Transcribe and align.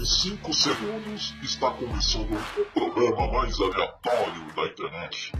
Em 0.00 0.04
5 0.06 0.54
segundos 0.54 1.34
está 1.42 1.70
começando 1.72 2.32
o 2.32 2.64
programa 2.72 3.30
mais 3.32 3.60
aleatório 3.60 4.46
da 4.56 4.64
internet. 4.64 5.32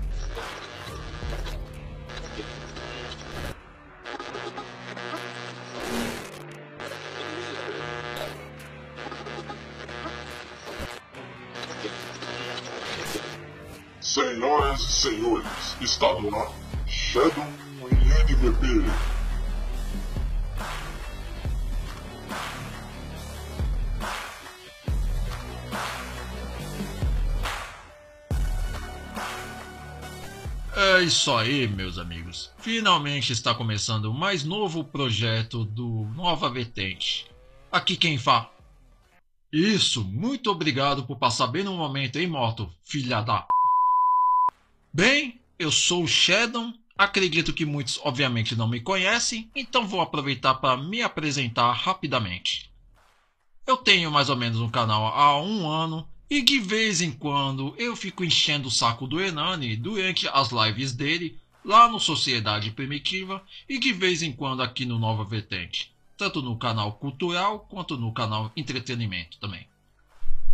Senhoras 14.03 14.81
e 14.81 14.93
senhores, 14.93 15.77
está 15.81 16.21
no 16.21 16.37
ar 16.37 16.53
Shadow 16.87 17.47
em. 17.81 19.20
É 31.01 31.03
isso 31.03 31.35
aí, 31.35 31.67
meus 31.67 31.97
amigos. 31.97 32.53
Finalmente 32.59 33.33
está 33.33 33.55
começando 33.55 34.05
o 34.05 34.13
mais 34.13 34.45
novo 34.45 34.85
projeto 34.85 35.65
do 35.65 36.05
Nova 36.15 36.51
Vertente. 36.51 37.27
Aqui 37.73 37.97
quem 37.97 38.19
fala. 38.19 38.53
Isso, 39.51 40.05
muito 40.05 40.51
obrigado 40.51 41.05
por 41.05 41.17
passar 41.17 41.47
bem 41.47 41.65
no 41.65 41.75
momento, 41.75 42.17
hein, 42.17 42.27
moto, 42.27 42.71
filha 42.85 43.23
da. 43.23 43.47
Bem, 44.93 45.41
eu 45.59 45.73
sou 45.73 46.05
o 46.05 46.07
Shadow. 46.07 46.71
Acredito 46.99 47.55
que 47.55 47.65
muitos, 47.65 47.99
obviamente, 48.05 48.55
não 48.55 48.69
me 48.69 48.79
conhecem, 48.79 49.51
então 49.57 49.89
vou 49.89 50.03
aproveitar 50.03 50.57
para 50.57 50.77
me 50.77 51.01
apresentar 51.01 51.73
rapidamente. 51.73 52.71
Eu 53.67 53.79
tenho 53.79 54.11
mais 54.11 54.29
ou 54.29 54.37
menos 54.37 54.61
um 54.61 54.69
canal 54.69 55.07
há 55.07 55.41
um 55.41 55.67
ano 55.67 56.07
e 56.31 56.41
de 56.43 56.61
vez 56.61 57.03
em 57.03 57.11
quando 57.11 57.75
eu 57.77 57.97
fico 57.97 58.23
enchendo 58.23 58.69
o 58.69 58.71
saco 58.71 59.05
do 59.05 59.21
Enani 59.21 59.75
durante 59.75 60.29
as 60.29 60.51
lives 60.53 60.93
dele 60.93 61.37
lá 61.65 61.89
no 61.89 61.99
Sociedade 61.99 62.71
Primitiva 62.71 63.45
e 63.69 63.81
de 63.81 63.93
vez 63.93 64.23
em 64.23 64.31
quando 64.31 64.63
aqui 64.63 64.87
no 64.87 64.97
Nova 64.97 65.25
Vertente, 65.25 65.93
tanto 66.17 66.41
no 66.41 66.57
canal 66.57 66.93
cultural 66.93 67.67
quanto 67.69 67.97
no 67.97 68.13
canal 68.13 68.53
entretenimento 68.57 69.39
também. 69.41 69.67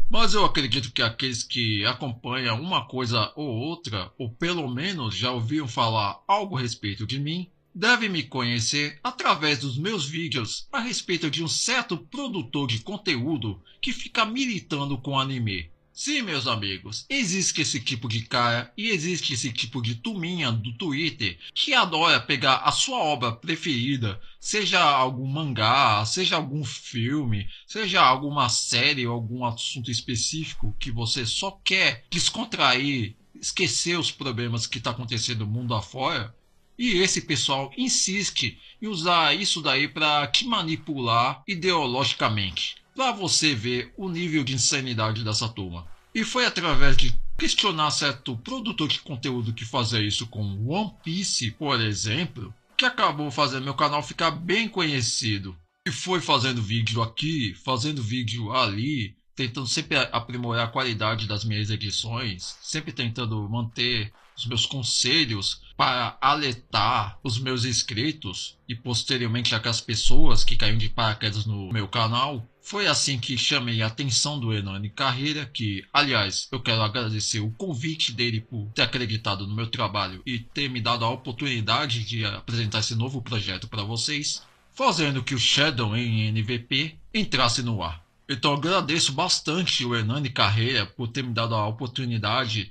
Mas 0.08 0.32
eu 0.32 0.46
acredito 0.46 0.92
que 0.92 1.02
aqueles 1.02 1.42
que 1.42 1.84
acompanham 1.84 2.58
uma 2.58 2.86
coisa 2.86 3.30
ou 3.36 3.46
outra, 3.46 4.10
ou 4.16 4.30
pelo 4.30 4.68
menos 4.70 5.14
já 5.14 5.30
ouviram 5.30 5.68
falar 5.68 6.22
algo 6.26 6.56
a 6.56 6.60
respeito 6.60 7.06
de 7.06 7.18
mim, 7.18 7.50
devem 7.76 8.08
me 8.08 8.22
conhecer 8.22 8.98
através 9.04 9.58
dos 9.58 9.76
meus 9.76 10.06
vídeos 10.06 10.66
a 10.72 10.80
respeito 10.80 11.30
de 11.30 11.44
um 11.44 11.48
certo 11.48 11.98
produtor 11.98 12.66
de 12.66 12.78
conteúdo 12.78 13.62
que 13.82 13.92
fica 13.92 14.24
militando 14.24 14.96
com 14.96 15.20
anime. 15.20 15.70
Sim, 15.92 16.22
meus 16.22 16.46
amigos, 16.46 17.04
existe 17.08 17.60
esse 17.60 17.78
tipo 17.78 18.08
de 18.08 18.22
cara 18.22 18.72
e 18.78 18.88
existe 18.88 19.34
esse 19.34 19.52
tipo 19.52 19.82
de 19.82 19.94
turminha 19.94 20.50
do 20.50 20.72
Twitter 20.72 21.38
que 21.54 21.74
adora 21.74 22.18
pegar 22.18 22.56
a 22.64 22.72
sua 22.72 22.98
obra 22.98 23.32
preferida, 23.32 24.18
seja 24.40 24.80
algum 24.80 25.26
mangá, 25.26 26.02
seja 26.06 26.36
algum 26.36 26.64
filme, 26.64 27.46
seja 27.66 28.00
alguma 28.00 28.48
série 28.48 29.06
ou 29.06 29.12
algum 29.14 29.44
assunto 29.44 29.90
específico 29.90 30.74
que 30.78 30.90
você 30.90 31.26
só 31.26 31.50
quer 31.62 32.06
descontrair, 32.10 33.16
esquecer 33.34 33.98
os 33.98 34.10
problemas 34.10 34.66
que 34.66 34.78
está 34.78 34.92
acontecendo 34.92 35.40
no 35.40 35.52
mundo 35.52 35.74
afora, 35.74 36.34
e 36.78 36.98
esse 36.98 37.22
pessoal 37.22 37.72
insiste 37.76 38.58
em 38.80 38.86
usar 38.86 39.34
isso 39.34 39.62
daí 39.62 39.88
para 39.88 40.26
te 40.26 40.46
manipular 40.46 41.42
ideologicamente, 41.46 42.76
para 42.94 43.12
você 43.12 43.54
ver 43.54 43.92
o 43.96 44.08
nível 44.08 44.44
de 44.44 44.54
insanidade 44.54 45.24
dessa 45.24 45.48
turma. 45.48 45.86
E 46.14 46.24
foi 46.24 46.46
através 46.46 46.96
de 46.96 47.14
questionar 47.38 47.90
certo 47.90 48.36
produtor 48.38 48.88
de 48.88 49.00
conteúdo 49.00 49.52
que 49.52 49.64
fazia 49.64 50.00
isso 50.00 50.26
com 50.26 50.66
One 50.68 50.92
Piece, 51.04 51.50
por 51.52 51.80
exemplo, 51.80 52.54
que 52.76 52.84
acabou 52.84 53.30
fazendo 53.30 53.64
meu 53.64 53.74
canal 53.74 54.02
ficar 54.02 54.30
bem 54.30 54.68
conhecido. 54.68 55.56
E 55.86 55.90
foi 55.90 56.20
fazendo 56.20 56.62
vídeo 56.62 57.02
aqui, 57.02 57.54
fazendo 57.64 58.02
vídeo 58.02 58.52
ali, 58.52 59.14
tentando 59.36 59.66
sempre 59.66 59.96
aprimorar 59.96 60.66
a 60.66 60.70
qualidade 60.70 61.28
das 61.28 61.44
minhas 61.44 61.70
edições, 61.70 62.56
sempre 62.62 62.92
tentando 62.92 63.48
manter 63.48 64.12
os 64.36 64.46
meus 64.46 64.66
conselhos 64.66 65.60
para 65.76 66.16
alertar 66.20 67.18
os 67.22 67.38
meus 67.38 67.64
inscritos 67.64 68.56
e 68.68 68.74
posteriormente 68.74 69.54
aquelas 69.54 69.80
pessoas 69.80 70.42
que 70.42 70.56
caíram 70.56 70.78
de 70.78 70.88
paraquedas 70.88 71.44
no 71.44 71.70
meu 71.72 71.86
canal. 71.86 72.46
Foi 72.62 72.86
assim 72.86 73.18
que 73.18 73.38
chamei 73.38 73.82
a 73.82 73.86
atenção 73.86 74.40
do 74.40 74.52
Hernani 74.52 74.90
Carreira, 74.90 75.46
que, 75.46 75.84
aliás, 75.92 76.48
eu 76.50 76.58
quero 76.58 76.82
agradecer 76.82 77.38
o 77.38 77.52
convite 77.52 78.12
dele 78.12 78.40
por 78.40 78.66
ter 78.74 78.82
acreditado 78.82 79.46
no 79.46 79.54
meu 79.54 79.68
trabalho 79.68 80.22
e 80.26 80.38
ter 80.38 80.68
me 80.68 80.80
dado 80.80 81.04
a 81.04 81.10
oportunidade 81.10 82.02
de 82.04 82.24
apresentar 82.24 82.80
esse 82.80 82.94
novo 82.96 83.22
projeto 83.22 83.68
para 83.68 83.84
vocês, 83.84 84.42
fazendo 84.72 85.22
que 85.22 85.34
o 85.34 85.38
Shadow 85.38 85.96
em 85.96 86.32
NVP 86.32 86.96
entrasse 87.14 87.62
no 87.62 87.82
ar. 87.82 88.04
Então 88.28 88.54
agradeço 88.54 89.12
bastante 89.12 89.84
o 89.84 89.94
Hernani 89.94 90.30
Carreira 90.30 90.84
por 90.84 91.06
ter 91.06 91.22
me 91.22 91.32
dado 91.32 91.54
a 91.54 91.68
oportunidade 91.68 92.68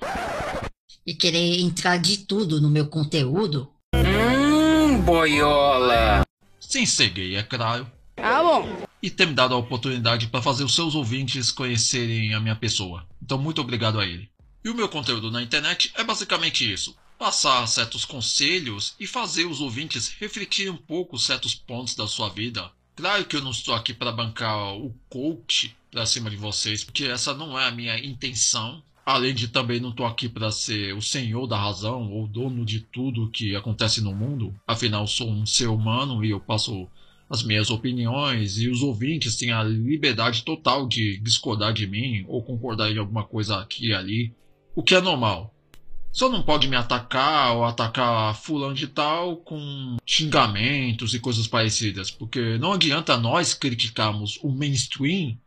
e 1.06 1.14
querer 1.14 1.60
entrar 1.60 1.98
de 1.98 2.18
tudo 2.18 2.60
no 2.60 2.70
meu 2.70 2.88
conteúdo. 2.88 3.72
Hum, 3.96 5.02
boiola! 5.02 6.26
Sem 6.60 6.86
ser 6.86 7.10
gay, 7.10 7.36
é 7.36 7.44
claro. 7.44 7.90
Ah, 8.18 8.42
bom. 8.42 8.88
E 9.02 9.10
ter 9.10 9.28
me 9.28 9.34
dado 9.34 9.54
a 9.54 9.58
oportunidade 9.58 10.28
para 10.28 10.42
fazer 10.42 10.64
os 10.64 10.74
seus 10.74 10.96
ouvintes 10.96 11.52
conhecerem 11.52 12.34
a 12.34 12.40
minha 12.40 12.56
pessoa. 12.56 13.06
Então, 13.22 13.38
muito 13.38 13.62
obrigado 13.62 14.00
a 14.00 14.06
ele. 14.06 14.30
E 14.64 14.70
o 14.70 14.74
meu 14.74 14.90
conteúdo 14.90 15.30
na 15.30 15.44
internet 15.44 15.92
é 15.96 16.04
basicamente 16.04 16.72
isso: 16.72 16.96
passar 17.20 17.68
certos 17.68 18.04
conselhos 18.04 18.96
e 19.00 19.06
fazer 19.06 19.46
os 19.46 19.62
ouvintes 19.62 20.08
refletirem 20.20 20.74
um 20.74 20.78
pouco 20.78 21.20
certos 21.20 21.54
pontos 21.54 21.94
da 21.94 22.08
sua 22.08 22.30
vida. 22.30 22.72
Claro 22.96 23.26
que 23.26 23.36
eu 23.36 23.42
não 23.42 23.52
estou 23.52 23.76
aqui 23.76 23.94
para 23.94 24.12
bancar 24.12 24.74
o 24.76 24.96
coach 25.08 25.76
para 25.92 26.06
cima 26.06 26.30
de 26.30 26.36
vocês, 26.36 26.84
porque 26.84 27.06
essa 27.06 27.34
não 27.34 27.60
é 27.60 27.68
a 27.68 27.72
minha 27.72 27.98
intenção. 28.00 28.82
Além 29.06 29.36
de 29.36 29.48
também 29.48 29.80
não 29.80 29.92
estou 29.92 30.06
aqui 30.06 30.28
para 30.28 30.52
ser 30.52 30.96
o 30.96 31.02
senhor 31.02 31.46
da 31.46 31.58
razão 31.58 32.12
ou 32.12 32.28
dono 32.28 32.66
de 32.66 32.80
tudo 32.80 33.30
que 33.30 33.56
acontece 33.56 34.02
no 34.02 34.16
mundo. 34.16 34.56
Afinal, 34.66 35.06
sou 35.06 35.30
um 35.30 35.46
ser 35.46 35.68
humano 35.68 36.26
e 36.26 36.32
eu 36.32 36.40
passo 36.40 36.88
as 37.30 37.44
minhas 37.44 37.70
opiniões 37.70 38.60
e 38.60 38.68
os 38.68 38.82
ouvintes 38.82 39.36
têm 39.36 39.52
a 39.52 39.64
liberdade 39.64 40.44
total 40.44 40.88
de 40.88 41.20
discordar 41.20 41.72
de 41.72 41.86
mim 41.86 42.26
ou 42.28 42.44
concordar 42.44 42.92
em 42.92 42.98
alguma 42.98 43.24
coisa 43.24 43.60
aqui 43.60 43.90
e 43.90 43.94
ali, 43.94 44.34
o 44.76 44.82
que 44.82 44.96
é 44.96 45.02
normal. 45.02 45.54
Só 46.12 46.30
não 46.30 46.42
pode 46.42 46.68
me 46.68 46.78
atacar 46.78 47.56
ou 47.58 47.66
atacar 47.66 48.34
fulano 48.36 48.74
de 48.74 48.88
tal 48.88 49.38
com 49.38 49.98
xingamentos 50.06 51.14
e 51.14 51.20
coisas 51.20 51.46
parecidas, 51.46 52.10
porque 52.10 52.58
não 52.58 52.74
adianta 52.74 53.18
nós 53.18 53.54
criticarmos 53.54 54.40
o 54.42 54.50
mainstream, 54.50 55.38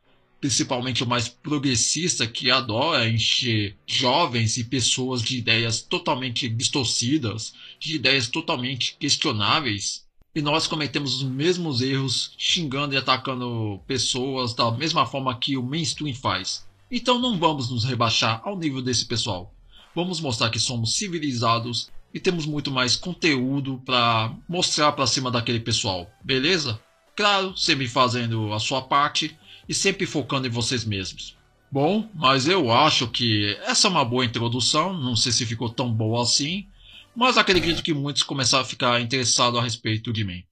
principalmente 0.41 1.03
o 1.03 1.06
mais 1.06 1.28
progressista 1.28 2.26
que 2.26 2.50
adora 2.50 3.09
encher 3.09 3.76
jovens 3.87 4.56
e 4.56 4.65
pessoas 4.65 5.22
de 5.22 5.38
ideias 5.38 5.82
totalmente 5.82 6.49
distorcidas, 6.49 7.54
de 7.78 7.97
ideias 7.97 8.28
totalmente 8.28 8.97
questionáveis. 8.99 10.06
E 10.34 10.41
nós 10.41 10.66
cometemos 10.66 11.16
os 11.16 11.22
mesmos 11.25 11.81
erros 11.81 12.32
xingando 12.38 12.94
e 12.94 12.97
atacando 12.97 13.81
pessoas 13.87 14.54
da 14.54 14.71
mesma 14.71 15.04
forma 15.04 15.37
que 15.37 15.56
o 15.56 15.62
mainstream 15.62 16.15
faz. 16.15 16.66
Então 16.91 17.19
não 17.19 17.38
vamos 17.38 17.70
nos 17.70 17.84
rebaixar 17.84 18.41
ao 18.44 18.56
nível 18.56 18.81
desse 18.81 19.06
pessoal. 19.06 19.53
Vamos 19.94 20.20
mostrar 20.20 20.50
que 20.50 20.60
somos 20.60 20.94
civilizados 20.94 21.91
e 22.15 22.20
temos 22.20 22.47
muito 22.47 22.70
mais 22.70 22.94
conteúdo 22.94 23.82
para 23.84 24.32
mostrar 24.49 24.93
para 24.93 25.06
cima 25.06 25.31
daquele 25.31 25.60
pessoal, 25.60 26.09
beleza? 26.22 26.81
Claro, 27.16 27.56
sempre 27.56 27.88
fazendo 27.88 28.53
a 28.53 28.60
sua 28.60 28.81
parte 28.81 29.37
e 29.69 29.75
sempre 29.75 30.06
focando 30.06 30.47
em 30.47 30.51
vocês 30.51 30.84
mesmos. 30.84 31.37
Bom, 31.70 32.09
mas 32.15 32.49
eu 32.49 32.73
acho 32.73 33.09
que 33.09 33.55
essa 33.62 33.88
é 33.88 33.91
uma 33.91 34.05
boa 34.05 34.25
introdução, 34.25 34.99
não 34.99 35.15
sei 35.15 35.31
se 35.32 35.44
ficou 35.44 35.69
tão 35.69 35.93
boa 35.93 36.23
assim, 36.23 36.67
mas 37.15 37.37
acredito 37.37 37.82
que 37.82 37.93
muitos 37.93 38.23
começaram 38.23 38.65
a 38.65 38.67
ficar 38.67 39.00
interessados 39.00 39.59
a 39.59 39.62
respeito 39.62 40.12
de 40.12 40.25
mim. 40.25 40.44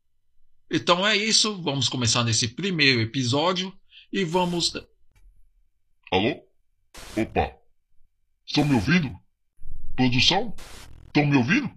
Então 0.70 1.06
é 1.06 1.16
isso, 1.16 1.60
vamos 1.62 1.88
começar 1.88 2.22
nesse 2.22 2.48
primeiro 2.48 3.00
episódio 3.00 3.72
e 4.12 4.24
vamos. 4.24 4.74
Alô? 6.12 6.42
Opa! 7.16 7.52
Estão 8.46 8.64
me 8.64 8.74
ouvindo? 8.74 9.16
Produção? 9.94 10.54
Estão 11.06 11.24
me 11.24 11.36
ouvindo? 11.36 11.70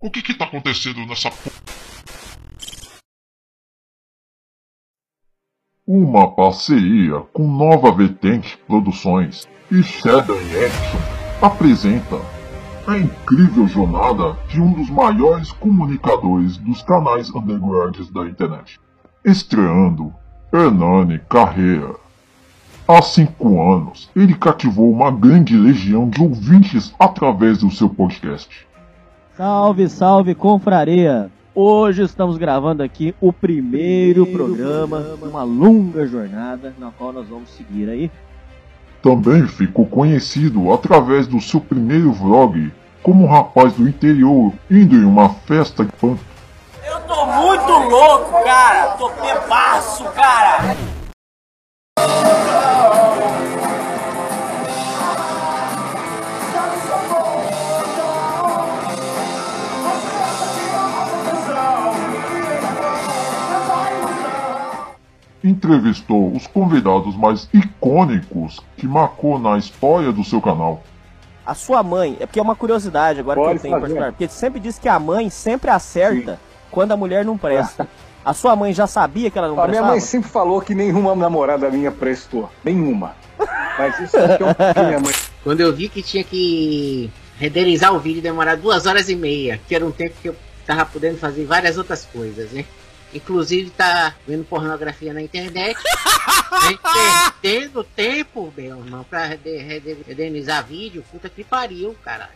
O 0.00 0.10
que 0.10 0.22
que 0.22 0.34
tá 0.34 0.44
acontecendo 0.44 1.06
nessa 1.06 1.30
p... 1.30 1.50
Uma 5.86 6.30
parceria 6.30 7.20
com 7.34 7.46
Nova 7.46 7.92
Vertente 7.92 8.56
Produções 8.66 9.46
e 9.70 9.82
Shadow 9.82 10.34
Action 10.34 10.98
apresenta 11.42 12.18
a 12.86 12.96
incrível 12.96 13.66
jornada 13.66 14.34
de 14.48 14.62
um 14.62 14.72
dos 14.72 14.88
maiores 14.88 15.52
comunicadores 15.52 16.56
dos 16.56 16.80
canais 16.80 17.28
undergrounds 17.28 18.10
da 18.10 18.24
internet. 18.24 18.80
Estreando 19.22 20.10
Hernani 20.50 21.20
Carreira. 21.28 21.96
Há 22.88 23.02
cinco 23.02 23.70
anos, 23.70 24.10
ele 24.16 24.32
cativou 24.32 24.90
uma 24.90 25.10
grande 25.10 25.54
legião 25.54 26.08
de 26.08 26.22
ouvintes 26.22 26.94
através 26.98 27.58
do 27.58 27.70
seu 27.70 27.90
podcast. 27.90 28.66
Salve, 29.36 29.86
salve, 29.90 30.34
confraria! 30.34 31.30
Hoje 31.56 32.02
estamos 32.02 32.36
gravando 32.36 32.82
aqui 32.82 33.14
o 33.20 33.32
primeiro 33.32 34.26
programa, 34.26 35.16
uma 35.22 35.44
longa 35.44 36.04
jornada 36.04 36.74
na 36.76 36.90
qual 36.90 37.12
nós 37.12 37.28
vamos 37.28 37.48
seguir 37.50 37.88
aí. 37.88 38.10
Também 39.00 39.46
ficou 39.46 39.86
conhecido 39.86 40.72
através 40.72 41.28
do 41.28 41.40
seu 41.40 41.60
primeiro 41.60 42.10
vlog 42.12 42.72
como 43.04 43.22
um 43.22 43.28
rapaz 43.28 43.72
do 43.74 43.88
interior 43.88 44.52
indo 44.68 44.96
em 44.96 45.04
uma 45.04 45.28
festa 45.28 45.84
de 45.84 45.92
punk. 45.92 46.20
Eu 46.84 47.00
tô 47.02 47.24
muito 47.24 47.88
louco, 47.88 48.42
cara! 48.42 48.96
Tô 48.98 49.08
bebaço, 49.10 50.02
cara! 50.06 50.76
Entrevistou 65.44 66.32
os 66.32 66.46
convidados 66.46 67.14
mais 67.14 67.48
icônicos 67.52 68.60
que 68.78 68.86
marcou 68.86 69.38
na 69.38 69.58
história 69.58 70.10
do 70.10 70.24
seu 70.24 70.40
canal. 70.40 70.82
A 71.44 71.52
sua 71.52 71.82
mãe, 71.82 72.16
é 72.18 72.24
porque 72.24 72.38
é 72.38 72.42
uma 72.42 72.56
curiosidade 72.56 73.20
agora 73.20 73.38
Pode 73.38 73.50
que 73.50 73.56
eu 73.58 73.62
tenho, 73.62 73.74
fazer. 73.74 73.82
particular, 73.82 74.12
porque 74.12 74.28
sempre 74.28 74.58
diz 74.58 74.78
que 74.78 74.88
a 74.88 74.98
mãe 74.98 75.28
sempre 75.28 75.70
acerta 75.70 76.40
quando 76.70 76.92
a 76.92 76.96
mulher 76.96 77.24
não 77.26 77.36
presta. 77.36 77.86
A 78.24 78.32
sua 78.32 78.56
mãe 78.56 78.72
já 78.72 78.86
sabia 78.86 79.30
que 79.30 79.36
ela 79.36 79.48
não 79.48 79.54
A 79.54 79.56
minha 79.56 79.66
prestava? 79.66 79.90
mãe 79.90 80.00
sempre 80.00 80.30
falou 80.30 80.58
que 80.62 80.74
nenhuma 80.74 81.14
namorada 81.14 81.68
minha 81.68 81.92
prestou. 81.92 82.48
Nenhuma. 82.64 83.14
Mas 83.78 84.00
isso 84.00 84.16
é 84.16 84.24
o 84.24 84.38
que 84.74 84.80
minha 84.80 84.98
mãe. 84.98 85.12
Quando 85.44 85.60
eu 85.60 85.74
vi 85.74 85.90
que 85.90 86.02
tinha 86.02 86.24
que 86.24 87.10
renderizar 87.38 87.94
o 87.94 87.98
vídeo 87.98 88.22
demorar 88.22 88.56
duas 88.56 88.86
horas 88.86 89.10
e 89.10 89.14
meia, 89.14 89.60
que 89.68 89.74
era 89.74 89.84
um 89.84 89.90
tempo 89.90 90.14
que 90.22 90.30
eu 90.30 90.36
tava 90.66 90.86
podendo 90.86 91.18
fazer 91.18 91.44
várias 91.44 91.76
outras 91.76 92.06
coisas, 92.06 92.50
né? 92.50 92.64
Inclusive 93.14 93.70
tá 93.70 94.14
vendo 94.26 94.44
pornografia 94.44 95.14
na 95.14 95.22
internet. 95.22 95.78
né? 96.52 96.78
Perdendo 97.40 97.84
tempo, 97.84 98.52
meu 98.56 98.78
irmão, 98.78 99.04
pra 99.04 99.26
rede- 99.26 99.58
rede- 99.58 99.98
renderizar 100.06 100.64
vídeo. 100.66 101.04
Puta 101.10 101.28
que 101.28 101.44
pariu, 101.44 101.94
caralho. 102.04 102.32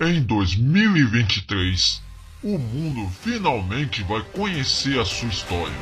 Em 0.00 0.20
2023, 0.22 2.02
o 2.42 2.58
mundo 2.58 3.10
finalmente 3.22 4.02
vai 4.02 4.22
conhecer 4.32 4.98
a 4.98 5.04
sua 5.04 5.28
história. 5.28 5.74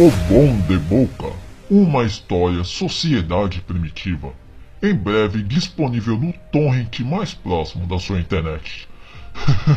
O 0.00 0.10
Bom 0.32 0.58
de 0.66 0.78
Boca, 0.78 1.30
uma 1.70 2.04
história 2.04 2.64
sociedade 2.64 3.60
primitiva, 3.60 4.32
em 4.82 4.94
breve 4.94 5.42
disponível 5.42 6.16
no 6.16 6.32
torrent 6.50 7.00
mais 7.00 7.34
próximo 7.34 7.86
da 7.86 7.98
sua 7.98 8.18
internet. 8.18 8.88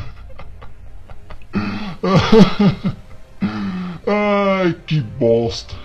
Ai, 4.07 4.73
que 4.87 5.01
bosta. 5.01 5.75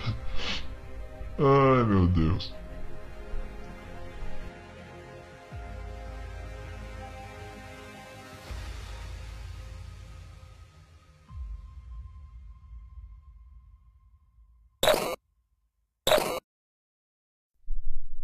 Ai, 1.37 1.83
meu 1.83 2.07
Deus. 2.07 2.55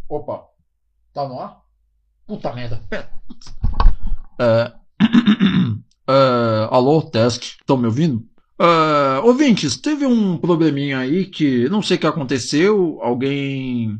Opa, 0.08 0.44
tá 1.12 1.26
no 1.26 1.38
ar? 1.38 1.62
Puta 2.26 2.52
merda, 2.52 2.82
pera. 2.88 3.10
É, 4.38 4.72
é, 6.08 6.68
alô, 6.70 7.02
teste, 7.02 7.56
estão 7.60 7.76
me 7.76 7.86
ouvindo? 7.86 8.24
É, 8.58 9.20
ouvintes, 9.20 9.76
teve 9.76 10.06
um 10.06 10.36
probleminha 10.36 10.98
aí 10.98 11.26
que 11.26 11.68
não 11.68 11.82
sei 11.82 11.96
o 11.96 12.00
que 12.00 12.06
aconteceu. 12.06 12.98
Alguém, 13.02 13.98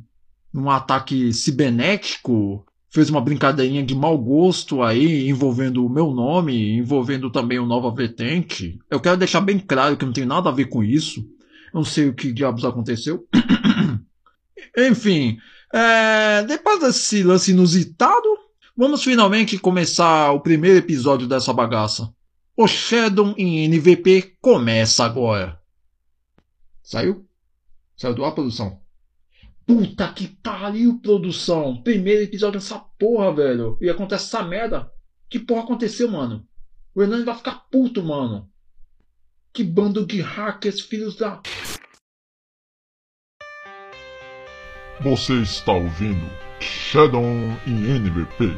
num 0.53 0.71
ataque 0.71 1.33
cibernético, 1.33 2.65
fez 2.91 3.11
uma 3.11 3.21
brincadeirinha 3.21 3.83
de 3.83 3.95
mau 3.95 4.17
gosto 4.17 4.83
aí, 4.83 5.29
envolvendo 5.29 5.85
o 5.85 5.91
meu 5.91 6.13
nome, 6.13 6.77
envolvendo 6.77 7.31
também 7.31 7.59
o 7.59 7.67
Nova 7.67 7.91
Vertente. 7.91 8.79
Eu 8.91 9.01
quero 9.01 9.17
deixar 9.17 9.41
bem 9.41 9.59
claro 9.59 9.97
que 9.97 10.05
não 10.05 10.13
tem 10.13 10.25
nada 10.25 10.49
a 10.51 10.53
ver 10.53 10.67
com 10.67 10.85
isso. 10.85 11.27
Não 11.73 11.83
sei 11.83 12.09
o 12.09 12.15
que 12.15 12.33
diabos 12.33 12.65
aconteceu. 12.65 13.27
Enfim, 14.79 15.39
é, 15.77 16.45
depois 16.45 16.79
desse 16.79 17.25
lance 17.25 17.51
inusitado, 17.51 18.29
vamos 18.77 19.03
finalmente 19.03 19.59
começar 19.59 20.31
o 20.31 20.39
primeiro 20.39 20.79
episódio 20.79 21.27
dessa 21.27 21.53
bagaça. 21.53 22.15
O 22.57 22.69
Shadow 22.69 23.35
em 23.37 23.69
NVP 23.69 24.37
começa 24.41 25.05
agora. 25.05 25.61
Saiu? 26.81 27.27
Saiu 27.97 28.15
do 28.15 28.25
ar, 28.25 28.33
produção? 28.33 28.81
Puta 29.67 30.13
que 30.13 30.29
pariu, 30.29 31.01
produção! 31.01 31.83
Primeiro 31.83 32.23
episódio 32.23 32.61
dessa 32.61 32.79
porra, 32.79 33.35
velho. 33.35 33.77
E 33.81 33.91
acontece 33.91 34.27
essa 34.27 34.45
merda. 34.45 34.89
Que 35.29 35.41
porra 35.41 35.63
aconteceu, 35.63 36.09
mano? 36.09 36.47
O 36.95 37.03
Hernani 37.03 37.25
vai 37.25 37.35
ficar 37.35 37.67
puto, 37.69 38.01
mano. 38.01 38.49
Que 39.53 39.65
bando 39.65 40.07
de 40.07 40.21
hackers, 40.21 40.83
filhos 40.83 41.17
da. 41.17 41.43
Você 45.01 45.35
está 45.41 45.73
ouvindo 45.73 46.31
Shadow 46.61 47.25
em 47.67 47.99
NVP. 47.99 48.57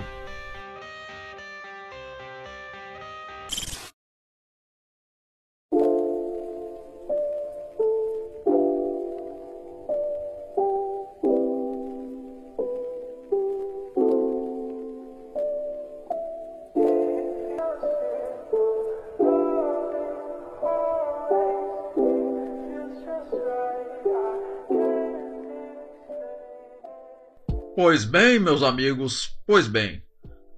Pois 27.97 28.05
bem, 28.05 28.39
meus 28.39 28.63
amigos, 28.63 29.31
pois 29.47 29.67
bem. 29.67 30.03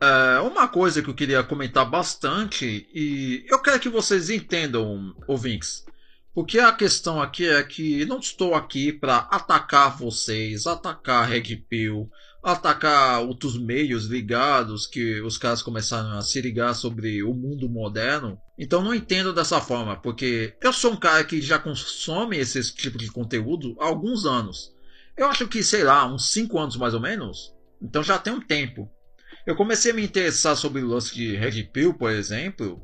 É, 0.00 0.40
uma 0.40 0.66
coisa 0.66 1.00
que 1.00 1.09
eu 1.09 1.14
queria 1.14 1.40
comentar 1.45 1.88
bastante, 1.88 2.88
e 2.92 3.47
eu 3.49 3.62
quero 3.62 3.78
que 3.78 3.88
vocês 3.88 4.28
entendam, 4.28 5.14
ouvintes, 5.25 5.85
porque 6.35 6.59
a 6.59 6.73
questão 6.73 7.23
aqui 7.23 7.49
é 7.49 7.62
que 7.62 8.04
não 8.07 8.18
estou 8.18 8.57
aqui 8.57 8.92
para 8.92 9.18
atacar 9.30 9.97
vocês, 9.97 10.66
atacar 10.66 11.28
Red 11.28 11.59
Pill, 11.68 12.11
atacar 12.42 13.21
outros 13.21 13.57
meios 13.57 14.07
ligados 14.07 14.85
que 14.85 15.21
os 15.21 15.38
caras 15.38 15.62
começaram 15.62 16.18
a 16.18 16.23
se 16.23 16.40
ligar 16.40 16.75
sobre 16.75 17.23
o 17.23 17.33
mundo 17.33 17.68
moderno. 17.68 18.37
Então 18.59 18.83
não 18.83 18.92
entendo 18.92 19.33
dessa 19.33 19.61
forma, 19.61 19.95
porque 19.95 20.57
eu 20.61 20.73
sou 20.73 20.95
um 20.95 20.99
cara 20.99 21.23
que 21.23 21.40
já 21.40 21.57
consome 21.57 22.37
esse 22.37 22.75
tipo 22.75 22.99
de 22.99 23.12
conteúdo 23.12 23.76
há 23.78 23.87
alguns 23.87 24.26
anos. 24.26 24.76
Eu 25.19 25.27
acho 25.27 25.49
que, 25.49 25.65
sei 25.65 25.83
lá, 25.83 26.07
uns 26.07 26.31
5 26.31 26.57
anos 26.59 26.77
mais 26.77 26.95
ou 26.95 27.01
menos. 27.01 27.53
Então 27.83 28.03
já 28.03 28.19
tem 28.19 28.33
um 28.33 28.41
tempo. 28.41 28.89
Eu 29.45 29.57
comecei 29.57 29.91
a 29.91 29.95
me 29.95 30.05
interessar 30.05 30.57
sobre 30.57 30.81
o 30.81 30.87
lance 30.87 31.15
de 31.15 31.35
Red 31.35 31.65
Pill, 31.65 31.95
por 31.95 32.11
exemplo, 32.11 32.81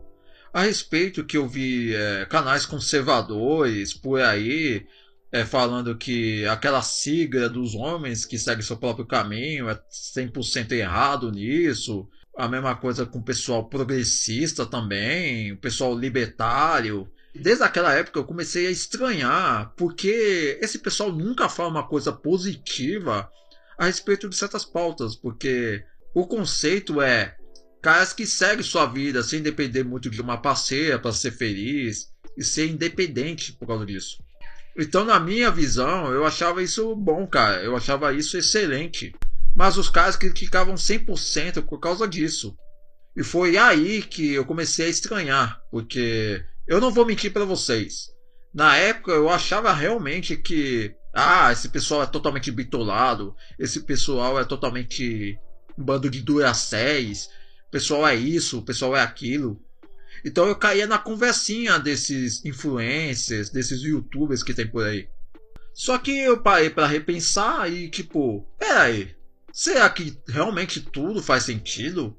a 0.53 0.63
respeito 0.63 1.25
que 1.25 1.37
eu 1.37 1.49
vi 1.49 1.95
é, 1.95 2.27
canais 2.27 2.67
conservadores 2.67 3.95
por 3.95 4.21
aí 4.21 4.87
é, 5.33 5.45
falando 5.45 5.97
que 5.97 6.47
aquela 6.47 6.81
sigla 6.81 7.49
dos 7.49 7.75
homens 7.75 8.25
que 8.25 8.39
seguem 8.39 8.63
seu 8.63 8.77
próprio 8.77 9.05
caminho 9.05 9.69
é 9.69 9.75
100% 10.17 10.73
errado 10.73 11.33
nisso. 11.33 12.09
A 12.37 12.49
mesma 12.49 12.77
coisa 12.77 13.05
com 13.05 13.19
o 13.19 13.25
pessoal 13.25 13.69
progressista 13.69 14.65
também, 14.65 15.53
o 15.53 15.57
pessoal 15.57 15.97
libertário. 15.97 17.09
Desde 17.35 17.65
aquela 17.65 17.93
época 17.93 18.19
eu 18.19 18.25
comecei 18.25 18.67
a 18.67 18.71
estranhar 18.71 19.73
porque 19.77 20.59
esse 20.63 20.79
pessoal 20.79 21.11
nunca 21.13 21.49
fala 21.49 21.69
uma 21.69 21.89
coisa 21.89 22.13
positiva 22.13 23.29
a 23.77 23.87
respeito 23.87 24.29
de 24.29 24.37
certas 24.37 24.65
pautas, 24.65 25.17
porque 25.17 25.85
o 26.15 26.27
conceito 26.27 27.03
é 27.03 27.37
caras 27.83 28.13
que 28.13 28.25
seguem 28.25 28.63
sua 28.63 28.87
vida 28.87 29.23
sem 29.23 29.43
depender 29.43 29.83
muito 29.83 30.09
de 30.09 30.21
uma 30.21 30.41
parceira 30.41 30.99
para 30.99 31.13
ser 31.13 31.33
feliz 31.33 32.09
e 32.37 32.45
ser 32.45 32.69
independente 32.69 33.53
por 33.53 33.67
causa 33.67 33.85
disso. 33.85 34.23
Então, 34.77 35.05
na 35.05 35.21
minha 35.21 35.51
visão, 35.51 36.13
eu 36.13 36.25
achava 36.25 36.63
isso 36.63 36.97
bom, 36.97 37.27
cara. 37.27 37.63
Eu 37.63 37.77
achava 37.77 38.13
isso 38.13 38.37
excelente. 38.37 39.13
Mas 39.55 39.77
os 39.77 39.89
caras 39.89 40.17
criticavam 40.17 40.75
100% 40.75 41.63
por 41.63 41.79
causa 41.79 42.09
disso. 42.09 42.57
E 43.17 43.23
foi 43.23 43.57
aí 43.57 44.03
que 44.03 44.33
eu 44.33 44.45
comecei 44.45 44.87
a 44.87 44.89
estranhar, 44.89 45.61
porque 45.71 46.45
eu 46.67 46.81
não 46.81 46.91
vou 46.91 47.07
mentir 47.07 47.33
para 47.33 47.45
vocês. 47.45 48.11
Na 48.53 48.77
época 48.77 49.13
eu 49.13 49.29
achava 49.29 49.73
realmente 49.73 50.37
que 50.37 50.95
ah, 51.13 51.53
esse 51.53 51.69
pessoal 51.69 52.03
é 52.03 52.07
totalmente 52.07 52.51
bitolado, 52.51 53.35
esse 53.59 53.81
pessoal 53.81 54.39
é 54.39 54.45
totalmente 54.45 55.39
um 55.79 55.85
bando 55.85 56.09
de 56.09 56.21
duracéis, 56.21 57.29
o 57.69 57.71
pessoal 57.71 58.07
é 58.07 58.15
isso, 58.15 58.59
o 58.59 58.63
pessoal 58.63 58.97
é 58.97 59.03
aquilo. 59.03 59.61
Então 60.25 60.47
eu 60.47 60.57
caía 60.57 60.87
na 60.87 60.99
conversinha 60.99 61.79
desses 61.79 62.45
influencers, 62.45 63.51
desses 63.51 63.83
youtubers 63.83 64.43
que 64.43 64.55
tem 64.55 64.67
por 64.67 64.85
aí. 64.85 65.09
Só 65.75 65.99
que 65.99 66.17
eu 66.17 66.41
parei 66.41 66.71
para 66.71 66.87
repensar 66.87 67.71
e 67.71 67.89
tipo, 67.89 68.47
peraí, 68.59 69.15
será 69.53 69.91
que 69.91 70.17
realmente 70.29 70.81
tudo 70.81 71.23
faz 71.23 71.43
sentido? 71.45 72.17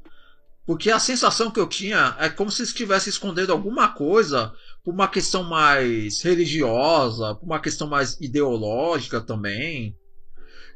Porque 0.66 0.90
a 0.90 1.00
sensação 1.00 1.52
que 1.52 1.60
eu 1.60 1.68
tinha 1.68 2.16
é 2.20 2.28
como 2.28 2.52
se 2.52 2.64
estivesse 2.64 3.10
escondendo 3.10 3.52
alguma 3.52 3.90
coisa 3.90 4.52
por 4.84 4.94
uma 4.94 5.08
questão 5.08 5.44
mais 5.44 6.22
religiosa, 6.22 7.36
por 7.36 7.46
uma 7.46 7.60
questão 7.60 7.88
mais 7.88 8.20
ideológica 8.20 9.22
também. 9.22 9.96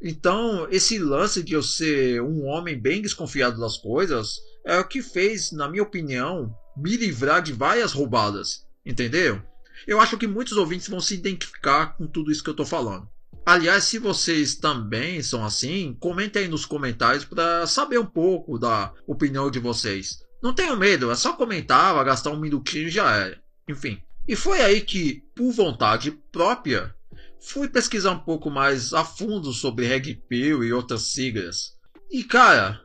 Então, 0.02 0.68
esse 0.70 1.00
lance 1.00 1.44
de 1.44 1.54
eu 1.54 1.64
ser 1.64 2.22
um 2.22 2.46
homem 2.46 2.80
bem 2.80 3.02
desconfiado 3.02 3.60
das 3.60 3.78
coisas 3.78 4.36
é 4.66 4.78
o 4.78 4.88
que 4.88 5.02
fez, 5.02 5.52
na 5.52 5.68
minha 5.68 5.84
opinião, 5.84 6.54
me 6.78 6.96
livrar 6.96 7.42
de 7.42 7.52
várias 7.52 7.92
roubadas. 7.92 8.66
Entendeu? 8.86 9.42
Eu 9.88 10.00
acho 10.00 10.18
que 10.18 10.28
muitos 10.28 10.56
ouvintes 10.56 10.88
vão 10.88 11.02
se 11.02 11.16
identificar 11.16 11.98
com 11.98 12.08
tudo 12.08 12.32
isso 12.32 12.44
que 12.44 12.50
eu 12.50 12.54
estou 12.54 12.66
falando. 12.66 13.08
Aliás, 13.46 13.86
se 13.86 13.98
vocês 13.98 14.56
também 14.56 15.22
são 15.24 15.44
assim, 15.44 15.96
comentem 16.00 16.44
aí 16.44 16.48
nos 16.48 16.66
comentários 16.66 17.26
para 17.26 17.66
saber 17.66 18.00
um 18.00 18.06
pouco 18.06 18.60
da 18.60 18.94
opinião 19.08 19.50
de 19.50 19.60
vocês. 19.60 20.20
Não 20.42 20.54
tenham 20.54 20.78
medo, 20.78 21.12
é 21.12 21.16
só 21.16 21.34
comentar, 21.34 21.94
vai 21.94 22.06
gastar 22.06 22.32
um 22.32 22.40
minutinho 22.40 22.88
e 22.88 22.92
já 22.92 23.12
era. 23.16 23.42
Enfim. 23.68 24.02
E 24.28 24.36
foi 24.36 24.62
aí 24.62 24.82
que, 24.82 25.24
por 25.36 25.52
vontade 25.52 26.12
própria, 26.32 26.94
fui 27.42 27.68
pesquisar 27.68 28.12
um 28.12 28.20
pouco 28.20 28.50
mais 28.50 28.94
a 28.94 29.04
fundo 29.04 29.52
sobre 29.52 29.88
Reg 29.88 30.16
Pill 30.28 30.64
e 30.64 30.72
outras 30.72 31.12
siglas. 31.12 31.74
E 32.12 32.24
cara, 32.24 32.80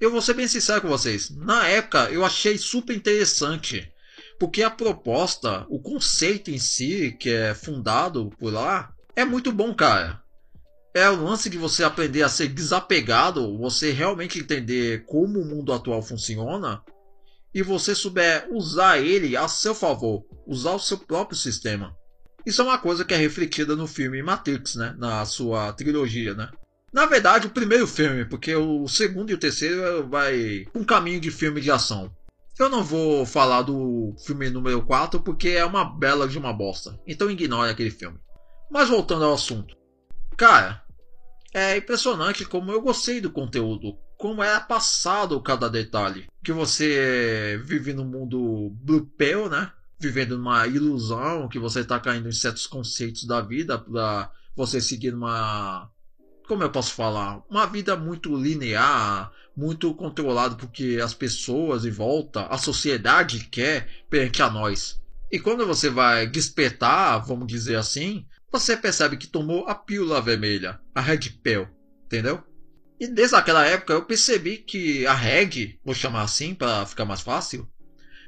eu 0.00 0.10
vou 0.10 0.22
ser 0.22 0.34
bem 0.34 0.48
sincero 0.48 0.82
com 0.82 0.88
vocês. 0.88 1.30
Na 1.30 1.66
época 1.66 2.10
eu 2.10 2.24
achei 2.24 2.56
super 2.58 2.94
interessante. 2.94 3.92
Porque 4.38 4.62
a 4.62 4.70
proposta, 4.70 5.66
o 5.68 5.78
conceito 5.78 6.50
em 6.50 6.58
si, 6.58 7.14
que 7.18 7.28
é 7.28 7.54
fundado 7.54 8.30
por 8.38 8.52
lá, 8.52 8.90
é 9.14 9.24
muito 9.24 9.52
bom, 9.52 9.74
cara. 9.74 10.20
É 10.94 11.08
o 11.08 11.22
lance 11.22 11.48
de 11.48 11.56
você 11.56 11.84
aprender 11.84 12.22
a 12.22 12.28
ser 12.28 12.48
desapegado, 12.48 13.56
você 13.58 13.92
realmente 13.92 14.40
entender 14.40 15.04
como 15.06 15.40
o 15.40 15.44
mundo 15.44 15.72
atual 15.72 16.02
funciona 16.02 16.82
e 17.54 17.62
você 17.62 17.94
souber 17.94 18.48
usar 18.50 18.98
ele 18.98 19.36
a 19.36 19.46
seu 19.46 19.74
favor, 19.74 20.24
usar 20.46 20.72
o 20.72 20.78
seu 20.78 20.98
próprio 20.98 21.36
sistema. 21.36 21.96
Isso 22.44 22.60
é 22.62 22.64
uma 22.64 22.78
coisa 22.78 23.04
que 23.04 23.14
é 23.14 23.16
refletida 23.16 23.76
no 23.76 23.86
filme 23.86 24.22
Matrix, 24.22 24.74
né? 24.74 24.94
Na 24.98 25.24
sua 25.24 25.72
trilogia, 25.72 26.34
né? 26.34 26.50
Na 26.92 27.06
verdade, 27.06 27.46
o 27.46 27.50
primeiro 27.50 27.86
filme, 27.86 28.24
porque 28.24 28.54
o 28.54 28.88
segundo 28.88 29.30
e 29.30 29.34
o 29.34 29.38
terceiro 29.38 30.08
vai 30.08 30.66
um 30.74 30.82
caminho 30.82 31.20
de 31.20 31.30
filme 31.30 31.60
de 31.60 31.70
ação. 31.70 32.12
Eu 32.58 32.68
não 32.68 32.82
vou 32.82 33.24
falar 33.24 33.62
do 33.62 34.14
filme 34.26 34.50
número 34.50 34.82
4 34.82 35.20
porque 35.20 35.50
é 35.50 35.64
uma 35.64 35.84
bela 35.84 36.26
de 36.26 36.36
uma 36.36 36.52
bosta. 36.52 36.98
Então 37.06 37.30
ignore 37.30 37.70
aquele 37.70 37.90
filme. 37.90 38.18
Mas 38.70 38.88
voltando 38.88 39.24
ao 39.24 39.34
assunto. 39.34 39.76
Cara, 40.36 40.84
é 41.52 41.76
impressionante 41.76 42.44
como 42.44 42.70
eu 42.70 42.80
gostei 42.80 43.20
do 43.20 43.30
conteúdo, 43.30 43.98
como 44.16 44.42
é 44.42 44.58
passado 44.60 45.40
cada 45.40 45.68
detalhe. 45.68 46.28
Que 46.42 46.52
você 46.52 47.60
vive 47.64 47.92
num 47.92 48.04
mundo 48.04 48.70
blupeu, 48.82 49.48
né? 49.48 49.72
Vivendo 49.98 50.38
numa 50.38 50.66
ilusão, 50.66 51.48
que 51.48 51.58
você 51.58 51.80
está 51.80 51.98
caindo 51.98 52.28
em 52.28 52.32
certos 52.32 52.66
conceitos 52.66 53.24
da 53.24 53.40
vida 53.40 53.76
para 53.76 54.30
você 54.56 54.80
seguir 54.80 55.12
uma 55.12 55.90
como 56.50 56.64
eu 56.64 56.70
posso 56.70 56.94
falar, 56.94 57.44
uma 57.48 57.64
vida 57.64 57.94
muito 57.94 58.36
linear, 58.36 59.30
muito 59.56 59.94
controlado 59.94 60.56
porque 60.56 60.98
as 61.00 61.14
pessoas 61.14 61.84
em 61.84 61.92
volta, 61.92 62.46
a 62.46 62.58
sociedade 62.58 63.44
quer 63.44 63.88
perante 64.10 64.42
a 64.42 64.50
nós. 64.50 65.00
E 65.30 65.38
quando 65.38 65.64
você 65.64 65.88
vai 65.88 66.26
despertar, 66.26 67.18
vamos 67.24 67.46
dizer 67.46 67.76
assim, 67.76 68.26
você 68.50 68.76
percebe 68.76 69.16
que 69.16 69.26
tomou 69.26 69.66
a 69.66 69.74
pílula 69.74 70.20
vermelha, 70.20 70.80
a 70.94 71.00
Red 71.00 71.30
Pill, 71.42 71.68
entendeu? 72.04 72.42
E 72.98 73.06
desde 73.06 73.34
aquela 73.34 73.64
época 73.64 73.94
eu 73.94 74.04
percebi 74.04 74.58
que 74.58 75.06
a 75.06 75.14
Reg, 75.14 75.78
vou 75.84 75.94
chamar 75.94 76.22
assim 76.22 76.54
para 76.54 76.84
ficar 76.84 77.06
mais 77.06 77.22
fácil, 77.22 77.66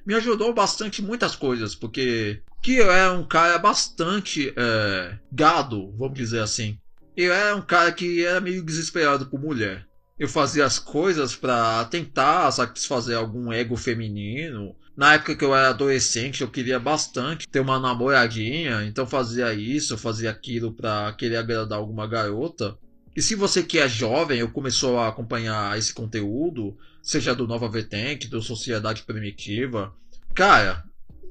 me 0.06 0.14
ajudou 0.14 0.54
bastante 0.54 1.02
muitas 1.02 1.36
coisas, 1.36 1.74
porque 1.74 2.42
que 2.62 2.76
eu 2.76 2.90
era 2.90 3.12
um 3.12 3.26
cara 3.26 3.58
bastante 3.58 4.52
é, 4.56 5.18
gado, 5.30 5.92
vamos 5.98 6.16
dizer 6.16 6.40
assim. 6.40 6.78
Eu 7.16 7.32
era 7.32 7.54
um 7.54 7.62
cara 7.62 7.92
que 7.92 8.24
era 8.24 8.40
meio 8.40 8.64
desesperado 8.64 9.26
por 9.26 9.38
mulher. 9.40 9.86
Eu 10.18 10.28
fazia 10.28 10.64
as 10.64 10.78
coisas 10.78 11.34
para 11.36 11.84
tentar 11.86 12.50
satisfazer 12.52 13.16
algum 13.16 13.52
ego 13.52 13.76
feminino. 13.76 14.74
Na 14.96 15.14
época 15.14 15.34
que 15.34 15.44
eu 15.44 15.54
era 15.54 15.70
adolescente, 15.70 16.42
eu 16.42 16.50
queria 16.50 16.78
bastante 16.78 17.48
ter 17.48 17.60
uma 17.60 17.80
namoradinha, 17.80 18.84
então 18.84 19.06
fazia 19.06 19.52
isso, 19.54 19.96
fazia 19.96 20.30
aquilo 20.30 20.72
para 20.72 21.12
querer 21.14 21.36
agradar 21.36 21.78
alguma 21.78 22.06
garota. 22.06 22.76
E 23.16 23.22
se 23.22 23.34
você 23.34 23.62
que 23.62 23.78
é 23.78 23.88
jovem 23.88 24.42
ou 24.42 24.50
começou 24.50 24.98
a 24.98 25.08
acompanhar 25.08 25.78
esse 25.78 25.94
conteúdo, 25.94 26.76
seja 27.02 27.34
do 27.34 27.46
Nova 27.46 27.68
Vetank, 27.68 28.26
do 28.28 28.42
Sociedade 28.42 29.02
Primitiva, 29.02 29.94
cara, 30.34 30.84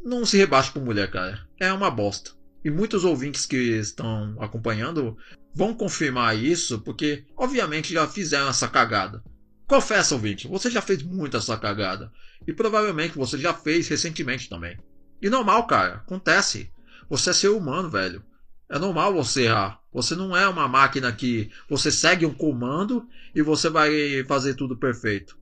não 0.03 0.25
se 0.25 0.37
rebaixe 0.37 0.71
por 0.71 0.83
mulher, 0.83 1.09
cara. 1.09 1.45
É 1.59 1.71
uma 1.71 1.91
bosta. 1.91 2.31
E 2.63 2.69
muitos 2.69 3.03
ouvintes 3.03 3.45
que 3.45 3.57
estão 3.57 4.35
acompanhando 4.39 5.17
vão 5.53 5.73
confirmar 5.73 6.37
isso, 6.37 6.79
porque 6.81 7.25
obviamente 7.35 7.93
já 7.93 8.07
fizeram 8.07 8.49
essa 8.49 8.67
cagada. 8.67 9.23
Confessa, 9.71 10.15
ouvinte, 10.15 10.49
você 10.49 10.69
já 10.69 10.81
fez 10.81 11.01
muito 11.01 11.37
essa 11.37 11.55
cagada. 11.55 12.11
E 12.45 12.51
provavelmente 12.51 13.17
você 13.17 13.37
já 13.37 13.53
fez 13.53 13.87
recentemente 13.87 14.49
também. 14.49 14.77
E 15.21 15.29
normal, 15.29 15.65
cara, 15.65 15.93
acontece. 15.93 16.69
Você 17.09 17.29
é 17.29 17.33
ser 17.33 17.47
humano, 17.47 17.89
velho. 17.89 18.21
É 18.67 18.77
normal 18.77 19.13
você 19.13 19.43
errar. 19.43 19.79
Você 19.93 20.13
não 20.13 20.35
é 20.35 20.45
uma 20.45 20.67
máquina 20.67 21.09
que 21.13 21.49
você 21.69 21.89
segue 21.89 22.25
um 22.25 22.33
comando 22.33 23.07
e 23.33 23.41
você 23.41 23.69
vai 23.69 24.25
fazer 24.27 24.55
tudo 24.55 24.75
perfeito. 24.75 25.37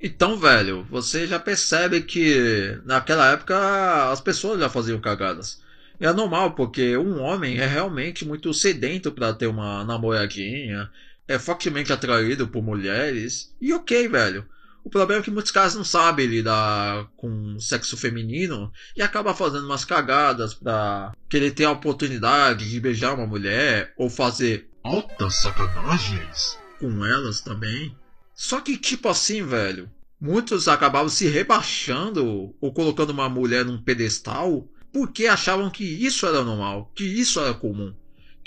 Então, 0.00 0.36
velho, 0.36 0.86
você 0.88 1.26
já 1.26 1.40
percebe 1.40 2.02
que 2.02 2.78
naquela 2.84 3.32
época 3.32 4.12
as 4.12 4.20
pessoas 4.20 4.60
já 4.60 4.68
faziam 4.68 5.00
cagadas. 5.00 5.60
É 5.98 6.12
normal, 6.12 6.52
porque 6.52 6.96
um 6.96 7.20
homem 7.20 7.58
é 7.58 7.66
realmente 7.66 8.24
muito 8.24 8.54
sedento 8.54 9.10
para 9.10 9.34
ter 9.34 9.48
uma 9.48 9.84
namoradinha, 9.84 10.88
é 11.30 11.38
fortemente 11.38 11.92
atraído 11.92 12.48
por 12.48 12.60
mulheres. 12.60 13.54
E 13.60 13.72
ok, 13.72 14.08
velho. 14.08 14.44
O 14.82 14.90
problema 14.90 15.20
é 15.20 15.24
que 15.24 15.30
muitos 15.30 15.52
caras 15.52 15.76
não 15.76 15.84
sabem 15.84 16.26
lidar 16.26 17.06
com 17.16 17.56
sexo 17.60 17.96
feminino 17.96 18.72
e 18.96 19.02
acaba 19.02 19.32
fazendo 19.32 19.64
umas 19.64 19.84
cagadas 19.84 20.54
pra 20.54 21.12
querer 21.28 21.52
ter 21.52 21.66
a 21.66 21.70
oportunidade 21.70 22.68
de 22.68 22.80
beijar 22.80 23.14
uma 23.14 23.28
mulher 23.28 23.94
ou 23.96 24.10
fazer 24.10 24.68
altas 24.82 25.36
sacanagens 25.36 26.58
com 26.80 27.06
elas 27.06 27.40
também. 27.40 27.94
Só 28.34 28.60
que, 28.60 28.76
tipo 28.76 29.08
assim, 29.08 29.44
velho, 29.44 29.88
muitos 30.20 30.66
acabavam 30.66 31.08
se 31.08 31.28
rebaixando 31.28 32.52
ou 32.60 32.72
colocando 32.72 33.10
uma 33.10 33.28
mulher 33.28 33.64
num 33.64 33.80
pedestal 33.80 34.66
porque 34.92 35.28
achavam 35.28 35.70
que 35.70 35.84
isso 35.84 36.26
era 36.26 36.42
normal, 36.42 36.90
que 36.96 37.04
isso 37.04 37.38
era 37.38 37.54
comum. 37.54 37.94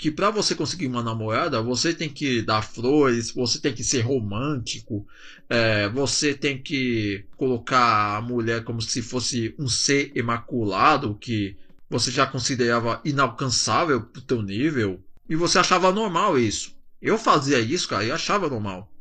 Que 0.04 0.10
para 0.10 0.28
você 0.28 0.54
conseguir 0.54 0.86
uma 0.86 1.02
namorada, 1.02 1.62
você 1.62 1.94
tem 1.94 2.10
que 2.10 2.42
dar 2.42 2.60
flores, 2.60 3.30
você 3.30 3.58
tem 3.58 3.72
que 3.72 3.82
ser 3.82 4.02
romântico, 4.02 5.06
é, 5.48 5.88
você 5.88 6.34
tem 6.34 6.60
que 6.60 7.24
colocar 7.38 8.18
a 8.18 8.20
mulher 8.20 8.64
como 8.64 8.82
se 8.82 9.00
fosse 9.00 9.54
um 9.58 9.66
ser 9.66 10.12
imaculado, 10.14 11.14
que 11.14 11.56
você 11.88 12.10
já 12.10 12.26
considerava 12.26 13.00
inalcançável 13.02 14.02
pro 14.02 14.20
teu 14.20 14.42
nível 14.42 15.02
e 15.26 15.34
você 15.34 15.58
achava 15.58 15.90
normal 15.90 16.38
isso. 16.38 16.76
Eu 17.00 17.16
fazia 17.16 17.58
isso, 17.58 17.88
cara, 17.88 18.04
e 18.04 18.12
achava 18.12 18.50
normal. 18.50 18.92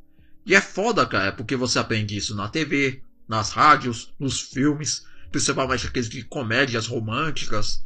E 0.46 0.56
é 0.56 0.62
foda, 0.62 1.06
cara, 1.06 1.34
porque 1.34 1.58
você 1.58 1.80
aprende 1.80 2.16
isso 2.16 2.34
na 2.34 2.48
TV, 2.48 3.02
nas 3.28 3.50
rádios, 3.50 4.14
nos 4.18 4.40
filmes, 4.40 5.06
principalmente 5.30 5.86
aqueles 5.86 6.08
de 6.08 6.24
comédias 6.24 6.88
românticas. 6.88 7.84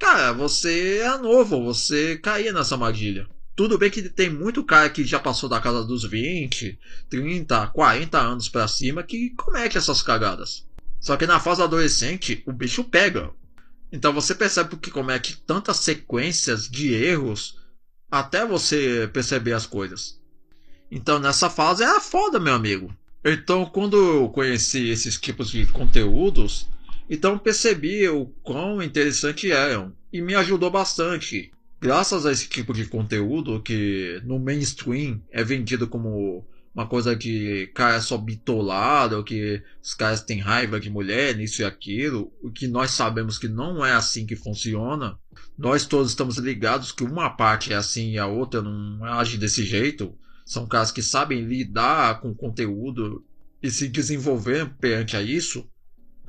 Cara, 0.00 0.32
você 0.32 1.00
é 1.00 1.18
novo, 1.18 1.62
você 1.62 2.16
caía 2.16 2.54
nessa 2.54 2.74
armadilha. 2.74 3.28
Tudo 3.54 3.76
bem 3.76 3.90
que 3.90 4.08
tem 4.08 4.30
muito 4.30 4.64
cara 4.64 4.88
que 4.88 5.04
já 5.04 5.18
passou 5.20 5.46
da 5.46 5.60
casa 5.60 5.84
dos 5.84 6.04
20, 6.04 6.78
30, 7.10 7.66
40 7.66 8.18
anos 8.18 8.48
pra 8.48 8.66
cima 8.66 9.02
que 9.02 9.28
comete 9.36 9.76
essas 9.76 10.00
cagadas. 10.00 10.66
Só 10.98 11.18
que 11.18 11.26
na 11.26 11.38
fase 11.38 11.62
adolescente, 11.62 12.42
o 12.46 12.52
bicho 12.52 12.82
pega. 12.82 13.30
Então 13.92 14.10
você 14.10 14.34
percebe 14.34 14.74
que 14.78 14.90
comete 14.90 15.36
tantas 15.46 15.76
sequências 15.76 16.66
de 16.66 16.94
erros 16.94 17.58
até 18.10 18.46
você 18.46 19.08
perceber 19.12 19.52
as 19.52 19.66
coisas. 19.66 20.18
Então 20.90 21.18
nessa 21.18 21.50
fase 21.50 21.84
é 21.84 22.00
foda, 22.00 22.40
meu 22.40 22.54
amigo. 22.54 22.90
Então 23.22 23.66
quando 23.66 23.98
eu 23.98 24.30
conheci 24.30 24.88
esses 24.88 25.20
tipos 25.20 25.50
de 25.50 25.66
conteúdos, 25.66 26.66
então 27.10 27.36
percebi 27.36 28.08
o 28.08 28.26
quão 28.40 28.80
interessante 28.80 29.50
eram 29.50 29.92
e 30.12 30.22
me 30.22 30.36
ajudou 30.36 30.70
bastante. 30.70 31.50
Graças 31.80 32.24
a 32.24 32.30
esse 32.30 32.48
tipo 32.48 32.72
de 32.72 32.86
conteúdo 32.86 33.60
que 33.60 34.22
no 34.24 34.38
mainstream 34.38 35.20
é 35.32 35.42
vendido 35.42 35.88
como 35.88 36.46
uma 36.72 36.86
coisa 36.86 37.16
que 37.16 37.66
cara 37.74 37.96
é 37.96 38.00
só 38.00 38.16
bitolado, 38.16 39.24
que 39.24 39.60
os 39.82 39.92
caras 39.92 40.22
têm 40.22 40.38
raiva 40.38 40.78
de 40.78 40.88
mulher, 40.88 41.40
isso 41.40 41.62
e 41.62 41.64
aquilo, 41.64 42.32
o 42.40 42.48
que 42.48 42.68
nós 42.68 42.92
sabemos 42.92 43.38
que 43.38 43.48
não 43.48 43.84
é 43.84 43.92
assim 43.92 44.24
que 44.24 44.36
funciona. 44.36 45.18
Nós 45.58 45.84
todos 45.84 46.10
estamos 46.10 46.36
ligados 46.36 46.92
que 46.92 47.02
uma 47.02 47.28
parte 47.30 47.72
é 47.72 47.76
assim 47.76 48.12
e 48.12 48.18
a 48.18 48.28
outra 48.28 48.62
não 48.62 49.04
age 49.04 49.36
desse 49.36 49.64
jeito. 49.64 50.16
São 50.46 50.64
caras 50.64 50.92
que 50.92 51.02
sabem 51.02 51.42
lidar 51.42 52.20
com 52.20 52.30
o 52.30 52.36
conteúdo 52.36 53.24
e 53.60 53.68
se 53.68 53.88
desenvolver 53.88 54.70
perante 54.78 55.16
a 55.16 55.22
isso 55.22 55.68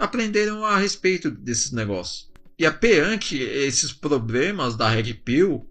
aprenderam 0.01 0.65
a 0.65 0.79
respeito 0.79 1.29
desses 1.29 1.71
negócios. 1.71 2.27
E 2.57 2.65
é 2.65 2.71
perante 2.71 3.37
esses 3.37 3.93
problemas 3.93 4.75
da 4.75 4.89
Red 4.89 5.13
Pill 5.13 5.69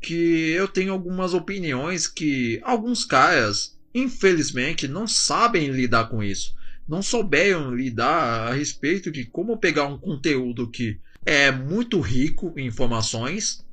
que 0.00 0.50
eu 0.50 0.66
tenho 0.66 0.92
algumas 0.92 1.32
opiniões 1.32 2.08
que 2.08 2.60
alguns 2.64 3.04
caras, 3.04 3.78
infelizmente, 3.94 4.88
não 4.88 5.06
sabem 5.06 5.70
lidar 5.70 6.08
com 6.08 6.20
isso. 6.20 6.56
Não 6.88 7.02
souberam 7.02 7.72
lidar 7.72 8.48
a 8.48 8.52
respeito 8.52 9.12
de 9.12 9.24
como 9.24 9.56
pegar 9.56 9.86
um 9.86 9.98
conteúdo 9.98 10.68
que 10.68 10.98
é 11.24 11.52
muito 11.52 12.00
rico 12.00 12.52
em 12.56 12.66
informações, 12.66 13.64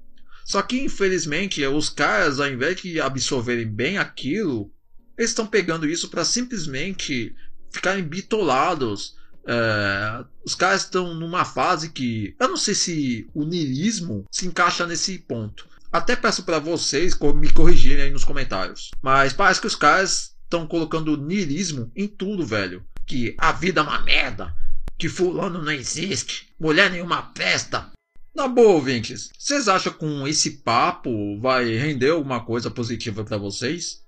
só 0.43 0.61
que 0.61 0.81
infelizmente 0.81 1.65
os 1.65 1.89
caras, 1.89 2.39
ao 2.39 2.47
invés 2.47 2.79
de 2.79 3.01
absorverem 3.01 3.67
bem 3.67 3.97
aquilo, 3.97 4.71
estão 5.17 5.47
pegando 5.47 5.87
isso 5.87 6.09
para 6.09 6.23
simplesmente 6.23 7.35
ficarem 7.71 8.03
bitolados 8.03 9.15
é, 9.47 10.25
os 10.43 10.55
caras 10.55 10.81
estão 10.81 11.13
numa 11.13 11.45
fase 11.45 11.89
que 11.89 12.35
eu 12.39 12.47
não 12.47 12.57
sei 12.57 12.73
se 12.73 13.27
o 13.33 13.43
niilismo 13.43 14.25
se 14.31 14.47
encaixa 14.47 14.85
nesse 14.85 15.19
ponto. 15.19 15.67
Até 15.91 16.15
peço 16.15 16.43
para 16.43 16.59
vocês 16.59 17.17
me 17.35 17.49
corrigirem 17.51 18.05
aí 18.05 18.11
nos 18.11 18.25
comentários. 18.25 18.91
Mas 19.01 19.31
parece 19.31 19.61
que 19.61 19.67
os 19.67 19.75
caras 19.75 20.35
estão 20.43 20.67
colocando 20.67 21.15
niilismo 21.15 21.91
em 21.95 22.07
tudo, 22.07 22.45
velho. 22.45 22.83
Que 23.05 23.35
a 23.37 23.51
vida 23.51 23.81
é 23.81 23.83
uma 23.83 24.01
merda. 24.01 24.53
Que 24.97 25.07
fulano 25.07 25.61
não 25.61 25.71
existe. 25.71 26.49
Mulher 26.59 26.91
nenhuma 26.91 27.21
presta. 27.21 27.91
Na 28.35 28.49
boa, 28.49 28.73
ouvintes, 28.73 29.29
vocês 29.37 29.69
acham 29.69 29.93
que 29.93 29.99
com 29.99 30.27
esse 30.27 30.57
papo 30.57 31.39
vai 31.39 31.73
render 31.77 32.09
alguma 32.09 32.43
coisa 32.43 32.69
positiva 32.69 33.23
para 33.23 33.37
vocês? 33.37 34.03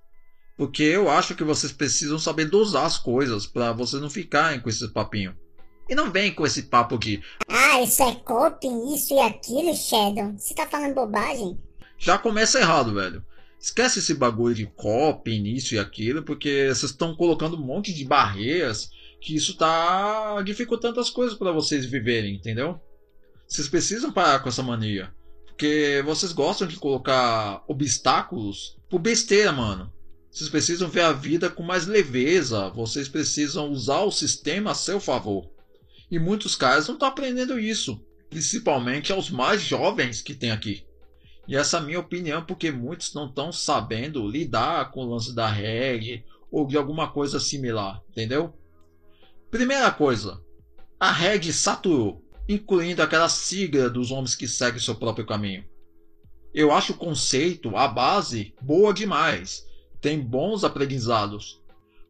Porque 0.57 0.83
eu 0.83 1.09
acho 1.09 1.35
que 1.35 1.43
vocês 1.43 1.71
precisam 1.71 2.17
saber 2.17 2.45
dosar 2.45 2.85
as 2.85 2.97
coisas 2.97 3.45
para 3.45 3.71
vocês 3.71 4.01
não 4.01 4.09
ficarem 4.09 4.59
com 4.59 4.69
esse 4.69 4.87
papinho. 4.87 5.35
E 5.87 5.95
não 5.95 6.11
vem 6.11 6.33
com 6.33 6.45
esse 6.45 6.63
papo 6.63 6.97
de 6.97 7.21
Ah, 7.47 7.81
isso 7.81 8.03
é 8.03 8.15
coping, 8.15 8.93
isso 8.93 9.13
e 9.13 9.19
aquilo, 9.19 9.73
Shadow. 9.75 10.33
Você 10.37 10.53
tá 10.53 10.67
falando 10.67 10.95
bobagem? 10.95 11.57
Já 11.97 12.17
começa 12.17 12.59
errado, 12.59 12.93
velho. 12.93 13.23
Esquece 13.59 13.99
esse 13.99 14.13
bagulho 14.13 14.55
de 14.55 14.65
coping, 14.65 15.43
isso 15.45 15.75
e 15.75 15.79
aquilo, 15.79 16.23
porque 16.23 16.67
vocês 16.67 16.91
estão 16.91 17.15
colocando 17.15 17.55
um 17.55 17.65
monte 17.65 17.93
de 17.93 18.03
barreiras 18.03 18.89
que 19.21 19.35
isso 19.35 19.57
tá 19.57 20.41
dificultando 20.43 20.99
as 20.99 21.09
coisas 21.09 21.37
para 21.37 21.51
vocês 21.51 21.85
viverem, 21.85 22.35
entendeu? 22.35 22.79
Vocês 23.47 23.67
precisam 23.67 24.11
parar 24.11 24.39
com 24.39 24.49
essa 24.49 24.61
mania. 24.61 25.11
Porque 25.45 26.03
vocês 26.05 26.31
gostam 26.31 26.67
de 26.67 26.75
colocar 26.75 27.63
obstáculos 27.67 28.77
por 28.89 28.99
besteira, 28.99 29.51
mano. 29.51 29.91
Vocês 30.37 30.51
precisam 30.51 30.87
ver 30.87 31.01
a 31.01 31.11
vida 31.11 31.49
com 31.49 31.63
mais 31.63 31.87
leveza. 31.87 32.69
Vocês 32.69 33.09
precisam 33.09 33.71
usar 33.71 34.01
o 34.01 34.11
sistema 34.11 34.69
a 34.69 34.75
seu 34.75 34.99
favor. 34.99 35.49
E 36.11 36.19
muitos 36.19 36.55
caras 36.55 36.87
não 36.87 36.93
estão 36.93 37.07
aprendendo 37.07 37.59
isso. 37.59 37.99
Principalmente 38.29 39.11
aos 39.11 39.31
mais 39.31 39.63
jovens 39.63 40.21
que 40.21 40.35
tem 40.35 40.51
aqui. 40.51 40.85
E 41.47 41.55
essa 41.55 41.77
é 41.77 41.79
a 41.79 41.83
minha 41.83 41.99
opinião, 41.99 42.45
porque 42.45 42.69
muitos 42.69 43.15
não 43.15 43.25
estão 43.25 43.51
sabendo 43.51 44.27
lidar 44.27 44.91
com 44.91 45.05
o 45.05 45.09
lance 45.09 45.33
da 45.33 45.47
reg 45.47 46.23
ou 46.51 46.67
de 46.67 46.77
alguma 46.77 47.09
coisa 47.11 47.39
similar, 47.39 47.99
entendeu? 48.11 48.53
Primeira 49.49 49.89
coisa, 49.89 50.39
a 50.99 51.11
reg 51.11 51.51
saturou, 51.51 52.23
incluindo 52.47 53.01
aquela 53.01 53.27
sigla 53.27 53.89
dos 53.89 54.11
homens 54.11 54.35
que 54.35 54.47
seguem 54.47 54.79
seu 54.79 54.93
próprio 54.93 55.25
caminho. 55.25 55.65
Eu 56.53 56.71
acho 56.71 56.93
o 56.93 56.97
conceito, 56.97 57.75
a 57.75 57.87
base, 57.87 58.53
boa 58.61 58.93
demais 58.93 59.65
tem 60.07 60.21
bons 60.21 60.63
aprendizados. 60.63 61.61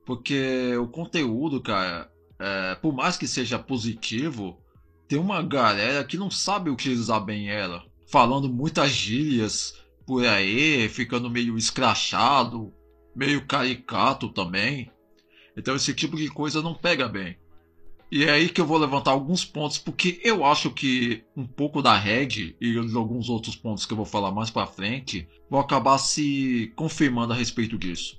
Porque 0.06 0.78
o 0.78 0.88
conteúdo, 0.88 1.60
cara, 1.60 2.08
é, 2.38 2.76
por 2.76 2.94
mais 2.94 3.18
que 3.18 3.28
seja 3.28 3.58
positivo, 3.58 4.62
tem 5.08 5.18
uma 5.18 5.42
galera 5.42 6.04
que 6.04 6.16
não 6.16 6.30
sabe 6.30 6.70
utilizar 6.70 7.26
bem 7.26 7.50
ela. 7.50 7.84
Falando 8.08 8.48
muitas 8.48 8.92
gírias 8.92 9.84
por 10.06 10.24
aí, 10.24 10.88
ficando 10.90 11.28
meio 11.28 11.58
escrachado, 11.58 12.72
meio 13.16 13.48
caricato 13.48 14.30
também. 14.30 14.92
Então 15.58 15.76
esse 15.76 15.92
tipo 15.92 16.16
de 16.16 16.30
coisa 16.30 16.62
não 16.62 16.76
pega 16.76 17.08
bem. 17.10 17.36
E 18.10 18.24
é 18.24 18.32
aí 18.32 18.48
que 18.48 18.62
eu 18.62 18.66
vou 18.66 18.78
levantar 18.78 19.12
alguns 19.12 19.44
pontos, 19.44 19.78
porque 19.78 20.22
eu 20.24 20.46
acho 20.46 20.72
que 20.72 21.24
um 21.36 21.46
pouco 21.46 21.82
da 21.82 21.98
Red 21.98 22.56
e 22.62 22.78
alguns 22.96 23.28
outros 23.28 23.56
pontos 23.56 23.86
que 23.86 23.92
eu 23.92 23.98
vou 23.98 24.06
falar 24.06 24.32
mais 24.32 24.50
pra 24.50 24.66
frente 24.66 25.28
vão 25.50 25.60
acabar 25.60 25.98
se 25.98 26.72
confirmando 26.76 27.34
a 27.34 27.36
respeito 27.36 27.78
disso. 27.78 28.18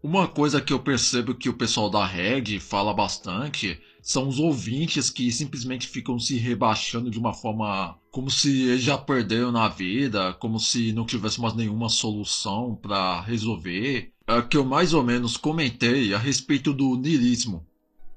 Uma 0.00 0.28
coisa 0.28 0.60
que 0.60 0.72
eu 0.72 0.78
percebo 0.78 1.34
que 1.34 1.48
o 1.48 1.54
pessoal 1.54 1.90
da 1.90 2.06
Red 2.06 2.60
fala 2.60 2.94
bastante 2.94 3.80
são 4.00 4.28
os 4.28 4.38
ouvintes 4.38 5.10
que 5.10 5.32
simplesmente 5.32 5.88
ficam 5.88 6.16
se 6.16 6.36
rebaixando 6.36 7.10
de 7.10 7.18
uma 7.18 7.34
forma 7.34 7.98
como 8.12 8.30
se 8.30 8.68
eles 8.68 8.84
já 8.84 8.96
perderam 8.96 9.50
na 9.50 9.66
vida, 9.66 10.32
como 10.34 10.60
se 10.60 10.92
não 10.92 11.04
tivesse 11.04 11.40
mais 11.40 11.54
nenhuma 11.54 11.88
solução 11.88 12.78
para 12.80 13.22
resolver. 13.22 14.12
É 14.28 14.40
que 14.42 14.56
eu 14.56 14.64
mais 14.64 14.94
ou 14.94 15.02
menos 15.02 15.36
comentei 15.36 16.14
a 16.14 16.18
respeito 16.18 16.72
do 16.72 16.96
niilismo 16.96 17.66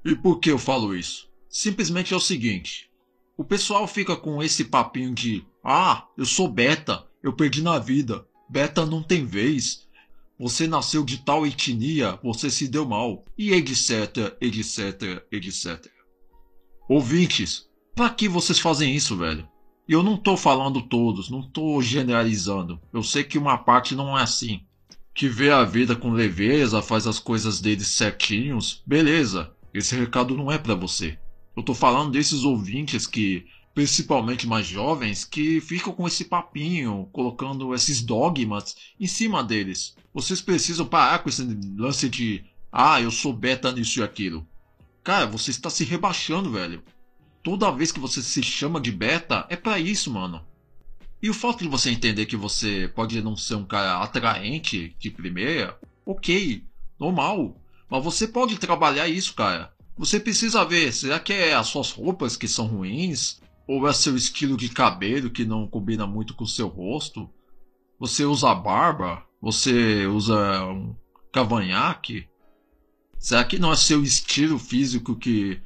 e 0.04 0.14
por 0.14 0.38
que 0.38 0.50
eu 0.50 0.58
falo 0.58 0.94
isso? 0.94 1.28
Simplesmente 1.48 2.14
é 2.14 2.16
o 2.16 2.20
seguinte: 2.20 2.90
o 3.36 3.44
pessoal 3.44 3.86
fica 3.86 4.16
com 4.16 4.42
esse 4.42 4.64
papinho 4.64 5.14
de 5.14 5.44
ah, 5.64 6.06
eu 6.16 6.24
sou 6.24 6.48
beta, 6.48 7.04
eu 7.22 7.32
perdi 7.32 7.62
na 7.62 7.78
vida, 7.78 8.26
beta 8.48 8.86
não 8.86 9.02
tem 9.02 9.26
vez, 9.26 9.86
você 10.38 10.66
nasceu 10.66 11.04
de 11.04 11.18
tal 11.18 11.46
etnia, 11.46 12.18
você 12.22 12.50
se 12.50 12.66
deu 12.66 12.86
mal, 12.86 13.26
e 13.36 13.52
etc, 13.52 14.34
etc, 14.40 15.22
etc. 15.30 15.86
Ouvintes, 16.88 17.68
pra 17.94 18.08
que 18.08 18.26
vocês 18.26 18.58
fazem 18.58 18.96
isso, 18.96 19.16
velho? 19.18 19.46
Eu 19.86 20.02
não 20.02 20.16
tô 20.16 20.36
falando 20.36 20.80
todos, 20.80 21.28
não 21.28 21.42
tô 21.42 21.82
generalizando. 21.82 22.80
Eu 22.92 23.02
sei 23.02 23.22
que 23.22 23.36
uma 23.36 23.58
parte 23.58 23.94
não 23.94 24.16
é 24.18 24.22
assim. 24.22 24.62
Que 25.12 25.28
vê 25.28 25.50
a 25.50 25.64
vida 25.64 25.94
com 25.94 26.10
leveza, 26.10 26.80
faz 26.80 27.06
as 27.06 27.18
coisas 27.18 27.60
deles 27.60 27.88
certinhos, 27.88 28.82
beleza. 28.86 29.54
Esse 29.72 29.94
recado 29.96 30.36
não 30.36 30.50
é 30.50 30.58
para 30.58 30.74
você. 30.74 31.18
Eu 31.56 31.62
tô 31.62 31.74
falando 31.74 32.12
desses 32.12 32.44
ouvintes 32.44 33.06
que, 33.06 33.46
principalmente 33.74 34.46
mais 34.46 34.66
jovens, 34.66 35.24
que 35.24 35.60
ficam 35.60 35.92
com 35.92 36.06
esse 36.06 36.24
papinho, 36.24 37.08
colocando 37.12 37.74
esses 37.74 38.02
dogmas 38.02 38.74
em 38.98 39.06
cima 39.06 39.42
deles. 39.44 39.94
Vocês 40.12 40.40
precisam 40.40 40.86
parar 40.86 41.20
com 41.20 41.28
esse 41.28 41.42
lance 41.76 42.08
de 42.08 42.44
ah, 42.72 43.00
eu 43.00 43.10
sou 43.10 43.32
beta 43.32 43.72
nisso 43.72 44.00
e 44.00 44.02
aquilo. 44.02 44.46
Cara, 45.02 45.26
você 45.26 45.50
está 45.50 45.68
se 45.70 45.84
rebaixando, 45.84 46.52
velho. 46.52 46.82
Toda 47.42 47.70
vez 47.72 47.90
que 47.90 47.98
você 47.98 48.22
se 48.22 48.42
chama 48.42 48.80
de 48.80 48.92
beta, 48.92 49.46
é 49.48 49.56
para 49.56 49.78
isso, 49.78 50.10
mano. 50.10 50.44
E 51.22 51.28
o 51.28 51.34
fato 51.34 51.62
de 51.62 51.68
você 51.68 51.90
entender 51.90 52.26
que 52.26 52.36
você 52.36 52.90
pode 52.94 53.20
não 53.22 53.36
ser 53.36 53.54
um 53.54 53.64
cara 53.64 54.02
atraente 54.02 54.94
de 54.98 55.10
primeira, 55.10 55.78
ok, 56.06 56.64
normal. 56.98 57.59
Mas 57.90 58.04
você 58.04 58.28
pode 58.28 58.56
trabalhar 58.58 59.08
isso, 59.08 59.34
cara. 59.34 59.72
Você 59.98 60.20
precisa 60.20 60.64
ver, 60.64 60.92
será 60.92 61.18
que 61.18 61.32
é 61.32 61.54
as 61.54 61.66
suas 61.66 61.90
roupas 61.90 62.36
que 62.36 62.46
são 62.46 62.66
ruins? 62.66 63.40
Ou 63.66 63.86
é 63.88 63.92
seu 63.92 64.16
estilo 64.16 64.56
de 64.56 64.68
cabelo 64.68 65.30
que 65.30 65.44
não 65.44 65.66
combina 65.66 66.06
muito 66.06 66.34
com 66.34 66.44
o 66.44 66.48
seu 66.48 66.68
rosto? 66.68 67.28
Você 67.98 68.24
usa 68.24 68.54
barba? 68.54 69.22
Você 69.42 70.06
usa 70.06 70.64
um 70.64 70.94
cavanhaque? 71.32 72.28
Será 73.18 73.44
que 73.44 73.58
não 73.58 73.72
é 73.72 73.76
seu 73.76 74.02
estilo 74.02 74.58
físico 74.58 75.16
que 75.16 75.60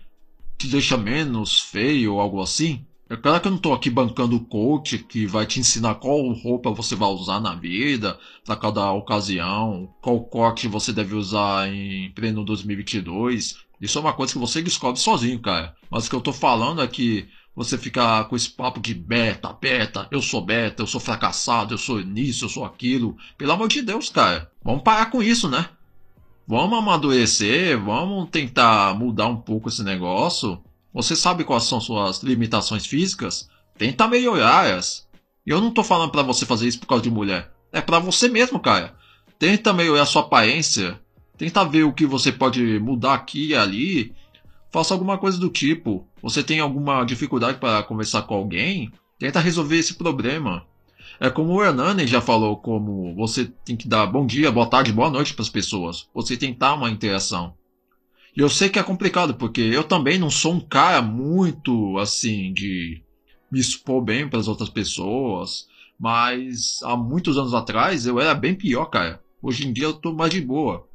te 0.59 0.67
deixa 0.67 0.97
menos 0.97 1.61
feio 1.61 2.15
ou 2.15 2.21
algo 2.21 2.41
assim? 2.41 2.87
É 3.15 3.17
claro 3.17 3.41
que 3.41 3.47
eu 3.47 3.53
não 3.53 3.59
tô 3.59 3.73
aqui 3.73 3.89
bancando 3.89 4.35
o 4.35 4.45
coach 4.45 4.99
que 4.99 5.25
vai 5.25 5.47
te 5.47 5.61
ensinar 5.61 5.95
qual 5.95 6.21
roupa 6.33 6.73
você 6.73 6.97
vai 6.97 7.09
usar 7.11 7.39
na 7.39 7.55
vida, 7.55 8.19
para 8.45 8.57
cada 8.57 8.91
ocasião, 8.91 9.89
qual 10.03 10.19
corte 10.25 10.67
você 10.67 10.93
deve 10.93 11.15
usar 11.15 11.73
em 11.73 12.11
pleno 12.11 12.45
2022. 12.45 13.57
Isso 13.81 13.99
é 13.99 14.01
uma 14.01 14.13
coisa 14.13 14.33
que 14.33 14.39
você 14.41 14.61
descobre 14.61 15.01
sozinho, 15.01 15.39
cara. 15.39 15.77
Mas 15.89 16.07
o 16.07 16.11
que 16.11 16.17
eu 16.17 16.21
tô 16.21 16.33
falando 16.33 16.83
é 16.83 16.89
que 16.89 17.29
você 17.55 17.79
ficar 17.79 18.25
com 18.25 18.35
esse 18.35 18.51
papo 18.51 18.81
de 18.81 18.93
beta, 18.93 19.53
beta, 19.53 20.09
eu 20.11 20.21
sou 20.21 20.45
beta, 20.45 20.83
eu 20.83 20.87
sou 20.89 21.01
fracassado, 21.01 21.73
eu 21.73 21.79
sou 21.79 22.01
nisso, 22.01 22.47
eu 22.47 22.49
sou 22.49 22.65
aquilo. 22.65 23.17
Pelo 23.39 23.53
amor 23.53 23.69
de 23.69 23.81
Deus, 23.81 24.09
cara. 24.09 24.51
Vamos 24.61 24.83
parar 24.83 25.07
com 25.07 25.23
isso, 25.23 25.49
né? 25.49 25.69
Vamos 26.49 26.77
amadurecer, 26.77 27.81
vamos 27.81 28.29
tentar 28.31 28.93
mudar 28.99 29.29
um 29.29 29.37
pouco 29.37 29.69
esse 29.69 29.85
negócio. 29.85 30.61
Você 30.95 31.17
sabe 31.17 31.43
quais 31.43 31.65
são 31.65 31.81
suas 31.81 32.23
limitações 32.23 32.87
físicas? 32.87 33.49
Tenta 33.77 34.07
melhorá-las. 34.07 35.09
E 35.45 35.51
eu 35.51 35.61
não 35.61 35.73
tô 35.73 35.83
falando 35.83 36.13
para 36.13 36.23
você 36.23 36.47
fazer 36.47 36.69
isso 36.69 36.79
por 36.79 36.87
causa 36.87 37.03
de 37.03 37.11
mulher. 37.11 37.53
É 37.73 37.81
para 37.81 37.99
você 37.99 38.29
mesmo, 38.29 38.61
cara. 38.61 38.95
Tenta 39.37 39.73
melhorar 39.73 40.07
sua 40.07 40.23
aparência. 40.23 41.01
Tenta 41.37 41.65
ver 41.65 41.83
o 41.83 41.93
que 41.93 42.07
você 42.07 42.31
pode 42.31 42.79
mudar 42.79 43.15
aqui 43.15 43.49
e 43.49 43.57
ali. 43.57 44.15
Faça 44.71 44.95
alguma 44.95 45.19
coisa 45.19 45.37
do 45.37 45.51
tipo. 45.51 46.07
Você 46.23 46.45
tem 46.45 46.61
alguma 46.61 47.05
dificuldade 47.05 47.59
para 47.59 47.83
conversar 47.83 48.23
com 48.23 48.35
alguém? 48.35 48.93
Tenta 49.19 49.41
resolver 49.41 49.79
esse 49.79 49.95
problema. 49.95 50.65
É 51.19 51.29
como 51.29 51.55
o 51.55 51.63
Hernani 51.63 52.07
já 52.07 52.21
falou, 52.21 52.57
como 52.57 53.15
você 53.17 53.47
tem 53.65 53.77
que 53.77 53.89
dar 53.89 54.07
bom 54.07 54.25
dia, 54.25 54.53
boa 54.53 54.67
tarde, 54.67 54.93
boa 54.93 55.11
noite 55.11 55.35
para 55.35 55.43
as 55.43 55.51
pessoas. 55.51 56.09
Você 56.15 56.37
tentar 56.37 56.75
uma 56.75 56.91
interação. 56.91 57.55
E 58.37 58.41
eu 58.41 58.49
sei 58.49 58.69
que 58.69 58.79
é 58.79 58.83
complicado, 58.83 59.35
porque 59.35 59.61
eu 59.61 59.85
também 59.85 60.19
não 60.19 60.31
sou 60.31 60.55
um 60.55 60.61
cara 60.61 61.01
muito 61.01 61.97
assim 61.99 62.53
de 62.53 63.01
me 63.51 63.61
expor 63.61 64.03
bem 64.03 64.29
para 64.29 64.41
as 64.41 64.49
outras 64.49 64.69
pessoas. 64.69 65.69
Mas 65.99 66.83
há 66.83 66.97
muitos 66.97 67.39
anos 67.39 67.55
atrás 67.55 68.07
eu 68.07 68.21
era 68.21 68.35
bem 68.35 68.55
pior, 68.55 68.87
cara. 68.87 69.23
Hoje 69.41 69.67
em 69.67 69.73
dia 69.73 69.85
eu 69.85 69.95
tô 69.95 70.13
mais 70.13 70.33
de 70.33 70.41
boa. 70.41 70.89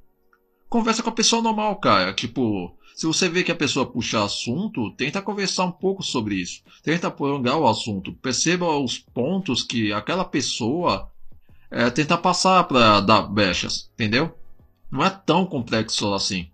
Conversa 0.68 1.02
com 1.02 1.10
a 1.10 1.14
pessoa 1.14 1.42
normal, 1.42 1.78
cara. 1.78 2.14
Tipo, 2.14 2.76
se 2.94 3.06
você 3.06 3.30
vê 3.30 3.44
que 3.44 3.52
a 3.52 3.56
pessoa 3.56 3.90
puxa 3.90 4.24
assunto, 4.24 4.92
tenta 4.92 5.22
conversar 5.22 5.66
um 5.66 5.72
pouco 5.72 6.04
sobre 6.04 6.36
isso. 6.36 6.62
Tenta 6.84 7.10
prolongar 7.10 7.58
o 7.58 7.68
assunto. 7.68 8.12
Perceba 8.12 8.78
os 8.78 9.00
pontos 9.00 9.64
que 9.64 9.94
aquela 9.94 10.26
pessoa 10.26 11.10
é, 11.72 11.90
tenta 11.90 12.18
passar 12.18 12.66
para 12.66 13.00
dar 13.00 13.22
brechas, 13.22 13.90
entendeu? 13.94 14.38
Não 14.92 15.04
é 15.04 15.10
tão 15.10 15.46
complexo 15.46 16.14
assim. 16.14 16.50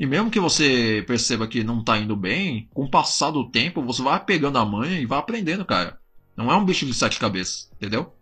E 0.00 0.06
mesmo 0.06 0.30
que 0.30 0.40
você 0.40 1.04
perceba 1.06 1.46
que 1.46 1.62
não 1.62 1.84
tá 1.84 1.98
indo 1.98 2.16
bem, 2.16 2.66
com 2.72 2.84
o 2.84 2.90
passar 2.90 3.30
do 3.30 3.50
tempo, 3.50 3.82
você 3.82 4.00
vai 4.00 4.18
pegando 4.24 4.56
a 4.56 4.64
manha 4.64 4.98
e 4.98 5.04
vai 5.04 5.18
aprendendo, 5.18 5.62
cara. 5.62 6.00
Não 6.34 6.50
é 6.50 6.56
um 6.56 6.64
bicho 6.64 6.86
de 6.86 6.94
sete 6.94 7.18
cabeças, 7.18 7.68
entendeu? 7.74 8.16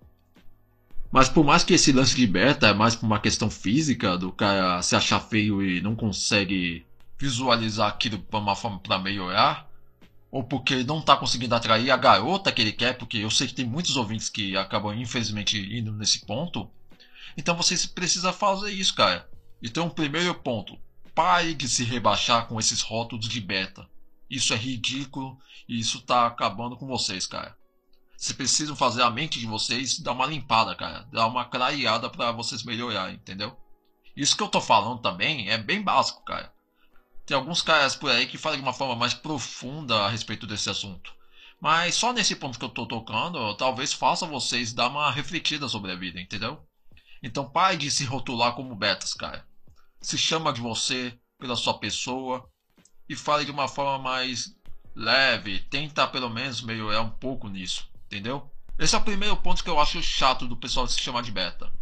Mas 1.12 1.28
por 1.28 1.44
mais 1.44 1.62
que 1.62 1.74
esse 1.74 1.92
lance 1.92 2.16
de 2.16 2.26
beta 2.26 2.66
é 2.66 2.74
mais 2.74 2.96
por 2.96 3.06
uma 3.06 3.20
questão 3.20 3.48
física, 3.48 4.18
do 4.18 4.32
cara 4.32 4.82
se 4.82 4.96
achar 4.96 5.20
feio 5.20 5.62
e 5.62 5.80
não 5.80 5.94
consegue 5.94 6.84
visualizar 7.16 7.88
aquilo 7.88 8.18
para 8.18 8.40
uma 8.40 8.56
forma 8.56 8.80
para 8.80 8.98
melhorar, 8.98 9.70
ou 10.32 10.42
porque 10.42 10.74
ele 10.74 10.84
não 10.84 11.00
tá 11.00 11.16
conseguindo 11.16 11.54
atrair 11.54 11.92
a 11.92 11.96
garota 11.96 12.50
que 12.50 12.60
ele 12.60 12.72
quer, 12.72 12.98
porque 12.98 13.18
eu 13.18 13.30
sei 13.30 13.46
que 13.46 13.54
tem 13.54 13.64
muitos 13.64 13.96
ouvintes 13.96 14.28
que 14.28 14.56
acabam 14.56 14.92
infelizmente 14.92 15.56
indo 15.78 15.92
nesse 15.92 16.26
ponto. 16.26 16.68
Então 17.36 17.56
você 17.56 17.76
precisa 17.86 18.32
fazer 18.32 18.72
isso, 18.72 18.96
cara. 18.96 19.28
Então, 19.62 19.86
o 19.86 19.90
primeiro 19.90 20.34
ponto, 20.34 20.76
Pare 21.18 21.52
de 21.52 21.68
se 21.68 21.82
rebaixar 21.82 22.46
com 22.46 22.60
esses 22.60 22.80
rótulos 22.80 23.28
de 23.28 23.40
beta. 23.40 23.90
Isso 24.30 24.54
é 24.54 24.56
ridículo 24.56 25.36
e 25.68 25.76
isso 25.76 26.00
tá 26.00 26.24
acabando 26.24 26.76
com 26.76 26.86
vocês, 26.86 27.26
cara. 27.26 27.58
Vocês 28.16 28.36
precisam 28.36 28.76
fazer 28.76 29.02
a 29.02 29.10
mente 29.10 29.40
de 29.40 29.44
vocês 29.44 29.98
dar 29.98 30.12
uma 30.12 30.26
limpada, 30.26 30.76
cara. 30.76 31.08
Dar 31.12 31.26
uma 31.26 31.44
clareada 31.44 32.08
para 32.08 32.30
vocês 32.30 32.62
melhorarem, 32.62 33.16
entendeu? 33.16 33.58
Isso 34.16 34.36
que 34.36 34.44
eu 34.44 34.48
tô 34.48 34.60
falando 34.60 35.02
também 35.02 35.50
é 35.50 35.58
bem 35.58 35.82
básico, 35.82 36.24
cara. 36.24 36.54
Tem 37.26 37.36
alguns 37.36 37.62
caras 37.62 37.96
por 37.96 38.12
aí 38.12 38.24
que 38.28 38.38
falam 38.38 38.58
de 38.58 38.62
uma 38.62 38.72
forma 38.72 38.94
mais 38.94 39.12
profunda 39.12 39.96
a 40.04 40.08
respeito 40.08 40.46
desse 40.46 40.70
assunto. 40.70 41.12
Mas 41.60 41.96
só 41.96 42.12
nesse 42.12 42.36
ponto 42.36 42.60
que 42.60 42.64
eu 42.64 42.68
tô 42.68 42.86
tocando, 42.86 43.56
talvez 43.56 43.92
faça 43.92 44.24
vocês 44.24 44.72
dar 44.72 44.86
uma 44.86 45.10
refletida 45.10 45.66
sobre 45.66 45.90
a 45.90 45.96
vida, 45.96 46.20
entendeu? 46.20 46.64
Então 47.20 47.50
pare 47.50 47.76
de 47.76 47.90
se 47.90 48.04
rotular 48.04 48.54
como 48.54 48.76
betas, 48.76 49.14
cara 49.14 49.47
se 50.00 50.16
chama 50.16 50.52
de 50.52 50.60
você 50.60 51.18
pela 51.38 51.56
sua 51.56 51.78
pessoa 51.78 52.48
e 53.08 53.16
fale 53.16 53.44
de 53.44 53.50
uma 53.50 53.68
forma 53.68 53.98
mais 53.98 54.54
leve, 54.94 55.60
tenta 55.60 56.06
pelo 56.06 56.28
menos 56.28 56.60
melhorar 56.60 57.02
um 57.02 57.10
pouco 57.10 57.48
nisso, 57.48 57.88
entendeu? 58.06 58.50
Esse 58.78 58.94
é 58.94 58.98
o 58.98 59.04
primeiro 59.04 59.36
ponto 59.36 59.62
que 59.62 59.70
eu 59.70 59.80
acho 59.80 60.02
chato 60.02 60.46
do 60.46 60.56
pessoal 60.56 60.86
se 60.86 61.00
chamar 61.00 61.22
de 61.22 61.32
beta. 61.32 61.72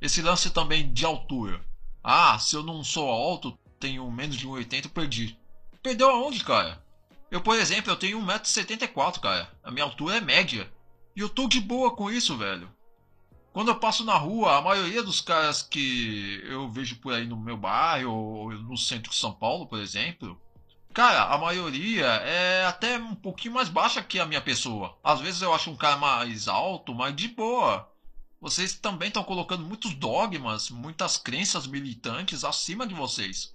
Esse 0.00 0.22
lance 0.22 0.50
também 0.50 0.92
de 0.92 1.04
altura. 1.04 1.60
Ah, 2.02 2.38
se 2.38 2.54
eu 2.54 2.62
não 2.62 2.84
sou 2.84 3.10
alto, 3.10 3.58
tenho 3.80 4.10
menos 4.10 4.36
de 4.36 4.46
1,80, 4.46 4.88
perdi. 4.90 5.38
Perdeu 5.82 6.10
aonde, 6.10 6.44
cara? 6.44 6.82
Eu, 7.30 7.40
por 7.40 7.58
exemplo, 7.58 7.90
eu 7.90 7.96
tenho 7.96 8.20
1,74m, 8.20 9.20
cara. 9.20 9.50
A 9.62 9.70
minha 9.70 9.84
altura 9.84 10.16
é 10.16 10.20
média. 10.20 10.70
E 11.14 11.20
eu 11.20 11.28
tô 11.28 11.48
de 11.48 11.60
boa 11.60 11.94
com 11.94 12.10
isso, 12.10 12.36
velho. 12.36 12.70
Quando 13.56 13.68
eu 13.68 13.76
passo 13.76 14.04
na 14.04 14.18
rua, 14.18 14.58
a 14.58 14.60
maioria 14.60 15.02
dos 15.02 15.22
caras 15.22 15.62
que 15.62 16.42
eu 16.44 16.70
vejo 16.70 16.96
por 16.96 17.14
aí 17.14 17.26
no 17.26 17.38
meu 17.38 17.56
bairro, 17.56 18.12
ou 18.12 18.52
no 18.52 18.76
centro 18.76 19.10
de 19.10 19.16
São 19.16 19.32
Paulo, 19.32 19.66
por 19.66 19.78
exemplo, 19.80 20.38
cara, 20.92 21.22
a 21.32 21.38
maioria 21.38 22.04
é 22.04 22.66
até 22.66 22.98
um 22.98 23.14
pouquinho 23.14 23.54
mais 23.54 23.70
baixa 23.70 24.02
que 24.02 24.20
a 24.20 24.26
minha 24.26 24.42
pessoa. 24.42 24.98
Às 25.02 25.22
vezes 25.22 25.40
eu 25.40 25.54
acho 25.54 25.70
um 25.70 25.74
cara 25.74 25.96
mais 25.96 26.48
alto, 26.48 26.94
mas 26.94 27.16
de 27.16 27.28
boa. 27.28 27.90
Vocês 28.42 28.74
também 28.74 29.08
estão 29.08 29.24
colocando 29.24 29.64
muitos 29.64 29.94
dogmas, 29.94 30.68
muitas 30.68 31.16
crenças 31.16 31.66
militantes 31.66 32.44
acima 32.44 32.86
de 32.86 32.94
vocês. 32.94 33.54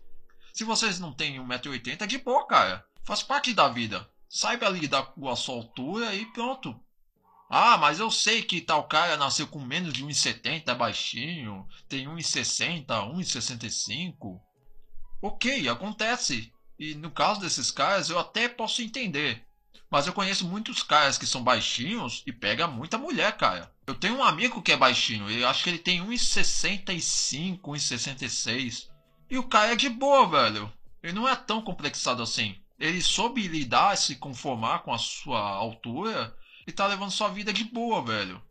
Se 0.52 0.64
vocês 0.64 1.00
não 1.00 1.14
têm 1.14 1.40
1,80m, 1.40 2.02
é 2.02 2.08
de 2.08 2.18
boa, 2.18 2.48
cara. 2.48 2.84
Faz 3.04 3.22
parte 3.22 3.54
da 3.54 3.70
vida. 3.70 4.10
Saiba 4.28 4.68
lidar 4.68 5.04
com 5.14 5.30
a 5.30 5.36
sua 5.36 5.58
altura 5.58 6.16
e 6.16 6.26
pronto. 6.26 6.76
Ah, 7.54 7.78
mas 7.78 8.00
eu 8.00 8.10
sei 8.10 8.42
que 8.42 8.62
tal 8.62 8.86
cara 8.86 9.18
nasceu 9.18 9.46
com 9.46 9.60
menos 9.60 9.92
de 9.92 10.06
1,70, 10.06 10.70
é 10.70 10.74
baixinho, 10.74 11.68
tem 11.90 12.08
1,60, 12.08 12.86
1,65. 13.14 14.40
Ok, 15.22 15.68
acontece. 15.68 16.50
E 16.80 16.96
no 16.96 17.12
caso 17.12 17.42
desses 17.42 17.70
caras 17.70 18.10
eu 18.10 18.18
até 18.18 18.48
posso 18.48 18.82
entender. 18.82 19.46
Mas 19.90 20.08
eu 20.08 20.14
conheço 20.14 20.48
muitos 20.48 20.82
caras 20.82 21.18
que 21.18 21.28
são 21.28 21.44
baixinhos 21.44 22.24
e 22.26 22.32
pega 22.32 22.68
muita 22.68 22.98
mulher, 22.98 23.36
cara. 23.36 23.70
Eu 23.86 23.96
tenho 23.96 24.16
um 24.16 24.24
amigo 24.24 24.62
que 24.62 24.72
é 24.72 24.78
baixinho, 24.78 25.30
eu 25.30 25.46
acho 25.46 25.66
que 25.66 25.72
ele 25.72 25.80
tem 25.80 26.00
1,65, 26.08 27.60
1,66. 27.60 28.88
E 29.30 29.38
o 29.38 29.44
cara 29.44 29.74
é 29.74 29.76
de 29.76 29.90
boa, 29.90 30.26
velho. 30.26 30.72
Ele 31.04 31.12
não 31.12 31.28
é 31.28 31.36
tão 31.36 31.62
complexado 31.62 32.24
assim. 32.24 32.56
Ele 32.80 33.02
soube 33.02 33.46
lidar, 33.46 33.98
se 33.98 34.16
conformar 34.16 34.80
com 34.84 34.94
a 34.94 34.98
sua 34.98 35.42
altura 35.42 36.34
e 36.66 36.72
tá 36.72 36.88
levando 36.88 37.12
sua 37.12 37.30
vida 37.30 37.52
de 37.52 37.64
boa, 37.64 38.04
velho. 38.04 38.42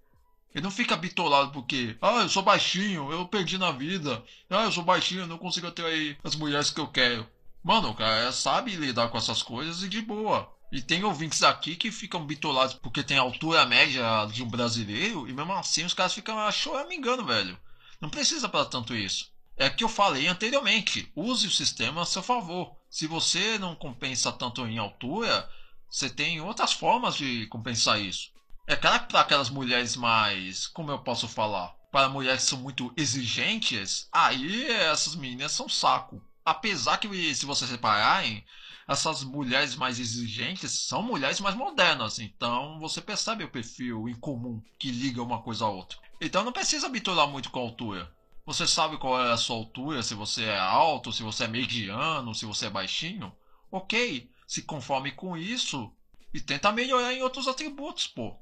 Ele 0.55 0.65
não 0.65 0.71
fica 0.71 0.97
bitolado 0.97 1.53
porque, 1.53 1.97
ah, 2.03 2.23
eu 2.23 2.29
sou 2.29 2.43
baixinho, 2.43 3.13
eu 3.13 3.27
perdi 3.27 3.57
na 3.57 3.71
vida. 3.71 4.23
Ah, 4.49 4.65
eu 4.65 4.73
sou 4.73 4.83
baixinho, 4.83 5.21
eu 5.21 5.27
não 5.27 5.39
consigo 5.39 5.69
atrair 5.69 6.19
as 6.25 6.35
mulheres 6.35 6.71
que 6.71 6.81
eu 6.81 6.89
quero. 6.89 7.29
Mano, 7.63 7.91
o 7.91 7.95
cara 7.95 8.33
sabe 8.33 8.75
lidar 8.75 9.09
com 9.09 9.19
essas 9.19 9.43
coisas 9.43 9.83
e 9.83 9.89
de 9.89 10.01
boa. 10.01 10.53
E 10.73 10.81
tem 10.81 11.05
ouvintes 11.05 11.43
aqui 11.43 11.77
que 11.77 11.91
ficam 11.91 12.25
bitolados 12.25 12.75
porque 12.75 13.03
tem 13.03 13.19
altura 13.19 13.67
média 13.67 14.27
de 14.27 14.43
um 14.43 14.49
brasileiro 14.49 15.29
e 15.29 15.33
mesmo 15.33 15.53
assim 15.53 15.85
os 15.85 15.95
caras 15.95 16.15
ficam 16.15 16.51
choramingando, 16.51 17.25
velho. 17.25 17.59
Não 18.01 18.09
precisa 18.09 18.49
para 18.49 18.65
tanto 18.65 18.95
isso. 18.95 19.31
É 19.57 19.69
que 19.69 19.85
eu 19.85 19.89
falei 19.89 20.27
anteriormente, 20.27 21.11
use 21.15 21.47
o 21.47 21.51
sistema 21.51 22.03
a 22.03 22.07
seu 22.07 22.23
favor. 22.23 22.75
Se 22.89 23.07
você 23.07 23.59
não 23.59 23.75
compensa 23.75 24.33
tanto 24.33 24.67
em 24.67 24.79
altura, 24.79 25.49
você 25.91 26.09
tem 26.09 26.41
outras 26.41 26.73
formas 26.73 27.17
de 27.17 27.47
compensar 27.49 28.01
isso. 28.01 28.31
É 28.67 28.77
claro 28.77 29.01
que 29.01 29.09
para 29.09 29.21
aquelas 29.21 29.51
mulheres 29.51 29.97
mais. 29.97 30.69
Como 30.69 30.93
eu 30.93 31.01
posso 31.01 31.27
falar? 31.27 31.75
Para 31.91 32.09
mulheres 32.09 32.45
que 32.45 32.51
são 32.51 32.61
muito 32.61 32.93
exigentes, 32.97 34.09
aí 34.13 34.67
essas 34.71 35.17
meninas 35.17 35.51
são 35.51 35.69
saco. 35.69 36.23
Apesar 36.45 36.99
que, 36.99 37.35
se 37.35 37.45
vocês 37.45 37.71
repararem, 37.71 38.45
essas 38.87 39.25
mulheres 39.25 39.75
mais 39.75 39.99
exigentes 39.99 40.71
são 40.87 41.03
mulheres 41.03 41.41
mais 41.41 41.57
modernas. 41.57 42.21
Então 42.21 42.79
você 42.79 43.01
percebe 43.01 43.43
o 43.43 43.51
perfil 43.51 44.09
em 44.09 44.15
comum 44.15 44.63
que 44.79 44.91
liga 44.91 45.23
uma 45.23 45.43
coisa 45.43 45.65
a 45.65 45.69
outra. 45.69 45.99
Então 46.21 46.45
não 46.45 46.53
precisa 46.53 46.87
habituar 46.87 47.27
muito 47.27 47.51
com 47.51 47.59
a 47.59 47.63
altura. 47.63 48.15
Você 48.47 48.67
sabe 48.67 48.99
qual 48.99 49.21
é 49.21 49.33
a 49.33 49.37
sua 49.37 49.57
altura, 49.57 50.03
se 50.03 50.15
você 50.15 50.45
é 50.45 50.59
alto, 50.59 51.13
se 51.13 51.23
você 51.23 51.45
é 51.45 51.49
mediano, 51.49 52.35
se 52.35 52.47
você 52.47 52.67
é 52.67 52.71
baixinho? 52.71 53.33
Ok, 53.71 54.29
se 54.51 54.63
conforme 54.63 55.13
com 55.13 55.37
isso 55.37 55.95
E 56.35 56.41
tenta 56.41 56.73
melhorar 56.73 57.13
em 57.13 57.23
outros 57.23 57.47
atributos, 57.47 58.09
pô. 58.09 58.37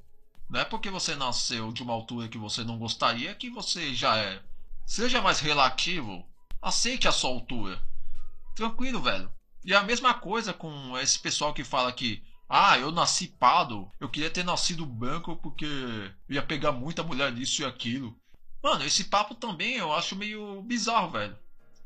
Não 0.49 0.61
é 0.61 0.65
porque 0.65 0.89
você 0.89 1.15
nasceu 1.15 1.71
de 1.71 1.83
uma 1.83 1.93
altura 1.93 2.29
que 2.29 2.39
você 2.39 2.65
não 2.65 2.79
gostaria 2.79 3.35
que 3.35 3.51
você 3.51 3.95
já 3.95 4.17
é. 4.17 4.43
Seja 4.87 5.21
mais 5.21 5.41
relativo. 5.41 6.27
Aceite 6.63 7.07
a 7.07 7.13
sua 7.13 7.29
altura. 7.29 7.83
Tranquilo, 8.57 9.03
velho. 9.03 9.31
E 9.63 9.75
a 9.75 9.83
mesma 9.83 10.15
coisa 10.15 10.55
com 10.55 10.99
esse 10.99 11.19
pessoal 11.19 11.53
que 11.53 11.63
fala 11.63 11.93
que 11.93 12.23
ah, 12.49 12.79
eu 12.79 12.91
nasci 12.91 13.29
pardo, 13.29 13.91
eu 14.01 14.09
queria 14.09 14.31
ter 14.31 14.45
nascido 14.45 14.87
branco 14.87 15.37
porque 15.37 15.67
ia 16.27 16.43
pegar 16.43 16.73
muita 16.73 17.03
mulher 17.03 17.31
nisso 17.33 17.61
e 17.61 17.67
aquilo. 17.67 18.19
Mano, 18.63 18.83
esse 18.85 19.05
papo 19.05 19.35
também 19.35 19.77
eu 19.77 19.93
acho 19.93 20.17
meio 20.17 20.63
bizarro, 20.63 21.11
velho. 21.11 21.39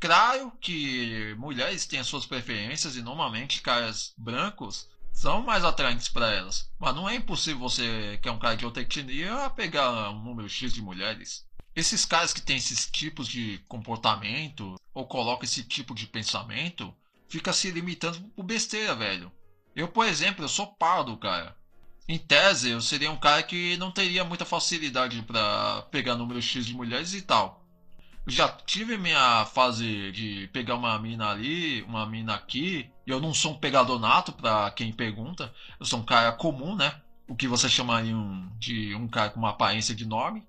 Claro 0.03 0.51
que 0.61 1.33
mulheres 1.39 1.87
têm 1.87 2.01
as 2.01 2.09
suas 2.09 2.27
preferências 2.27 2.97
e 2.97 3.03
normalmente 3.03 3.63
caras 3.63 4.13
brancos 4.19 4.89
são 5.13 5.43
mais 5.43 5.65
atraentes 5.65 6.09
para 6.09 6.29
elas. 6.29 6.69
Mas 6.77 6.93
não 6.93 7.09
é 7.09 7.15
impossível 7.15 7.61
você, 7.61 8.19
que 8.21 8.29
é 8.29 8.33
um 8.33 8.39
cara 8.41 8.57
de 8.57 8.65
outra 8.65 8.83
etnia, 8.83 9.49
pegar 9.51 10.11
um 10.11 10.21
número 10.21 10.49
X 10.49 10.73
de 10.73 10.83
mulheres. 10.83 11.47
Esses 11.77 12.05
caras 12.05 12.33
que 12.33 12.43
têm 12.43 12.57
esses 12.57 12.91
tipos 12.91 13.29
de 13.29 13.61
comportamento 13.69 14.75
ou 14.93 15.07
colocam 15.07 15.45
esse 15.45 15.63
tipo 15.63 15.95
de 15.95 16.09
pensamento, 16.09 16.93
fica 17.29 17.53
se 17.53 17.71
limitando 17.71 18.19
por 18.35 18.43
besteira, 18.43 18.97
velho. 18.97 19.31
Eu, 19.73 19.87
por 19.87 20.05
exemplo, 20.05 20.45
eu 20.45 20.49
sou 20.49 20.67
pardo, 20.67 21.17
cara. 21.17 21.57
Em 22.09 22.19
tese, 22.19 22.71
eu 22.71 22.81
seria 22.81 23.13
um 23.13 23.21
cara 23.21 23.45
que 23.45 23.77
não 23.77 23.93
teria 23.93 24.25
muita 24.25 24.45
facilidade 24.45 25.23
para 25.23 25.83
pegar 25.93 26.17
número 26.17 26.43
X 26.43 26.67
de 26.67 26.75
mulheres 26.75 27.15
e 27.15 27.23
tal. 27.23 27.62
Já 28.27 28.49
tive 28.49 28.97
minha 28.97 29.45
fase 29.47 30.13
de 30.13 30.49
pegar 30.53 30.77
uma 30.77 30.97
mina 30.99 31.31
ali, 31.31 31.83
uma 31.83 32.07
mina 32.07 32.35
aqui, 32.35 32.89
e 33.07 33.11
eu 33.11 33.21
não 33.21 33.35
sou 33.35 33.53
um 33.53 33.59
pegador 33.59 33.99
nato, 33.99 34.33
pra 34.33 34.71
quem 34.71 34.93
pergunta. 34.93 35.53
Eu 35.79 35.85
sou 35.85 35.99
um 35.99 36.05
cara 36.05 36.31
comum, 36.33 36.77
né? 36.77 36.95
O 37.27 37.35
que 37.35 37.49
você 37.49 37.69
chamaria 37.69 38.15
de 38.59 38.95
um 38.95 39.09
cara 39.09 39.31
com 39.31 39.41
uma 39.41 39.51
aparência 39.51 39.95
de 39.95 40.07
nome. 40.07 40.47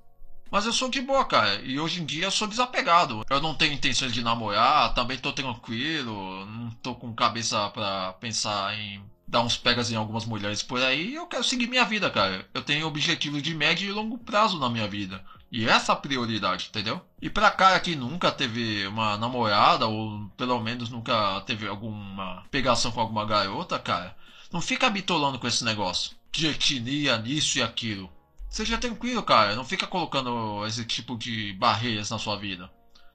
Mas 0.52 0.68
eu 0.68 0.74
sou 0.74 0.88
de 0.88 1.02
boa, 1.02 1.26
cara. 1.26 1.56
E 1.64 1.80
hoje 1.80 2.00
em 2.00 2.06
dia 2.06 2.26
eu 2.26 2.32
sou 2.32 2.48
desapegado. 2.48 3.26
Eu 3.28 3.42
não 3.42 3.56
tenho 3.56 3.74
intenções 3.74 4.14
de 4.14 4.24
namorar, 4.24 4.94
também 4.94 5.18
tô 5.18 5.34
tranquilo. 5.34 6.46
Não 6.46 6.70
tô 6.70 6.94
com 6.94 7.12
cabeça 7.12 7.70
pra 7.72 8.14
pensar 8.14 8.78
em 8.78 9.04
dar 9.28 9.42
uns 9.42 9.58
pegas 9.58 9.92
em 9.92 9.96
algumas 9.96 10.26
mulheres 10.26 10.62
por 10.62 10.80
aí. 10.80 11.16
Eu 11.16 11.26
quero 11.26 11.44
seguir 11.44 11.66
minha 11.66 11.86
vida, 11.86 12.08
cara. 12.12 12.48
Eu 12.54 12.62
tenho 12.62 12.86
objetivos 12.86 13.42
de 13.42 13.56
médio 13.56 13.90
e 13.90 13.92
longo 13.92 14.16
prazo 14.20 14.60
na 14.60 14.70
minha 14.70 14.88
vida. 14.88 15.26
E 15.54 15.70
essa 15.70 15.96
prioridade, 15.96 16.66
entendeu? 16.70 17.00
E 17.22 17.30
pra 17.30 17.52
cara 17.52 17.80
que 17.80 17.96
nunca 17.96 18.32
teve 18.32 18.88
uma 18.88 19.16
namorada, 19.20 19.86
ou 19.86 20.28
pelo 20.36 20.60
menos 20.60 20.90
nunca 20.90 21.42
teve 21.42 21.68
alguma 21.68 22.44
pegação 22.50 22.92
com 22.92 23.00
alguma 23.00 23.24
garota, 23.24 23.78
cara, 23.78 24.18
não 24.52 24.60
fica 24.60 24.90
bitolando 24.90 25.38
com 25.38 25.48
esse 25.48 25.64
negócio 25.64 26.16
de 26.32 26.48
etnia, 26.48 27.20
nisso 27.20 27.60
e 27.60 27.62
aquilo. 27.62 28.12
Seja 28.50 28.80
tranquilo, 28.80 29.22
cara. 29.22 29.56
Não 29.56 29.64
fica 29.64 29.86
colocando 29.86 30.66
esse 30.66 30.84
tipo 30.86 31.16
de 31.16 31.54
barreiras 31.54 32.10
na 32.10 32.18
sua 32.18 32.36
vida. 32.36 32.68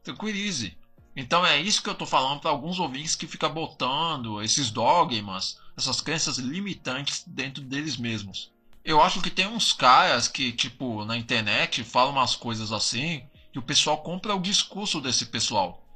Tranquilize. 0.05 0.79
Então 1.17 1.45
é 1.45 1.61
isso 1.61 1.83
que 1.83 1.91
eu 1.91 1.95
tô 1.97 2.07
falando 2.07 2.39
para 2.39 2.53
alguns 2.53 2.79
ouvintes 2.79 3.17
que 3.17 3.27
ficam 3.27 3.53
botando 3.53 4.41
esses 4.41 4.71
dogmas, 4.71 5.59
essas 5.77 6.01
crenças 6.01 6.39
limitantes 6.39 7.25
dentro 7.27 7.65
deles 7.65 7.97
mesmos. 7.97 8.53
Eu 8.89 9.03
acho 9.03 9.21
que 9.21 9.29
tem 9.29 9.47
uns 9.47 9.71
caras 9.71 10.29
que, 10.29 10.51
tipo, 10.51 11.05
na 11.05 11.15
internet 11.15 11.85
falam 11.85 12.13
umas 12.13 12.35
coisas 12.35 12.73
assim, 12.73 13.23
que 13.53 13.59
o 13.59 13.63
pessoal 13.63 13.99
compra 13.99 14.35
o 14.35 14.41
discurso 14.41 14.99
desse 14.99 15.27
pessoal. 15.27 15.87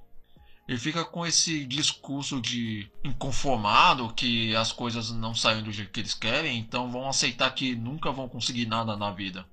Ele 0.68 0.76
fica 0.76 1.02
com 1.02 1.24
esse 1.24 1.64
discurso 1.64 2.38
de 2.38 2.92
inconformado, 3.02 4.12
que 4.12 4.54
as 4.54 4.72
coisas 4.72 5.10
não 5.10 5.34
saem 5.34 5.62
do 5.62 5.72
jeito 5.72 5.90
que 5.90 6.00
eles 6.00 6.12
querem, 6.12 6.58
então 6.58 6.92
vão 6.92 7.08
aceitar 7.08 7.54
que 7.54 7.74
nunca 7.74 8.12
vão 8.12 8.28
conseguir 8.28 8.66
nada 8.66 8.94
na 8.94 9.10
vida. 9.10 9.46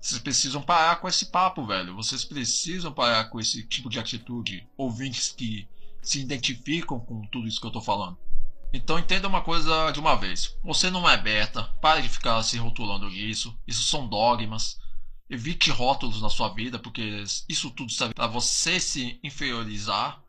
Vocês 0.00 0.22
precisam 0.22 0.62
parar 0.62 0.96
com 1.02 1.06
esse 1.06 1.26
papo, 1.26 1.66
velho. 1.66 1.94
Vocês 1.94 2.24
precisam 2.24 2.90
parar 2.90 3.24
com 3.24 3.38
esse 3.38 3.62
tipo 3.64 3.90
de 3.90 3.98
atitude. 3.98 4.66
Ouvintes 4.74 5.30
que 5.36 5.68
se 6.00 6.18
identificam 6.18 6.98
com 6.98 7.26
tudo 7.26 7.46
isso 7.46 7.60
que 7.60 7.66
eu 7.66 7.70
tô 7.70 7.82
falando. 7.82 8.16
Então 8.74 8.98
entenda 8.98 9.28
uma 9.28 9.40
coisa 9.40 9.90
de 9.92 10.00
uma 10.00 10.16
vez. 10.16 10.54
Você 10.62 10.90
não 10.90 11.08
é 11.08 11.16
beta. 11.16 11.62
Pare 11.80 12.02
de 12.02 12.08
ficar 12.08 12.42
se 12.42 12.58
rotulando 12.58 13.08
disso. 13.08 13.56
Isso 13.66 13.84
são 13.84 14.06
dogmas. 14.06 14.78
Evite 15.30 15.70
rótulos 15.70 16.20
na 16.20 16.28
sua 16.28 16.48
vida, 16.48 16.78
porque 16.78 17.24
isso 17.48 17.70
tudo 17.70 17.90
serve 17.90 18.12
para 18.12 18.26
você 18.26 18.78
se 18.78 19.18
inferiorizar 19.22 20.22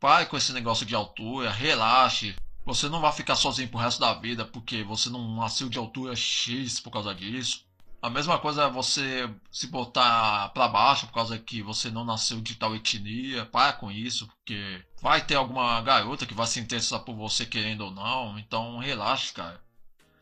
Pare 0.00 0.24
com 0.24 0.36
esse 0.38 0.54
negócio 0.54 0.86
de 0.86 0.94
altura, 0.94 1.52
relaxe. 1.52 2.34
Você 2.64 2.88
não 2.88 3.02
vai 3.02 3.12
ficar 3.12 3.36
sozinho 3.36 3.68
pro 3.68 3.78
resto 3.78 4.00
da 4.00 4.14
vida 4.14 4.46
porque 4.46 4.82
você 4.82 5.10
não 5.10 5.36
nasceu 5.36 5.68
de 5.68 5.76
altura 5.76 6.16
X 6.16 6.80
por 6.80 6.90
causa 6.90 7.14
disso. 7.14 7.66
A 8.02 8.08
mesma 8.08 8.38
coisa 8.38 8.64
é 8.64 8.70
você 8.70 9.28
se 9.52 9.66
botar 9.66 10.48
para 10.50 10.68
baixo 10.68 11.06
por 11.06 11.12
causa 11.12 11.38
que 11.38 11.62
você 11.62 11.90
não 11.90 12.02
nasceu 12.02 12.40
de 12.40 12.54
tal 12.54 12.74
etnia. 12.74 13.44
Para 13.44 13.74
com 13.74 13.90
isso, 13.90 14.26
porque 14.26 14.82
vai 15.02 15.20
ter 15.20 15.34
alguma 15.34 15.80
garota 15.82 16.24
que 16.24 16.32
vai 16.32 16.46
se 16.46 16.58
interessar 16.58 17.00
por 17.00 17.14
você 17.14 17.44
querendo 17.44 17.82
ou 17.82 17.90
não. 17.90 18.38
Então 18.38 18.78
relaxe, 18.78 19.34
cara. 19.34 19.60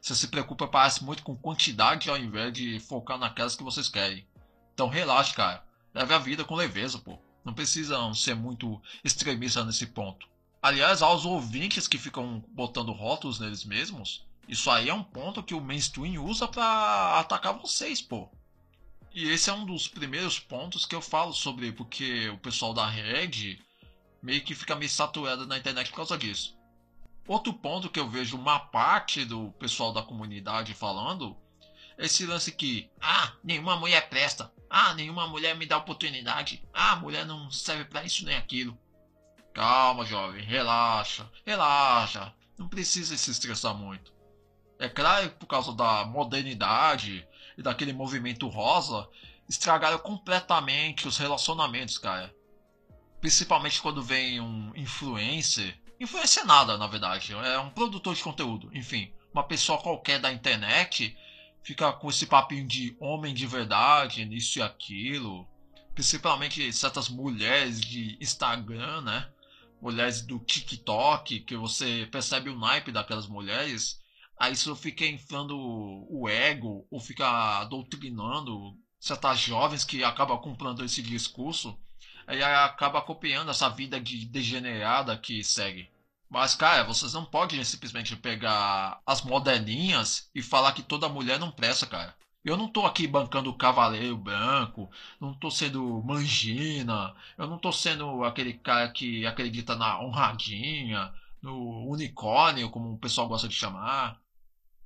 Você 0.00 0.14
se 0.16 0.26
preocupa, 0.26 0.66
parece 0.66 1.04
muito 1.04 1.22
com 1.22 1.36
quantidade 1.36 2.10
ao 2.10 2.18
invés 2.18 2.52
de 2.52 2.80
focar 2.80 3.16
naquelas 3.16 3.54
que 3.54 3.62
vocês 3.62 3.88
querem. 3.88 4.26
Então 4.74 4.88
relaxe, 4.88 5.32
cara. 5.34 5.64
Leve 5.94 6.14
a 6.14 6.18
vida 6.18 6.44
com 6.44 6.56
leveza, 6.56 6.98
pô. 6.98 7.16
Não 7.44 7.54
precisam 7.54 8.12
ser 8.12 8.34
muito 8.34 8.82
extremistas 9.04 9.64
nesse 9.64 9.86
ponto. 9.86 10.26
Aliás, 10.60 11.00
aos 11.00 11.24
ouvintes 11.24 11.86
que 11.86 11.96
ficam 11.96 12.44
botando 12.48 12.90
rótulos 12.90 13.38
neles 13.38 13.64
mesmos, 13.64 14.26
isso 14.48 14.70
aí 14.70 14.88
é 14.88 14.94
um 14.94 15.04
ponto 15.04 15.42
que 15.42 15.54
o 15.54 15.60
mainstream 15.60 16.24
usa 16.24 16.48
para 16.48 17.20
atacar 17.20 17.52
vocês, 17.58 18.00
pô. 18.00 18.30
E 19.12 19.28
esse 19.28 19.50
é 19.50 19.52
um 19.52 19.66
dos 19.66 19.86
primeiros 19.86 20.38
pontos 20.38 20.86
que 20.86 20.94
eu 20.94 21.02
falo 21.02 21.34
sobre 21.34 21.70
porque 21.70 22.30
o 22.30 22.38
pessoal 22.38 22.72
da 22.72 22.86
Red 22.86 23.58
meio 24.22 24.42
que 24.42 24.54
fica 24.54 24.74
meio 24.74 24.90
saturado 24.90 25.46
na 25.46 25.58
internet 25.58 25.90
por 25.90 25.96
causa 25.96 26.16
disso. 26.16 26.56
Outro 27.26 27.52
ponto 27.52 27.90
que 27.90 28.00
eu 28.00 28.08
vejo 28.08 28.38
uma 28.38 28.58
parte 28.58 29.24
do 29.24 29.50
pessoal 29.58 29.92
da 29.92 30.02
comunidade 30.02 30.72
falando 30.72 31.36
é 31.98 32.06
esse 32.06 32.24
lance 32.24 32.50
que, 32.50 32.90
ah, 33.00 33.32
nenhuma 33.44 33.76
mulher 33.76 34.08
presta, 34.08 34.50
ah, 34.70 34.94
nenhuma 34.94 35.26
mulher 35.28 35.54
me 35.56 35.66
dá 35.66 35.76
oportunidade. 35.76 36.64
Ah, 36.72 36.96
mulher 36.96 37.26
não 37.26 37.50
serve 37.50 37.84
para 37.84 38.04
isso 38.04 38.24
nem 38.24 38.36
aquilo. 38.36 38.78
Calma, 39.52 40.06
jovem, 40.06 40.42
relaxa, 40.42 41.30
relaxa. 41.44 42.32
Não 42.56 42.68
precisa 42.68 43.16
se 43.16 43.30
estressar 43.30 43.74
muito. 43.74 44.17
É 44.78 44.88
claro 44.88 45.30
que 45.30 45.36
por 45.36 45.46
causa 45.46 45.72
da 45.72 46.04
modernidade 46.04 47.26
e 47.56 47.62
daquele 47.62 47.92
movimento 47.92 48.46
rosa, 48.48 49.08
estragaram 49.48 49.98
completamente 49.98 51.08
os 51.08 51.16
relacionamentos, 51.16 51.98
cara. 51.98 52.32
Principalmente 53.20 53.82
quando 53.82 54.02
vem 54.02 54.40
um 54.40 54.72
influencer. 54.76 55.76
Influencer 55.98 56.46
nada, 56.46 56.78
na 56.78 56.86
verdade. 56.86 57.32
É 57.32 57.58
um 57.58 57.70
produtor 57.70 58.14
de 58.14 58.22
conteúdo. 58.22 58.70
Enfim, 58.72 59.12
uma 59.32 59.42
pessoa 59.42 59.82
qualquer 59.82 60.20
da 60.20 60.32
internet 60.32 61.16
fica 61.62 61.92
com 61.92 62.08
esse 62.08 62.26
papinho 62.26 62.66
de 62.66 62.96
homem 63.00 63.34
de 63.34 63.46
verdade, 63.46 64.24
nisso 64.24 64.60
e 64.60 64.62
aquilo. 64.62 65.48
Principalmente 65.94 66.72
certas 66.72 67.08
mulheres 67.08 67.80
de 67.80 68.16
Instagram, 68.20 69.00
né? 69.00 69.28
Mulheres 69.82 70.22
do 70.22 70.38
TikTok, 70.38 71.40
que 71.40 71.56
você 71.56 72.08
percebe 72.10 72.50
o 72.50 72.58
naipe 72.58 72.92
daquelas 72.92 73.26
mulheres. 73.26 74.00
Aí 74.38 74.52
isso 74.52 74.74
fica 74.76 75.04
inflando 75.04 75.56
o 75.58 76.28
ego, 76.28 76.86
ou 76.90 77.00
fica 77.00 77.64
doutrinando 77.64 78.76
certas 79.00 79.38
jovens 79.40 79.84
que 79.84 80.04
acabam 80.04 80.38
comprando 80.38 80.84
esse 80.84 81.02
discurso. 81.02 81.78
Aí 82.26 82.42
acaba 82.42 83.02
copiando 83.02 83.50
essa 83.50 83.68
vida 83.68 84.00
de 84.00 84.26
degenerada 84.26 85.16
que 85.16 85.42
segue. 85.42 85.90
Mas, 86.30 86.54
cara, 86.54 86.84
vocês 86.84 87.14
não 87.14 87.24
podem 87.24 87.64
simplesmente 87.64 88.14
pegar 88.14 89.00
as 89.06 89.22
modelinhas 89.22 90.30
e 90.34 90.42
falar 90.42 90.72
que 90.72 90.82
toda 90.82 91.08
mulher 91.08 91.38
não 91.38 91.50
presta, 91.50 91.86
cara. 91.86 92.14
Eu 92.44 92.56
não 92.56 92.68
tô 92.68 92.86
aqui 92.86 93.06
bancando 93.06 93.50
o 93.50 93.56
cavaleiro 93.56 94.16
branco, 94.16 94.90
não 95.20 95.34
tô 95.34 95.50
sendo 95.50 96.02
mangina, 96.04 97.14
eu 97.36 97.46
não 97.46 97.58
tô 97.58 97.72
sendo 97.72 98.24
aquele 98.24 98.54
cara 98.54 98.90
que 98.90 99.26
acredita 99.26 99.74
na 99.74 100.00
honradinha, 100.00 101.12
no 101.42 101.88
unicórnio, 101.90 102.70
como 102.70 102.92
o 102.92 102.98
pessoal 102.98 103.28
gosta 103.28 103.48
de 103.48 103.54
chamar. 103.54 104.20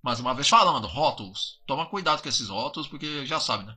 Mais 0.02 0.18
uma 0.18 0.34
vez 0.34 0.48
falando, 0.48 0.86
rótulos. 0.86 1.60
Toma 1.66 1.86
cuidado 1.86 2.22
com 2.22 2.28
esses 2.28 2.48
rótulos, 2.48 2.88
porque 2.88 3.24
já 3.24 3.38
sabe, 3.38 3.64
né? 3.64 3.76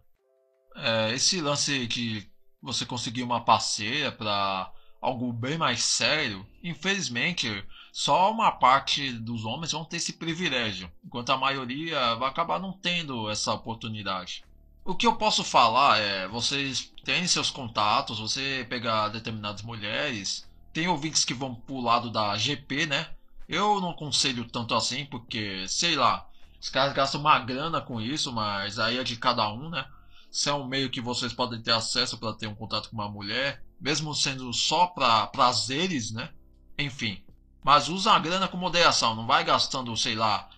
É, 0.75 1.13
esse 1.13 1.39
lance 1.39 1.85
de 1.87 2.27
você 2.61 2.85
conseguir 2.85 3.23
uma 3.23 3.45
parceira 3.45 4.11
pra 4.11 4.71
algo 4.99 5.31
bem 5.31 5.55
mais 5.55 5.83
sério, 5.83 6.45
infelizmente, 6.63 7.63
só 7.93 8.31
uma 8.31 8.51
parte 8.51 9.11
dos 9.11 9.45
homens 9.45 9.71
vão 9.71 9.85
ter 9.85 9.97
esse 9.97 10.13
privilégio, 10.13 10.91
enquanto 11.05 11.29
a 11.29 11.37
maioria 11.37 12.15
vai 12.15 12.27
acabar 12.27 12.59
não 12.59 12.73
tendo 12.73 13.29
essa 13.29 13.53
oportunidade. 13.53 14.43
O 14.83 14.95
que 14.95 15.05
eu 15.05 15.15
posso 15.15 15.43
falar 15.43 15.99
é, 15.99 16.27
vocês 16.27 16.91
têm 17.03 17.27
seus 17.27 17.51
contatos, 17.51 18.19
você 18.19 18.65
pegar 18.67 19.09
determinadas 19.09 19.61
mulheres, 19.61 20.49
tem 20.73 20.87
ouvintes 20.87 21.23
que 21.23 21.33
vão 21.33 21.53
pro 21.53 21.79
lado 21.79 22.09
da 22.09 22.35
GP, 22.35 22.87
né? 22.87 23.14
Eu 23.47 23.79
não 23.79 23.91
aconselho 23.91 24.49
tanto 24.49 24.73
assim, 24.73 25.05
porque, 25.05 25.67
sei 25.67 25.95
lá, 25.95 26.27
os 26.59 26.69
caras 26.69 26.93
gastam 26.93 27.21
uma 27.21 27.37
grana 27.39 27.79
com 27.79 28.01
isso, 28.01 28.31
mas 28.31 28.79
aí 28.79 28.97
é 28.97 29.03
de 29.03 29.15
cada 29.17 29.51
um, 29.51 29.69
né? 29.69 29.87
Se 30.31 30.49
é 30.49 30.53
um 30.53 30.67
meio 30.67 30.89
que 30.89 30.99
vocês 30.99 31.31
podem 31.31 31.61
ter 31.61 31.71
acesso 31.71 32.17
para 32.17 32.33
ter 32.33 32.47
um 32.47 32.55
contato 32.55 32.89
com 32.89 32.95
uma 32.95 33.09
mulher, 33.09 33.63
mesmo 33.79 34.13
sendo 34.15 34.51
só 34.51 34.87
para 34.87 35.27
prazeres, 35.27 36.11
né? 36.11 36.31
Enfim. 36.77 37.23
Mas 37.63 37.87
usa 37.87 38.11
a 38.11 38.19
grana 38.19 38.47
com 38.47 38.57
moderação, 38.57 39.15
não 39.15 39.27
vai 39.27 39.43
gastando, 39.43 39.95
sei 39.95 40.15
lá, 40.15 40.49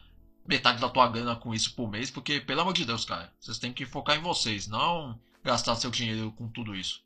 metade 0.46 0.80
da 0.80 0.90
tua 0.90 1.08
grana 1.08 1.36
com 1.36 1.54
isso 1.54 1.76
por 1.76 1.90
mês, 1.90 2.10
porque, 2.10 2.40
pelo 2.40 2.62
amor 2.62 2.74
de 2.74 2.86
Deus, 2.86 3.06
cara, 3.06 3.34
vocês 3.40 3.60
têm 3.60 3.74
que 3.74 3.86
focar 3.86 4.18
em 4.18 4.22
vocês, 4.22 4.68
não 4.68 5.20
gastar 5.44 5.76
seu 5.76 5.92
dinheiro 5.92 6.32
com 6.32 6.50
tudo 6.50 6.76
isso. 6.76 7.02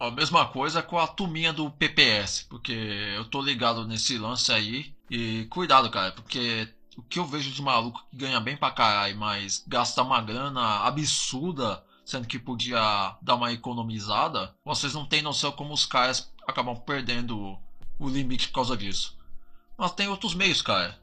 A 0.00 0.10
mesma 0.10 0.46
coisa 0.46 0.82
com 0.82 0.98
a 0.98 1.06
turminha 1.06 1.52
do 1.52 1.70
PPS, 1.72 2.46
porque 2.48 2.72
eu 2.72 3.26
tô 3.26 3.42
ligado 3.42 3.86
nesse 3.86 4.16
lance 4.16 4.50
aí. 4.50 4.94
E 5.10 5.46
cuidado, 5.50 5.90
cara, 5.90 6.10
porque 6.12 6.66
o 6.96 7.02
que 7.02 7.18
eu 7.18 7.26
vejo 7.26 7.50
de 7.50 7.60
maluco 7.60 8.02
que 8.10 8.16
ganha 8.16 8.40
bem 8.40 8.56
pra 8.56 8.70
caralho, 8.70 9.18
mas 9.18 9.62
gasta 9.68 10.02
uma 10.02 10.22
grana 10.22 10.86
absurda, 10.86 11.84
sendo 12.02 12.26
que 12.26 12.38
podia 12.38 13.14
dar 13.20 13.34
uma 13.34 13.52
economizada, 13.52 14.54
vocês 14.64 14.94
não 14.94 15.04
têm 15.04 15.20
noção 15.20 15.52
como 15.52 15.74
os 15.74 15.84
caras 15.84 16.32
acabam 16.48 16.74
perdendo 16.80 17.58
o 17.98 18.08
limite 18.08 18.48
por 18.48 18.54
causa 18.54 18.78
disso. 18.78 19.18
Mas 19.76 19.92
tem 19.92 20.08
outros 20.08 20.32
meios, 20.32 20.62
cara. 20.62 20.98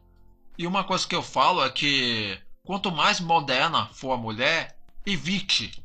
E 0.57 0.65
uma 0.65 0.83
coisa 0.83 1.07
que 1.07 1.15
eu 1.15 1.21
falo 1.21 1.63
é 1.63 1.69
que 1.69 2.35
quanto 2.63 2.91
mais 2.91 3.19
moderna 3.19 3.85
for 3.93 4.11
a 4.13 4.17
mulher, 4.17 4.75
evite 5.05 5.83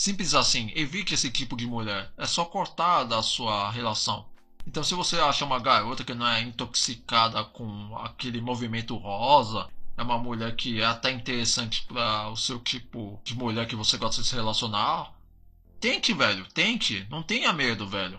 Simples 0.00 0.32
assim, 0.34 0.72
evite 0.74 1.12
esse 1.12 1.30
tipo 1.30 1.54
de 1.54 1.66
mulher. 1.66 2.10
É 2.16 2.24
só 2.24 2.46
cortar 2.46 3.04
da 3.04 3.22
sua 3.22 3.70
relação. 3.70 4.24
Então, 4.66 4.82
se 4.82 4.94
você 4.94 5.20
acha 5.20 5.44
uma 5.44 5.58
garota 5.58 6.02
que 6.02 6.14
não 6.14 6.26
é 6.26 6.40
intoxicada 6.40 7.44
com 7.44 7.94
aquele 7.98 8.40
movimento 8.40 8.96
rosa, 8.96 9.68
é 9.98 10.02
uma 10.02 10.16
mulher 10.16 10.56
que 10.56 10.80
é 10.80 10.86
até 10.86 11.10
interessante 11.10 11.82
para 11.82 12.30
o 12.30 12.36
seu 12.36 12.58
tipo 12.60 13.20
de 13.22 13.36
mulher 13.36 13.66
que 13.66 13.76
você 13.76 13.98
gosta 13.98 14.22
de 14.22 14.28
se 14.28 14.34
relacionar, 14.34 15.12
tente, 15.78 16.14
velho, 16.14 16.46
tente. 16.46 17.06
Não 17.10 17.22
tenha 17.22 17.52
medo, 17.52 17.86
velho. 17.86 18.18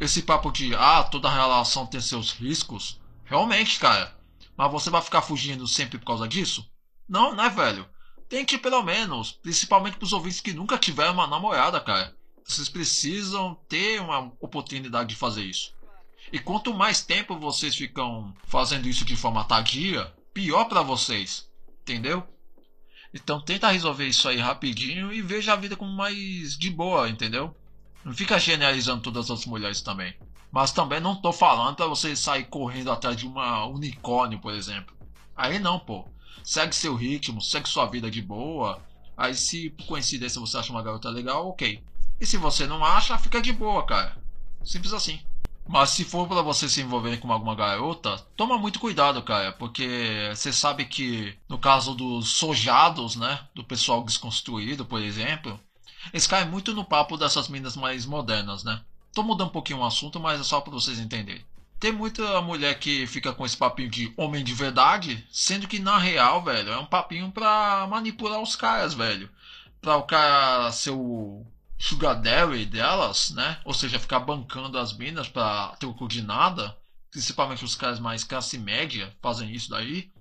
Esse 0.00 0.22
papo 0.22 0.50
de, 0.50 0.74
ah, 0.74 1.04
toda 1.04 1.30
relação 1.30 1.86
tem 1.86 2.00
seus 2.00 2.32
riscos. 2.32 3.00
Realmente, 3.24 3.78
cara. 3.78 4.18
Mas 4.56 4.72
você 4.72 4.90
vai 4.90 5.00
ficar 5.00 5.22
fugindo 5.22 5.68
sempre 5.68 5.96
por 5.96 6.06
causa 6.06 6.26
disso? 6.26 6.68
Não, 7.08 7.36
né, 7.36 7.48
velho? 7.48 7.88
Tente 8.30 8.56
pelo 8.56 8.80
menos, 8.84 9.32
principalmente 9.32 9.96
para 9.96 10.04
os 10.04 10.12
ouvintes 10.12 10.40
que 10.40 10.52
nunca 10.52 10.78
tiveram 10.78 11.14
uma 11.14 11.26
namorada, 11.26 11.80
cara. 11.80 12.14
Vocês 12.44 12.68
precisam 12.68 13.58
ter 13.68 14.00
uma 14.00 14.32
oportunidade 14.38 15.08
de 15.08 15.16
fazer 15.16 15.42
isso. 15.42 15.74
E 16.32 16.38
quanto 16.38 16.72
mais 16.72 17.02
tempo 17.02 17.36
vocês 17.36 17.74
ficam 17.74 18.32
fazendo 18.44 18.88
isso 18.88 19.04
de 19.04 19.16
forma 19.16 19.42
tardia, 19.42 20.14
pior 20.32 20.66
para 20.66 20.80
vocês. 20.80 21.50
Entendeu? 21.82 22.22
Então 23.12 23.40
tenta 23.40 23.72
resolver 23.72 24.06
isso 24.06 24.28
aí 24.28 24.38
rapidinho 24.38 25.12
e 25.12 25.20
veja 25.20 25.52
a 25.52 25.56
vida 25.56 25.74
como 25.74 25.90
mais 25.90 26.56
de 26.56 26.70
boa, 26.70 27.08
entendeu? 27.08 27.52
Não 28.04 28.14
fica 28.14 28.38
generalizando 28.38 29.02
todas 29.02 29.28
as 29.28 29.44
mulheres 29.44 29.80
também. 29.80 30.14
Mas 30.52 30.70
também 30.70 31.00
não 31.00 31.20
tô 31.20 31.32
falando 31.32 31.74
para 31.74 31.88
você 31.88 32.14
sair 32.14 32.44
correndo 32.44 32.92
atrás 32.92 33.16
de 33.16 33.26
uma 33.26 33.66
unicórnio, 33.66 34.38
por 34.38 34.54
exemplo. 34.54 34.96
Aí 35.34 35.58
não, 35.58 35.80
pô 35.80 36.08
segue 36.42 36.74
seu 36.74 36.94
ritmo, 36.94 37.40
segue 37.40 37.68
sua 37.68 37.86
vida 37.86 38.10
de 38.10 38.22
boa. 38.22 38.82
Aí 39.16 39.34
se 39.34 39.70
por 39.70 39.86
coincidência 39.86 40.40
você 40.40 40.56
acha 40.56 40.72
uma 40.72 40.82
garota 40.82 41.10
legal, 41.10 41.48
ok. 41.48 41.82
E 42.20 42.26
se 42.26 42.36
você 42.36 42.66
não 42.66 42.84
acha, 42.84 43.18
fica 43.18 43.40
de 43.40 43.52
boa, 43.52 43.84
cara. 43.84 44.16
Simples 44.64 44.92
assim. 44.92 45.20
Mas 45.66 45.90
se 45.90 46.04
for 46.04 46.26
para 46.26 46.42
você 46.42 46.68
se 46.68 46.80
envolver 46.80 47.18
com 47.18 47.32
alguma 47.32 47.54
garota, 47.54 48.18
toma 48.36 48.58
muito 48.58 48.80
cuidado, 48.80 49.22
cara, 49.22 49.52
porque 49.52 50.28
você 50.34 50.52
sabe 50.52 50.84
que 50.84 51.36
no 51.48 51.58
caso 51.58 51.94
dos 51.94 52.30
sojados, 52.30 53.14
né, 53.14 53.46
do 53.54 53.62
pessoal 53.62 54.02
desconstruído, 54.02 54.84
por 54.84 55.00
exemplo, 55.00 55.60
eles 56.12 56.26
caem 56.26 56.48
muito 56.48 56.74
no 56.74 56.84
papo 56.84 57.16
dessas 57.16 57.48
minas 57.48 57.76
mais 57.76 58.04
modernas, 58.04 58.64
né? 58.64 58.82
Tô 59.12 59.22
mudando 59.22 59.48
um 59.48 59.52
pouquinho 59.52 59.80
o 59.80 59.84
assunto, 59.84 60.18
mas 60.18 60.40
é 60.40 60.44
só 60.44 60.60
para 60.60 60.72
vocês 60.72 60.98
entenderem. 60.98 61.44
Tem 61.80 61.92
muita 61.92 62.42
mulher 62.42 62.78
que 62.78 63.06
fica 63.06 63.32
com 63.32 63.46
esse 63.46 63.56
papinho 63.56 63.88
de 63.88 64.12
homem 64.14 64.44
de 64.44 64.52
verdade, 64.52 65.26
sendo 65.32 65.66
que 65.66 65.78
na 65.78 65.96
real, 65.96 66.44
velho, 66.44 66.70
é 66.70 66.78
um 66.78 66.84
papinho 66.84 67.32
pra 67.32 67.86
manipular 67.88 68.38
os 68.38 68.54
caras, 68.54 68.92
velho. 68.92 69.30
Pra 69.80 69.96
o 69.96 70.02
cara 70.02 70.70
ser 70.72 70.90
o 70.90 71.42
sugar 71.78 72.20
daddy 72.20 72.66
delas, 72.66 73.30
né? 73.30 73.58
Ou 73.64 73.72
seja, 73.72 73.98
ficar 73.98 74.20
bancando 74.20 74.76
as 74.78 74.92
minas 74.92 75.26
pra 75.26 75.68
troco 75.80 76.06
de 76.06 76.20
nada. 76.20 76.76
Principalmente 77.10 77.64
os 77.64 77.74
caras 77.74 77.98
mais 77.98 78.24
classe 78.24 78.58
média 78.58 79.16
fazem 79.22 79.50
isso 79.50 79.70
daí. 79.70 80.12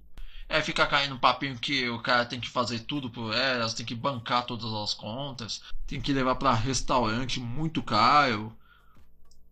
É 0.47 0.61
ficar 0.61 0.87
caindo 0.87 1.15
no 1.15 1.19
papinho 1.19 1.59
que 1.59 1.89
o 1.89 1.99
cara 1.99 2.25
tem 2.25 2.39
que 2.39 2.49
fazer 2.49 2.79
tudo 2.79 3.09
por 3.09 3.35
elas, 3.35 3.73
tem 3.73 3.85
que 3.85 3.93
bancar 3.93 4.45
todas 4.45 4.73
as 4.73 4.93
contas, 4.93 5.61
tem 5.85 5.99
que 5.99 6.13
levar 6.13 6.35
para 6.35 6.53
restaurante 6.53 7.37
muito 7.37 7.83
caro 7.83 8.57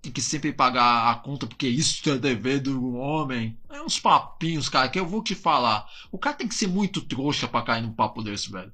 tem 0.02 0.12
que 0.12 0.22
sempre 0.22 0.54
pagar 0.54 1.12
a 1.12 1.16
conta 1.16 1.48
porque 1.48 1.68
isso 1.68 2.10
é 2.10 2.18
dever 2.18 2.60
do 2.62 2.96
homem. 2.96 3.58
É 3.70 3.82
uns 3.82 4.00
papinhos, 4.00 4.70
cara, 4.70 4.90
que 4.90 5.00
eu 5.00 5.06
vou 5.06 5.24
te 5.24 5.36
falar. 5.36 5.88
O 6.12 6.18
cara 6.18 6.36
tem 6.36 6.48
que 6.48 6.56
ser 6.56 6.68
muito 6.68 7.02
trouxa 7.02 7.48
pra 7.48 7.62
cair 7.62 7.82
num 7.82 7.94
papo 7.94 8.22
desse, 8.22 8.52
velho. 8.52 8.74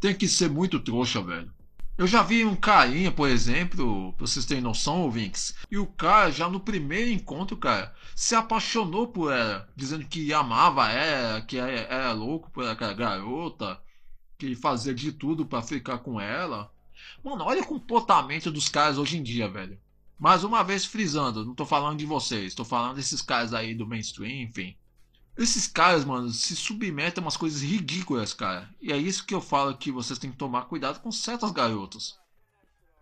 Tem 0.00 0.14
que 0.14 0.26
ser 0.26 0.50
muito 0.50 0.80
trouxa, 0.80 1.22
velho. 1.22 1.52
Eu 1.96 2.06
já 2.06 2.22
vi 2.22 2.44
um 2.44 2.56
carinha, 2.56 3.12
por 3.12 3.28
exemplo, 3.28 4.14
pra 4.14 4.26
vocês 4.26 4.46
terem 4.46 4.62
noção, 4.62 5.10
Vinx, 5.10 5.54
e 5.70 5.76
o 5.76 5.86
cara 5.86 6.32
já 6.32 6.48
no 6.48 6.58
primeiro 6.58 7.10
encontro, 7.10 7.56
cara, 7.56 7.94
se 8.16 8.34
apaixonou 8.34 9.08
por 9.08 9.30
ela, 9.30 9.68
dizendo 9.76 10.04
que 10.06 10.32
amava 10.32 10.90
ela, 10.90 11.42
que 11.42 11.58
era 11.58 12.12
louco 12.12 12.50
por 12.50 12.66
aquela 12.66 12.94
garota, 12.94 13.78
que 14.38 14.56
fazia 14.56 14.94
de 14.94 15.12
tudo 15.12 15.44
para 15.44 15.62
ficar 15.62 15.98
com 15.98 16.18
ela. 16.18 16.72
Mano, 17.22 17.44
olha 17.44 17.62
o 17.62 17.66
comportamento 17.66 18.50
dos 18.50 18.68
caras 18.68 18.96
hoje 18.96 19.18
em 19.18 19.22
dia, 19.22 19.46
velho. 19.46 19.78
Mais 20.18 20.44
uma 20.44 20.62
vez 20.62 20.84
frisando, 20.84 21.44
não 21.44 21.54
tô 21.54 21.66
falando 21.66 21.98
de 21.98 22.06
vocês, 22.06 22.54
tô 22.54 22.64
falando 22.64 22.96
desses 22.96 23.20
caras 23.20 23.52
aí 23.52 23.74
do 23.74 23.86
mainstream, 23.86 24.42
enfim. 24.42 24.76
Esses 25.36 25.66
caras, 25.66 26.04
mano, 26.04 26.28
se 26.28 26.54
submetem 26.54 27.20
a 27.20 27.24
umas 27.24 27.36
coisas 27.36 27.62
ridículas, 27.62 28.34
cara. 28.34 28.68
E 28.80 28.92
é 28.92 28.96
isso 28.96 29.26
que 29.26 29.34
eu 29.34 29.40
falo 29.40 29.76
que 29.76 29.90
vocês 29.90 30.18
têm 30.18 30.30
que 30.30 30.36
tomar 30.36 30.66
cuidado 30.66 31.00
com 31.00 31.10
certas 31.10 31.50
garotas. 31.50 32.18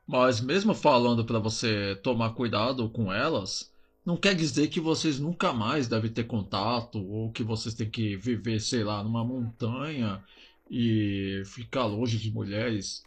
Mas 0.06 0.40
mesmo 0.40 0.74
falando 0.74 1.24
para 1.24 1.38
você 1.38 1.94
tomar 2.02 2.30
cuidado 2.30 2.88
com 2.88 3.12
elas, 3.12 3.70
não 4.04 4.16
quer 4.16 4.34
dizer 4.34 4.68
que 4.68 4.80
vocês 4.80 5.20
nunca 5.20 5.52
mais 5.52 5.88
devem 5.88 6.10
ter 6.10 6.24
contato 6.24 6.98
ou 6.98 7.30
que 7.30 7.42
vocês 7.42 7.74
têm 7.74 7.90
que 7.90 8.16
viver, 8.16 8.60
sei 8.60 8.82
lá, 8.82 9.02
numa 9.04 9.24
montanha 9.24 10.24
e 10.70 11.42
ficar 11.46 11.84
longe 11.84 12.16
de 12.16 12.30
mulheres. 12.30 13.04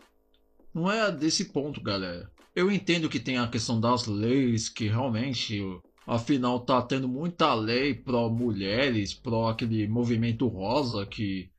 Não 0.73 0.89
é 0.91 1.11
desse 1.11 1.45
ponto, 1.45 1.81
galera. 1.81 2.31
Eu 2.55 2.71
entendo 2.71 3.09
que 3.09 3.19
tem 3.19 3.39
a 3.39 3.47
questão 3.47 3.79
das 3.81 4.05
leis, 4.05 4.69
que 4.69 4.87
realmente, 4.87 5.59
afinal, 6.05 6.59
tá 6.59 6.79
tendo 6.83 7.07
muita 7.07 7.51
lei 7.55 7.95
pró 7.95 8.29
mulheres, 8.29 9.11
pró 9.11 9.49
aquele 9.49 9.87
movimento 9.87 10.47
rosa 10.47 11.03
que 11.03 11.49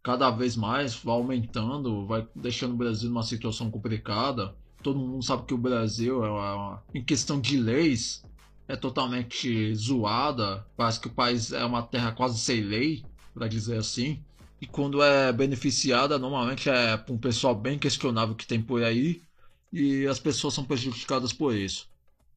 cada 0.00 0.30
vez 0.30 0.54
mais 0.56 0.94
vai 0.94 1.16
aumentando, 1.16 2.06
vai 2.06 2.24
deixando 2.36 2.74
o 2.74 2.76
Brasil 2.76 3.08
numa 3.08 3.24
situação 3.24 3.68
complicada. 3.68 4.54
Todo 4.80 5.00
mundo 5.00 5.24
sabe 5.24 5.44
que 5.44 5.54
o 5.54 5.58
Brasil, 5.58 6.24
é 6.24 6.30
uma, 6.30 6.84
em 6.94 7.02
questão 7.02 7.40
de 7.40 7.56
leis, 7.56 8.24
é 8.68 8.76
totalmente 8.76 9.74
zoada. 9.74 10.64
Parece 10.76 11.00
que 11.00 11.08
o 11.08 11.14
país 11.14 11.50
é 11.52 11.64
uma 11.64 11.82
terra 11.82 12.12
quase 12.12 12.38
sem 12.38 12.60
lei, 12.60 13.04
para 13.34 13.48
dizer 13.48 13.78
assim. 13.78 14.22
E 14.60 14.66
quando 14.66 15.02
é 15.02 15.32
beneficiada, 15.32 16.16
normalmente 16.16 16.70
é 16.70 16.96
para 16.96 17.12
um 17.12 17.18
pessoal 17.18 17.56
bem 17.56 17.76
questionável 17.76 18.36
que 18.36 18.46
tem 18.46 18.62
por 18.62 18.84
aí 18.84 19.20
e 19.74 20.06
as 20.06 20.20
pessoas 20.20 20.54
são 20.54 20.62
prejudicadas 20.62 21.32
por 21.32 21.52
isso. 21.52 21.88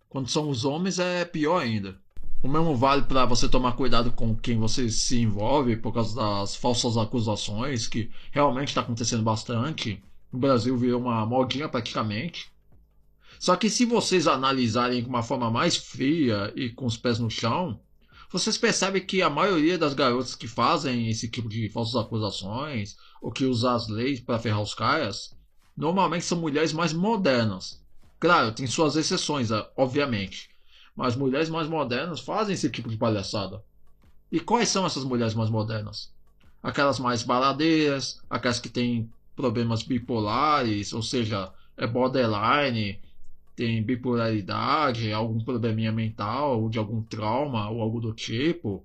Quando 0.09 0.27
são 0.27 0.49
os 0.49 0.65
homens 0.65 0.97
é 0.97 1.23
pior 1.23 1.61
ainda. 1.61 1.95
O 2.41 2.47
mesmo 2.47 2.75
vale 2.75 3.03
para 3.03 3.25
você 3.25 3.47
tomar 3.47 3.73
cuidado 3.73 4.11
com 4.11 4.35
quem 4.35 4.57
você 4.57 4.89
se 4.89 5.19
envolve 5.19 5.77
por 5.77 5.93
causa 5.93 6.15
das 6.15 6.55
falsas 6.55 6.97
acusações, 6.97 7.87
que 7.87 8.09
realmente 8.31 8.69
está 8.69 8.81
acontecendo 8.81 9.21
bastante. 9.21 10.03
No 10.31 10.39
Brasil 10.39 10.75
virou 10.75 10.99
uma 10.99 11.25
modinha 11.27 11.69
praticamente. 11.69 12.51
Só 13.39 13.55
que 13.55 13.69
se 13.69 13.85
vocês 13.85 14.27
analisarem 14.27 15.03
de 15.03 15.07
uma 15.07 15.21
forma 15.21 15.51
mais 15.51 15.77
fria 15.77 16.51
e 16.55 16.71
com 16.71 16.87
os 16.87 16.97
pés 16.97 17.19
no 17.19 17.29
chão, 17.29 17.79
vocês 18.31 18.57
percebem 18.57 19.05
que 19.05 19.21
a 19.21 19.29
maioria 19.29 19.77
das 19.77 19.93
garotas 19.93 20.33
que 20.33 20.47
fazem 20.47 21.07
esse 21.07 21.29
tipo 21.29 21.47
de 21.47 21.69
falsas 21.69 21.95
acusações, 21.95 22.95
ou 23.21 23.31
que 23.31 23.45
usam 23.45 23.75
as 23.75 23.87
leis 23.87 24.19
para 24.19 24.39
ferrar 24.39 24.61
os 24.61 24.73
caras, 24.73 25.36
normalmente 25.77 26.25
são 26.25 26.39
mulheres 26.39 26.73
mais 26.73 26.91
modernas. 26.91 27.79
Claro, 28.19 28.51
tem 28.51 28.65
suas 28.65 28.95
exceções, 28.95 29.51
é, 29.51 29.69
obviamente. 29.77 30.49
Mas 30.95 31.15
mulheres 31.15 31.49
mais 31.49 31.69
modernas 31.69 32.19
fazem 32.19 32.55
esse 32.55 32.69
tipo 32.69 32.89
de 32.89 32.97
palhaçada. 32.97 33.63
E 34.31 34.39
quais 34.39 34.69
são 34.69 34.85
essas 34.85 35.03
mulheres 35.03 35.35
mais 35.35 35.51
modernas? 35.51 36.11
Aquelas 36.63 36.99
mais 36.99 37.21
baladeiras, 37.21 38.19
aquelas 38.27 38.59
que 38.59 38.67
têm 38.67 39.09
problemas 39.35 39.83
bipolares, 39.83 40.91
ou 40.91 41.03
seja, 41.03 41.53
é 41.77 41.85
borderline, 41.85 42.99
tem 43.55 43.83
bipolaridade, 43.83 45.13
algum 45.13 45.39
probleminha 45.39 45.91
mental, 45.91 46.61
ou 46.61 46.69
de 46.69 46.79
algum 46.79 47.03
trauma, 47.03 47.69
ou 47.69 47.81
algo 47.81 48.01
do 48.01 48.13
tipo. 48.13 48.83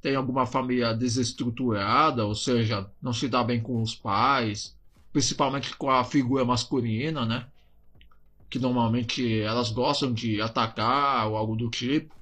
tem 0.00 0.16
alguma 0.16 0.46
família 0.46 0.94
desestruturada, 0.94 2.24
ou 2.24 2.34
seja, 2.34 2.90
não 3.02 3.12
se 3.12 3.28
dá 3.28 3.44
bem 3.44 3.60
com 3.60 3.82
os 3.82 3.94
pais, 3.94 4.74
principalmente 5.12 5.76
com 5.76 5.90
a 5.90 6.04
figura 6.04 6.44
masculina, 6.44 7.24
né? 7.24 7.46
Que 8.48 8.58
normalmente 8.58 9.40
elas 9.40 9.70
gostam 9.70 10.12
de 10.12 10.40
atacar 10.40 11.28
ou 11.28 11.36
algo 11.36 11.56
do 11.56 11.70
tipo. 11.70 12.14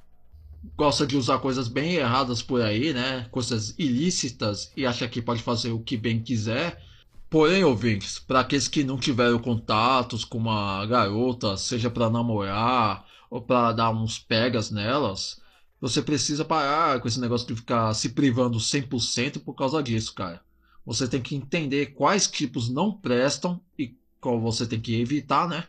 Gosta 0.77 1.07
de 1.07 1.17
usar 1.17 1.39
coisas 1.39 1.69
bem 1.69 1.95
erradas 1.95 2.43
por 2.43 2.61
aí, 2.61 2.93
né? 2.93 3.27
Coisas 3.31 3.75
ilícitas 3.79 4.73
e 4.77 4.87
acha 4.87 5.09
que 5.09 5.23
pode 5.23 5.43
fazer 5.43 5.73
o 5.73 5.81
que 5.81 5.97
bem 5.97 6.21
quiser. 6.21 6.83
Porém, 7.31 7.63
ouvintes, 7.63 8.19
para 8.19 8.41
aqueles 8.41 8.69
que 8.69 8.83
não 8.83 8.99
tiveram 8.99 9.39
contatos 9.39 10.25
com 10.25 10.39
uma 10.39 10.85
garota, 10.87 11.57
seja 11.57 11.91
para 11.91 12.09
namorar 12.09 13.07
ou 13.31 13.43
para 13.43 13.73
dar 13.73 13.91
uns 13.91 14.19
pegas 14.19 14.71
nelas, 14.71 15.41
você 15.81 16.03
precisa 16.03 16.45
parar 16.45 17.01
com 17.01 17.07
esse 17.07 17.21
negócio 17.21 17.47
de 17.47 17.55
ficar 17.55 17.93
se 17.95 18.11
privando 18.11 18.59
100% 18.59 19.41
por 19.45 19.55
causa 19.55 19.83
disso, 19.83 20.15
cara. 20.15 20.43
Você 20.89 21.07
tem 21.07 21.21
que 21.21 21.37
entender 21.37 21.93
quais 21.93 22.27
tipos 22.27 22.71
não 22.71 22.91
prestam 22.91 23.61
e 23.79 23.95
qual 24.19 24.41
você 24.41 24.67
tem 24.67 24.81
que 24.81 24.99
evitar, 24.99 25.47
né? 25.47 25.69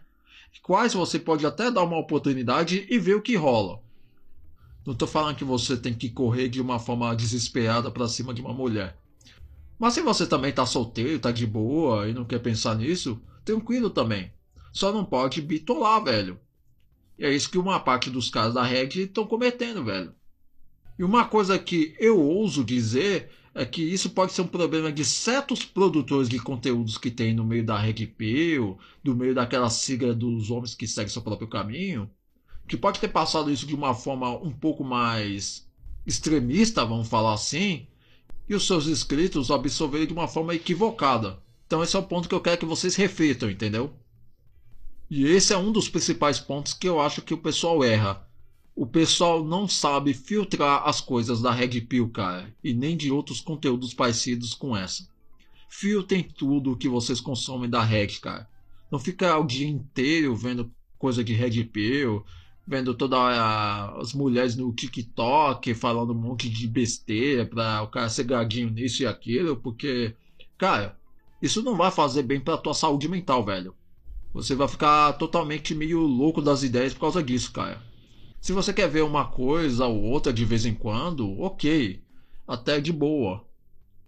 Quais 0.64 0.94
você 0.94 1.20
pode 1.20 1.46
até 1.46 1.70
dar 1.70 1.84
uma 1.84 2.00
oportunidade 2.00 2.88
e 2.90 2.98
ver 2.98 3.16
o 3.16 3.22
que 3.22 3.36
rola. 3.36 3.84
Não 4.86 4.96
tô 4.96 5.06
falando 5.06 5.36
que 5.36 5.44
você 5.44 5.76
tem 5.76 5.94
que 5.94 6.10
correr 6.10 6.48
de 6.48 6.62
uma 6.62 6.80
forma 6.80 7.14
desesperada 7.14 7.92
para 7.92 8.08
cima 8.08 8.34
de 8.34 8.40
uma 8.40 8.54
mulher. 8.54 8.98
Mas 9.78 9.94
se 9.94 10.02
você 10.02 10.26
também 10.26 10.54
tá 10.54 10.66
solteiro, 10.66 11.20
tá 11.20 11.34
de 11.34 11.46
boa 11.46 12.08
e 12.08 12.14
não 12.14 12.24
quer 12.24 12.40
pensar 12.40 12.76
nisso, 12.76 13.22
tranquilo 13.44 13.90
também. 13.90 14.32
Só 14.72 14.94
não 14.94 15.04
pode 15.04 15.42
bitolar, 15.42 16.02
velho. 16.02 16.40
E 17.18 17.26
é 17.26 17.36
isso 17.36 17.52
que 17.52 17.58
uma 17.58 17.82
parte 17.82 18.10
dos 18.10 18.30
caras 18.30 18.54
da 18.54 18.64
Red 18.64 19.02
estão 19.02 19.28
cometendo, 19.28 19.84
velho. 19.84 20.16
E 20.98 21.04
uma 21.04 21.26
coisa 21.26 21.60
que 21.60 21.94
eu 22.00 22.18
ouso 22.18 22.64
dizer 22.64 23.30
é 23.54 23.66
que 23.66 23.82
isso 23.82 24.12
pode 24.12 24.34
ser 24.34 24.42
um 24.42 24.48
problema 24.48 24.92
de 24.92 25.04
certos 25.04 25.66
produtores 25.66 26.30
de 26.30 26.40
conteúdos 26.40 26.98
que 26.98 27.10
tem 27.10 27.34
no 27.34 27.44
meio 27.44 27.66
da 27.66 27.78
Red 27.78 28.08
Pill, 28.08 28.78
do 29.04 29.16
meio 29.16 29.34
daquela 29.34 29.70
sigla 29.70 30.14
dos 30.14 30.52
homens 30.52 30.76
que 30.76 30.88
seguem 30.88 31.10
seu 31.10 31.22
próprio 31.22 31.48
caminho, 31.48 32.10
que 32.68 32.78
pode 32.78 33.00
ter 33.00 33.08
passado 33.08 33.52
isso 33.52 33.66
de 33.66 33.76
uma 33.76 33.94
forma 33.94 34.30
um 34.38 34.52
pouco 34.52 34.84
mais 34.84 35.68
extremista, 36.06 36.86
vamos 36.86 37.08
falar 37.08 37.34
assim, 37.34 37.88
e 38.48 38.56
os 38.56 38.66
seus 38.66 38.88
inscritos 38.88 39.52
absorverem 39.52 40.08
de 40.08 40.14
uma 40.14 40.28
forma 40.28 40.56
equivocada. 40.56 41.40
Então 41.66 41.84
esse 41.84 41.96
é 41.96 42.00
o 42.00 42.04
ponto 42.04 42.30
que 42.30 42.36
eu 42.36 42.42
quero 42.42 42.58
que 42.58 42.66
vocês 42.66 42.96
reflitam, 42.96 43.50
entendeu? 43.50 43.94
E 45.10 45.26
esse 45.26 45.54
é 45.54 45.58
um 45.58 45.72
dos 45.72 45.90
principais 45.90 46.40
pontos 46.40 46.74
que 46.74 46.88
eu 46.88 47.00
acho 47.00 47.22
que 47.22 47.34
o 47.34 47.38
pessoal 47.38 47.84
erra. 47.84 48.29
O 48.80 48.88
pessoal 48.88 49.44
não 49.44 49.68
sabe 49.68 50.14
filtrar 50.14 50.88
as 50.88 51.02
coisas 51.02 51.42
da 51.42 51.52
Red 51.52 51.82
Pill, 51.82 52.08
cara, 52.12 52.56
e 52.64 52.74
nem 52.74 52.96
de 52.96 53.12
outros 53.12 53.42
conteúdos 53.42 53.94
parecidos 53.94 54.54
com 54.54 54.74
essa. 54.74 55.06
Filtrem 55.68 56.24
tudo 56.24 56.78
que 56.78 56.88
vocês 56.88 57.20
consomem 57.20 57.70
da 57.70 57.84
Red, 57.84 58.22
cara. 58.22 58.48
Não 58.90 58.98
fica 58.98 59.38
o 59.38 59.46
dia 59.46 59.68
inteiro 59.68 60.34
vendo 60.34 60.72
coisa 60.98 61.22
de 61.22 61.34
Red 61.34 61.66
Pill, 61.66 62.24
vendo 62.66 62.94
todas 62.94 63.20
as 63.20 64.14
mulheres 64.14 64.56
no 64.56 64.72
TikTok 64.72 65.74
falando 65.74 66.14
um 66.14 66.18
monte 66.18 66.50
de 66.50 66.66
besteira 66.66 67.46
pra 67.46 67.82
o 67.82 67.90
cara 67.90 68.08
ser 68.08 68.24
gaguinho 68.24 68.70
nisso 68.70 69.04
e 69.04 69.06
aquilo, 69.06 69.58
porque, 69.58 70.16
cara, 70.58 70.98
isso 71.42 71.62
não 71.62 71.76
vai 71.76 71.92
fazer 71.92 72.24
bem 72.24 72.40
pra 72.40 72.58
tua 72.58 72.74
saúde 72.74 73.10
mental, 73.10 73.44
velho. 73.44 73.76
Você 74.34 74.56
vai 74.56 74.70
ficar 74.70 75.12
totalmente 75.18 75.76
meio 75.76 76.00
louco 76.00 76.42
das 76.42 76.64
ideias 76.64 76.94
por 76.94 77.02
causa 77.02 77.22
disso, 77.22 77.52
cara. 77.52 77.89
Se 78.40 78.54
você 78.54 78.74
quer 78.74 78.90
ver 78.90 79.04
uma 79.04 79.26
coisa 79.26 79.86
ou 79.86 80.02
outra 80.02 80.32
de 80.32 80.46
vez 80.46 80.66
em 80.66 80.74
quando, 80.74 81.40
ok, 81.40 82.02
até 82.48 82.80
de 82.80 82.92
boa. 82.92 83.46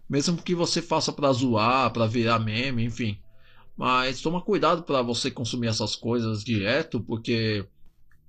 Mesmo 0.08 0.42
que 0.42 0.54
você 0.54 0.80
faça 0.80 1.12
para 1.12 1.32
zoar, 1.32 1.92
para 1.92 2.06
virar 2.06 2.38
meme, 2.38 2.84
enfim. 2.84 3.18
Mas 3.76 4.20
toma 4.20 4.40
cuidado 4.40 4.82
para 4.82 5.02
você 5.02 5.30
consumir 5.30 5.68
essas 5.68 5.94
coisas 5.94 6.42
direto, 6.42 7.00
porque 7.00 7.66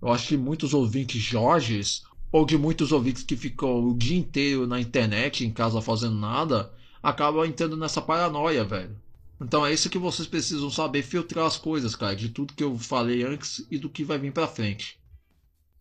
eu 0.01 0.11
acho 0.11 0.27
que 0.29 0.37
muitos 0.37 0.73
ouvintes 0.73 1.21
Jorges, 1.21 2.03
ou 2.31 2.45
de 2.45 2.57
muitos 2.57 2.91
ouvintes 2.91 3.23
que 3.23 3.37
ficam 3.37 3.87
o 3.87 3.93
dia 3.95 4.17
inteiro 4.17 4.67
na 4.67 4.79
internet, 4.79 5.45
em 5.45 5.51
casa 5.51 5.81
fazendo 5.81 6.15
nada, 6.15 6.73
acabam 7.01 7.45
entrando 7.45 7.77
nessa 7.77 8.01
paranoia, 8.01 8.63
velho. 8.63 8.95
Então 9.39 9.65
é 9.65 9.73
isso 9.73 9.89
que 9.89 9.97
vocês 9.97 10.27
precisam 10.27 10.69
saber 10.69 11.01
filtrar 11.03 11.45
as 11.45 11.57
coisas, 11.57 11.95
cara, 11.95 12.15
de 12.15 12.29
tudo 12.29 12.53
que 12.53 12.63
eu 12.63 12.77
falei 12.77 13.23
antes 13.23 13.65
e 13.69 13.77
do 13.77 13.89
que 13.89 14.03
vai 14.03 14.17
vir 14.17 14.31
pra 14.31 14.47
frente. 14.47 14.97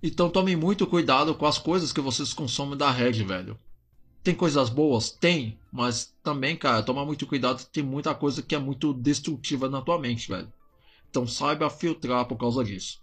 Então 0.03 0.29
tomem 0.29 0.57
muito 0.57 0.87
cuidado 0.87 1.35
com 1.35 1.47
as 1.47 1.59
coisas 1.59 1.93
que 1.93 2.01
vocês 2.01 2.35
consomem 2.35 2.77
da 2.77 2.91
rede, 2.91 3.23
velho. 3.23 3.57
Tem 4.23 4.35
coisas 4.35 4.69
boas? 4.69 5.11
Tem, 5.11 5.59
mas 5.71 6.13
também, 6.23 6.57
cara, 6.57 6.83
toma 6.83 7.05
muito 7.05 7.27
cuidado, 7.27 7.65
tem 7.67 7.83
muita 7.83 8.15
coisa 8.15 8.43
que 8.43 8.55
é 8.55 8.59
muito 8.59 8.93
destrutiva 8.93 9.69
na 9.69 9.81
tua 9.81 9.99
mente, 9.99 10.29
velho. 10.29 10.53
Então 11.09 11.27
saiba 11.27 11.71
filtrar 11.71 12.25
por 12.25 12.37
causa 12.37 12.65
disso. 12.65 13.01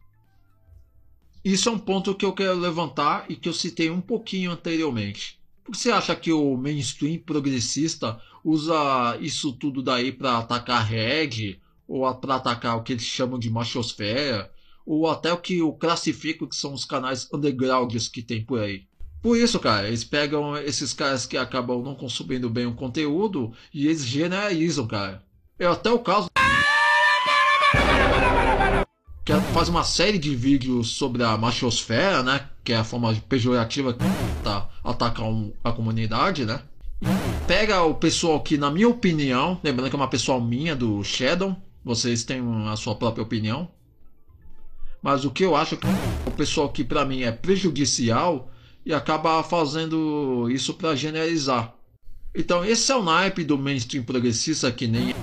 Isso 1.44 1.70
é 1.70 1.72
um 1.72 1.80
ponto 1.80 2.16
que 2.16 2.26
eu 2.26 2.34
quero 2.34 2.58
levantar 2.58 3.26
e 3.30 3.36
que 3.36 3.48
eu 3.48 3.54
citei 3.54 3.90
um 3.90 4.02
pouquinho 4.02 4.52
anteriormente. 4.52 5.40
Por 5.64 5.72
que 5.72 5.78
você 5.78 5.92
acha 5.92 6.16
que 6.16 6.34
o 6.34 6.58
mainstream 6.58 7.20
progressista 7.20 8.22
usa 8.44 9.18
isso 9.22 9.54
tudo 9.54 9.82
daí 9.82 10.12
para 10.12 10.38
atacar 10.38 10.86
reggae, 10.86 11.62
ou 11.88 12.14
para 12.16 12.36
atacar 12.36 12.78
o 12.78 12.84
que 12.84 12.94
eles 12.94 13.04
chamam 13.04 13.40
de 13.40 13.50
machosfera, 13.50 14.52
ou 14.90 15.08
até 15.08 15.32
o 15.32 15.38
que 15.38 15.60
eu 15.60 15.72
classifico 15.72 16.48
que 16.48 16.56
são 16.56 16.74
os 16.74 16.84
canais 16.84 17.30
undergrounds 17.32 18.08
que 18.08 18.24
tem 18.24 18.44
por 18.44 18.60
aí. 18.60 18.88
Por 19.22 19.38
isso, 19.38 19.60
cara, 19.60 19.88
eles 19.88 20.04
pegam 20.04 20.58
esses 20.58 20.94
caras 20.94 21.28
que 21.28 21.38
acabam 21.38 21.84
não 21.84 21.94
consumindo 21.94 22.50
bem 22.50 22.66
o 22.66 22.74
conteúdo 22.74 23.54
e 23.72 23.86
eles 23.86 24.04
generalizam, 24.04 24.88
cara. 24.88 25.22
É 25.60 25.68
até 25.68 25.92
o 25.92 26.00
caso 26.00 26.28
que 29.24 29.34
faz 29.54 29.70
uma 29.70 29.84
série 29.84 30.18
de 30.18 30.36
vídeos 30.36 30.94
sobre 30.94 31.22
a 31.24 31.38
machosfera, 31.38 32.24
né? 32.24 32.50
Que 32.64 32.74
é 32.74 32.78
a 32.78 32.84
forma 32.84 33.14
pejorativa 33.30 33.94
que 33.94 34.04
tá 34.44 34.68
atacar 34.84 35.28
a 35.64 35.72
comunidade, 35.72 36.46
né? 36.46 36.64
Pega 37.46 37.84
o 37.84 37.94
pessoal 37.94 38.42
que, 38.42 38.58
na 38.58 38.72
minha 38.72 38.90
opinião, 38.90 39.60
lembrando 39.64 39.92
que 39.92 39.96
é 39.96 40.00
uma 40.00 40.10
pessoal 40.10 40.42
minha 40.42 40.76
do 40.76 41.04
Shadow, 41.04 41.56
vocês 41.86 42.24
têm 42.24 42.42
a 42.68 42.76
sua 42.76 42.96
própria 42.96 43.22
opinião. 43.22 43.70
Mas 45.02 45.24
o 45.24 45.32
que 45.32 45.44
eu 45.44 45.56
acho 45.56 45.78
que 45.78 45.88
o 46.26 46.32
pessoal 46.32 46.70
que 46.70 46.84
para 46.84 47.06
mim 47.06 47.24
é 47.24 47.32
prejudicial 47.32 48.52
e 48.86 48.94
acaba 48.94 49.42
fazendo 49.44 50.50
isso 50.50 50.74
para 50.74 50.96
generalizar. 50.96 51.74
Então 52.36 52.64
esse 52.64 52.92
é 52.92 52.96
o 52.96 53.04
naipe 53.04 53.44
do 53.44 53.58
mainstream 53.58 54.04
progressista 54.04 54.72
que 54.72 54.88
nem 54.88 55.16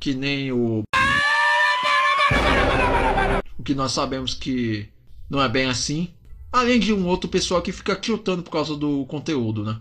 que 0.00 0.14
nem 0.14 0.52
o 0.52 0.82
o 3.58 3.62
que 3.62 3.74
nós 3.74 3.92
sabemos 3.92 4.34
que 4.34 4.88
não 5.28 5.42
é 5.42 5.48
bem 5.48 5.66
assim. 5.66 6.12
Além 6.52 6.78
de 6.78 6.92
um 6.92 7.06
outro 7.06 7.28
pessoal 7.28 7.60
que 7.60 7.72
fica 7.72 7.96
tiltando 7.96 8.42
por 8.42 8.50
causa 8.50 8.76
do 8.76 9.04
conteúdo, 9.06 9.64
né? 9.64 9.80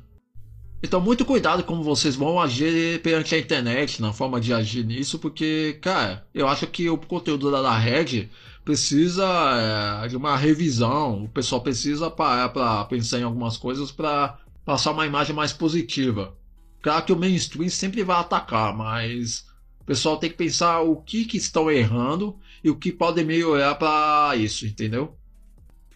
Então, 0.82 1.00
muito 1.00 1.24
cuidado 1.24 1.64
como 1.64 1.82
vocês 1.82 2.14
vão 2.14 2.42
agir 2.42 3.02
perante 3.02 3.34
a 3.34 3.40
internet, 3.40 4.02
na 4.02 4.12
forma 4.12 4.42
de 4.42 4.54
agir 4.54 4.84
nisso, 4.84 5.18
porque, 5.18 5.78
cara, 5.82 6.28
eu 6.34 6.46
acho 6.46 6.68
que 6.68 6.90
o 6.90 6.98
conteúdo 6.98 7.50
da 7.50 7.78
Red 7.78 8.28
precisa 8.64 10.04
é, 10.04 10.08
de 10.08 10.16
uma 10.16 10.36
revisão. 10.36 11.26
O 11.26 11.30
pessoal 11.30 11.62
precisa 11.62 12.10
parar 12.10 12.50
para 12.50 12.86
pensar 12.86 13.20
em 13.20 13.24
algumas 13.24 13.58
coisas 13.58 13.92
para 13.92 14.38
passar 14.66 14.92
uma 14.92 15.06
imagem 15.06 15.36
mais 15.36 15.52
positiva. 15.54 16.36
Claro 16.82 17.06
que 17.06 17.14
o 17.14 17.18
mainstream 17.18 17.70
sempre 17.70 18.04
vai 18.04 18.18
atacar, 18.18 18.76
mas 18.76 19.46
o 19.80 19.86
pessoal 19.86 20.18
tem 20.18 20.30
que 20.30 20.38
pensar 20.38 20.82
o 20.82 20.98
que, 20.98 21.26
que 21.26 21.38
estão 21.38 21.72
errando 21.72 22.38
e 22.64 22.70
o 22.70 22.76
que 22.76 22.92
pode 22.92 23.24
melhorar 23.24 23.76
para 23.76 24.36
isso, 24.36 24.66
entendeu? 24.66 25.16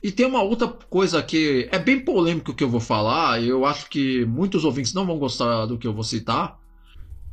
E 0.01 0.11
tem 0.11 0.26
uma 0.26 0.43
outra 0.43 0.68
coisa 0.68 1.22
que 1.24 1.68
é 1.72 1.80
bem 1.80 1.99
polêmico 1.99 2.53
que 2.53 2.63
eu 2.63 2.70
vou 2.70 2.80
falar, 2.80 3.41
e 3.41 3.47
eu 3.49 3.65
acho 3.65 3.89
que 3.89 4.26
muitos 4.26 4.63
ouvintes 4.63 4.93
não 4.93 5.05
vão 5.05 5.18
gostar 5.18 5.65
do 5.65 5.78
que 5.78 5.88
eu 5.88 5.93
vou 5.93 6.03
citar, 6.03 6.59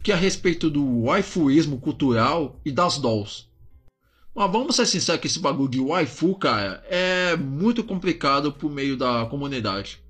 que 0.03 0.11
é 0.11 0.15
a 0.15 0.19
respeito 0.19 0.71
do 0.71 1.03
waifuísmo 1.03 1.79
cultural 1.79 2.61
e 2.65 2.73
das 2.73 2.99
dolls. 2.99 3.49
Mas 4.35 4.51
vamos 4.51 4.75
ser 4.75 4.87
sinceros 4.87 5.21
que 5.21 5.29
esse 5.29 5.39
bagulho 5.39 5.69
de 5.69 5.81
waifu, 5.81 6.35
cara, 6.35 6.83
é 6.89 7.37
muito 7.37 7.85
complicado 7.85 8.53
por 8.53 8.69
meio 8.69 8.97
da 8.97 9.27
comunidade. 9.27 10.03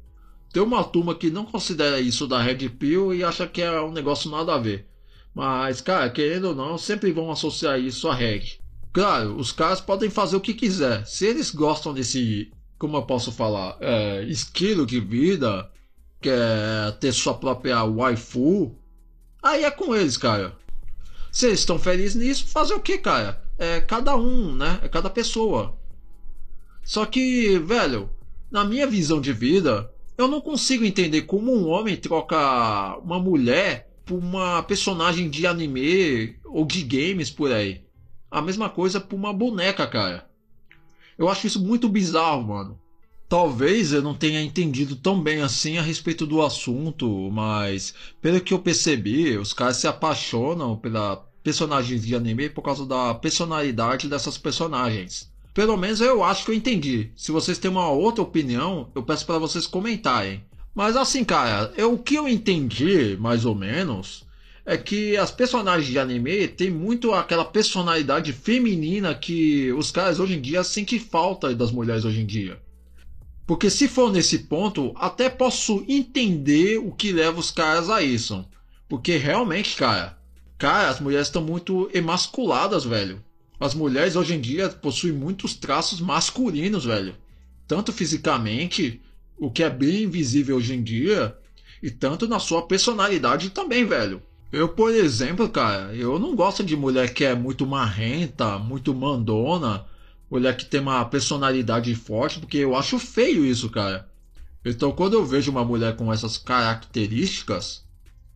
Tem 0.51 0.63
uma 0.63 0.83
turma 0.83 1.15
que 1.15 1.31
não 1.31 1.45
considera 1.45 2.01
isso 2.01 2.27
da 2.27 2.41
Red 2.41 2.69
Pill 2.71 3.13
e 3.13 3.23
acha 3.23 3.47
que 3.47 3.61
é 3.61 3.81
um 3.83 3.93
negócio 3.93 4.31
nada 4.31 4.55
a 4.55 4.59
ver. 4.59 4.87
Mas, 5.35 5.81
cara, 5.81 6.09
querendo 6.09 6.49
ou 6.49 6.55
não, 6.55 6.79
sempre 6.79 7.13
vão 7.13 7.31
associar 7.31 7.79
isso 7.79 8.09
a 8.09 8.15
Red. 8.15 8.59
Claro, 8.93 9.37
os 9.37 9.53
caras 9.53 9.81
podem 9.81 10.09
fazer 10.09 10.37
o 10.37 10.41
que 10.41 10.55
quiser. 10.55 11.05
Se 11.07 11.27
eles 11.27 11.51
gostam 11.51 11.93
desse, 11.93 12.51
como 12.79 12.97
eu 12.97 13.03
posso 13.03 13.31
falar, 13.31 13.77
é, 13.81 14.23
estilo 14.23 14.87
de 14.87 15.01
vida, 15.01 15.69
quer 16.23 16.93
ter 17.01 17.13
sua 17.13 17.35
própria 17.35 17.83
waifu, 17.85 18.75
aí 19.43 19.65
é 19.65 19.71
com 19.71 19.95
eles, 19.95 20.17
cara. 20.17 20.57
Se 21.31 21.47
eles 21.47 21.59
estão 21.59 21.79
felizes 21.79 22.15
nisso, 22.15 22.47
fazer 22.47 22.75
o 22.75 22.81
que, 22.81 22.97
cara? 22.97 23.44
É 23.59 23.81
cada 23.81 24.17
um, 24.17 24.55
né? 24.55 24.81
É 24.83 24.89
cada 24.89 25.09
pessoa. 25.09 25.77
Só 26.83 27.07
que, 27.07 27.59
velho, 27.59 28.11
na 28.51 28.65
minha 28.65 28.87
visão 28.87 29.21
de 29.21 29.33
vida, 29.33 29.91
Eu 30.17 30.29
não 30.29 30.41
consigo 30.41 30.85
entender 30.85 31.23
como 31.23 31.53
um 31.53 31.69
homem 31.69 31.97
troca 31.97 32.97
uma 32.99 33.19
mulher 33.19 33.91
por 34.05 34.17
uma 34.17 34.63
personagem 34.63 35.29
de 35.29 35.45
anime 35.45 36.37
ou 36.45 36.65
de 36.65 36.83
games 36.83 37.31
por 37.31 37.51
aí. 37.53 37.83
A 38.31 38.41
mesma 38.41 38.69
coisa 38.71 39.01
por 39.01 39.17
uma 39.17 39.33
boneca, 39.33 39.85
cara. 39.89 40.31
Eu 41.19 41.29
acho 41.29 41.49
isso 41.49 41.61
muito 41.61 41.89
bizarro, 41.89 42.45
mano. 42.45 42.79
Talvez 43.29 43.93
eu 43.93 44.03
não 44.03 44.15
tenha 44.15 44.41
entendido 44.41 44.95
tão 44.95 45.21
bem 45.21 45.43
assim 45.43 45.79
a 45.79 45.83
respeito 45.83 46.25
do 46.27 46.43
assunto, 46.43 47.29
mas 47.33 47.93
pelo 48.23 48.41
que 48.41 48.55
eu 48.55 48.61
percebi, 48.61 49.37
os 49.37 49.53
caras 49.53 49.79
se 49.79 49.89
apaixonam 49.89 50.77
pela 50.77 51.27
personagens 51.45 52.05
de 52.05 52.17
anime 52.17 52.49
por 52.49 52.63
causa 52.63 52.87
da 52.87 53.15
personalidade 53.15 54.09
dessas 54.09 54.39
personagens. 54.39 55.31
Pelo 55.53 55.77
menos 55.77 56.01
eu 56.01 56.25
acho 56.25 56.45
que 56.47 56.51
eu 56.51 56.55
entendi. 56.55 57.13
Se 57.15 57.31
vocês 57.31 57.59
têm 57.59 57.71
uma 57.71 57.91
outra 57.91 58.23
opinião, 58.23 58.91
eu 58.95 59.03
peço 59.03 59.27
para 59.27 59.39
vocês 59.39 59.67
comentarem. 59.67 60.43
Mas 60.75 60.97
assim, 60.97 61.23
cara, 61.23 61.73
eu, 61.77 61.93
o 61.93 61.99
que 61.99 62.15
eu 62.17 62.27
entendi, 62.27 63.17
mais 63.21 63.45
ou 63.45 63.55
menos, 63.55 64.25
é 64.65 64.77
que 64.77 65.17
as 65.19 65.31
personagens 65.31 65.87
de 65.87 65.99
anime 65.99 66.49
têm 66.49 66.71
muito 66.71 67.13
aquela 67.13 67.45
personalidade 67.45 68.33
feminina 68.33 69.15
que 69.15 69.71
os 69.75 69.91
caras 69.93 70.19
hoje 70.19 70.35
em 70.35 70.41
dia 70.41 70.65
sentem 70.65 70.99
falta 70.99 71.55
das 71.55 71.71
mulheres 71.71 72.07
hoje 72.07 72.23
em 72.23 72.27
dia. 72.27 72.59
Porque 73.47 73.69
se 73.69 73.87
for 73.87 74.11
nesse 74.11 74.39
ponto, 74.41 74.93
até 74.97 75.29
posso 75.29 75.85
entender 75.87 76.79
o 76.79 76.91
que 76.91 77.13
leva 77.13 77.39
os 77.39 77.51
caras 77.51 77.91
a 77.91 78.03
isso. 78.03 78.43
Porque 78.89 79.19
realmente, 79.19 79.77
cara, 79.77 80.19
cara, 80.59 80.89
as 80.89 81.01
mulheres 81.01 81.29
estão 81.29 81.43
muito 81.43 81.91
emasculadas, 81.93 82.85
velho. 82.85 83.23
As 83.59 83.75
mulheres 83.75 84.17
hoje 84.17 84.35
em 84.35 84.41
dia 84.41 84.69
possuem 84.69 85.13
muitos 85.13 85.55
traços 85.55 86.01
masculinos, 86.01 86.85
velho. 86.85 87.15
Tanto 87.67 87.93
fisicamente, 87.93 89.01
o 89.39 89.51
que 89.51 89.63
é 89.63 89.71
bem 89.71 90.05
invisível 90.05 90.57
hoje 90.57 90.75
em 90.75 90.83
dia, 90.83 91.37
e 91.83 91.91
tanto 91.91 92.27
na 92.27 92.39
sua 92.39 92.63
personalidade 92.63 93.51
também, 93.51 93.85
velho. 93.85 94.23
Eu, 94.51 94.69
por 94.69 94.95
exemplo, 94.95 95.49
cara, 95.49 95.95
eu 95.95 96.19
não 96.19 96.37
gosto 96.37 96.63
de 96.63 96.77
mulher 96.77 97.13
que 97.13 97.25
é 97.25 97.35
muito 97.35 97.67
marrenta, 97.67 98.59
muito 98.59 98.95
mandona, 98.95 99.85
mulher 100.31 100.57
que 100.57 100.65
tem 100.65 100.81
uma 100.81 101.05
personalidade 101.05 101.95
forte, 101.95 102.39
porque 102.39 102.59
eu 102.59 102.75
acho 102.75 102.99
feio 102.99 103.45
isso, 103.45 103.69
cara. 103.71 104.09
Então, 104.65 104.93
quando 104.93 105.15
eu 105.15 105.25
vejo 105.25 105.51
uma 105.51 105.65
mulher 105.65 105.95
com 105.97 106.13
essas 106.13 106.39
características, 106.39 107.84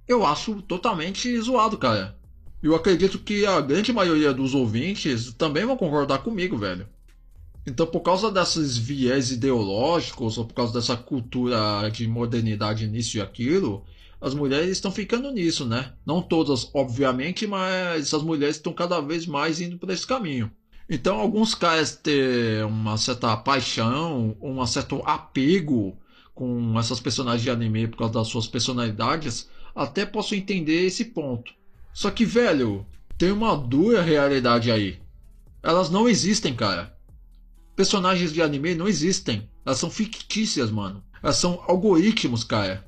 eu 0.09 0.25
acho 0.25 0.63
totalmente 0.63 1.39
zoado, 1.41 1.77
cara. 1.77 2.17
Eu 2.63 2.75
acredito 2.75 3.19
que 3.19 3.47
a 3.47 3.61
grande 3.61 3.93
maioria 3.93 4.33
dos 4.33 4.55
ouvintes 4.55 5.33
também 5.35 5.65
vão 5.65 5.77
concordar 5.77 6.19
comigo, 6.19 6.57
velho. 6.57 6.89
Então, 7.67 7.87
por 7.87 8.01
causa 8.01 8.31
desses 8.31 8.77
viés 8.77 9.31
ideológicos, 9.31 10.39
ou 10.39 10.47
por 10.47 10.55
causa 10.55 10.73
dessa 10.73 10.97
cultura 10.97 11.89
de 11.91 12.09
modernidade 12.09 12.89
nisso 12.89 13.19
e 13.19 13.21
aquilo, 13.21 13.85
as 14.21 14.35
mulheres 14.35 14.71
estão 14.71 14.91
ficando 14.91 15.31
nisso, 15.31 15.67
né? 15.67 15.93
Não 16.05 16.23
todas, 16.23 16.69
obviamente, 16.75 17.47
mas 17.47 18.13
as 18.13 18.23
mulheres 18.23 18.57
estão 18.57 18.73
cada 18.73 19.01
vez 19.01 19.27
mais 19.27 19.61
indo 19.61 19.79
por 19.79 19.91
esse 19.91 20.07
caminho. 20.07 20.51
Então, 20.91 21.21
alguns 21.21 21.55
caras 21.55 21.95
ter 21.95 22.65
uma 22.65 22.97
certa 22.97 23.37
paixão, 23.37 24.35
um 24.41 24.65
certo 24.67 25.03
apego 25.05 25.97
com 26.35 26.79
essas 26.79 26.99
personagens 26.99 27.43
de 27.43 27.51
anime 27.51 27.87
por 27.87 27.99
causa 27.99 28.15
das 28.15 28.29
suas 28.29 28.49
personalidades, 28.49 29.49
até 29.79 30.05
posso 30.05 30.35
entender 30.35 30.85
esse 30.85 31.05
ponto. 31.05 31.55
Só 31.95 32.11
que, 32.11 32.25
velho, 32.25 32.85
tem 33.17 33.31
uma 33.31 33.57
dura 33.57 34.03
realidade 34.03 34.73
aí. 34.73 34.99
Elas 35.63 35.89
não 35.89 36.09
existem, 36.09 36.53
cara. 36.53 36.97
Personagens 37.77 38.33
de 38.33 38.43
anime 38.43 38.75
não 38.75 38.89
existem. 38.89 39.49
Elas 39.65 39.79
são 39.79 39.89
fictícias, 39.89 40.73
mano. 40.73 41.05
Elas 41.23 41.37
são 41.37 41.63
algoritmos, 41.69 42.43
cara. 42.43 42.85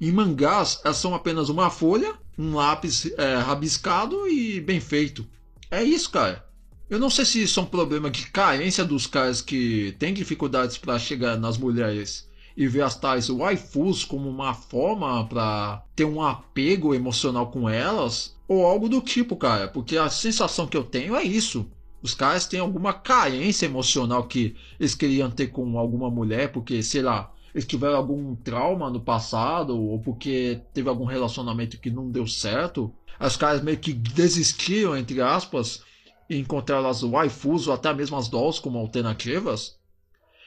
Em 0.00 0.10
mangás, 0.10 0.80
elas 0.84 0.96
são 0.96 1.14
apenas 1.14 1.48
uma 1.48 1.70
folha, 1.70 2.14
um 2.36 2.56
lápis 2.56 3.06
é, 3.16 3.36
rabiscado 3.36 4.26
e 4.26 4.60
bem 4.60 4.80
feito. 4.80 5.24
É 5.70 5.82
isso, 5.84 6.10
cara. 6.10 6.44
Eu 6.90 6.98
não 6.98 7.08
sei 7.08 7.24
se 7.24 7.42
isso 7.42 7.60
é 7.60 7.62
um 7.62 7.66
problema 7.66 8.10
de 8.10 8.26
carência 8.26 8.84
dos 8.84 9.06
caras 9.06 9.40
que 9.40 9.94
têm 9.98 10.12
dificuldades 10.12 10.76
para 10.76 10.98
chegar 10.98 11.36
nas 11.36 11.56
mulheres 11.56 12.28
e 12.56 12.66
ver 12.66 12.82
as 12.82 12.96
tais 12.96 13.28
waifus 13.28 14.04
como 14.04 14.28
uma 14.28 14.54
forma 14.54 15.26
para 15.26 15.82
ter 15.94 16.04
um 16.04 16.22
apego 16.22 16.94
emocional 16.94 17.48
com 17.50 17.68
elas 17.68 18.34
ou 18.48 18.64
algo 18.64 18.88
do 18.88 19.00
tipo, 19.00 19.36
cara, 19.36 19.68
porque 19.68 19.96
a 19.98 20.08
sensação 20.08 20.66
que 20.66 20.76
eu 20.76 20.84
tenho 20.84 21.14
é 21.14 21.22
isso. 21.22 21.70
Os 22.02 22.14
caras 22.14 22.46
têm 22.46 22.60
alguma 22.60 22.92
carência 22.92 23.66
emocional 23.66 24.24
que 24.24 24.54
eles 24.78 24.94
queriam 24.94 25.30
ter 25.30 25.48
com 25.48 25.78
alguma 25.78 26.08
mulher, 26.08 26.52
porque, 26.52 26.82
sei 26.82 27.02
lá, 27.02 27.32
eles 27.52 27.66
tiveram 27.66 27.96
algum 27.96 28.36
trauma 28.36 28.88
no 28.90 29.00
passado, 29.00 29.76
ou 29.76 29.98
porque 29.98 30.60
teve 30.72 30.88
algum 30.88 31.04
relacionamento 31.04 31.80
que 31.80 31.90
não 31.90 32.10
deu 32.10 32.26
certo. 32.26 32.92
Os 33.18 33.36
caras 33.36 33.62
meio 33.62 33.78
que 33.78 33.92
desistiram, 33.92 34.96
entre 34.96 35.20
aspas, 35.20 35.82
e 36.28 36.36
encontrar 36.36 36.84
as 36.86 37.02
waifus 37.02 37.66
ou 37.66 37.74
até 37.74 37.92
mesmo 37.92 38.16
as 38.16 38.28
dolls 38.28 38.60
como 38.60 38.78
alternativas, 38.78 39.76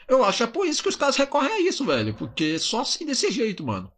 eu 0.09 0.23
acho 0.25 0.43
é 0.43 0.47
por 0.47 0.65
isso 0.67 0.81
que 0.81 0.89
os 0.89 0.95
caras 0.95 1.15
recorrem 1.15 1.51
a 1.51 1.61
isso, 1.61 1.85
velho. 1.85 2.13
Porque 2.13 2.57
só 2.59 2.81
assim 2.81 3.05
desse 3.05 3.31
jeito, 3.31 3.63
mano. 3.63 3.91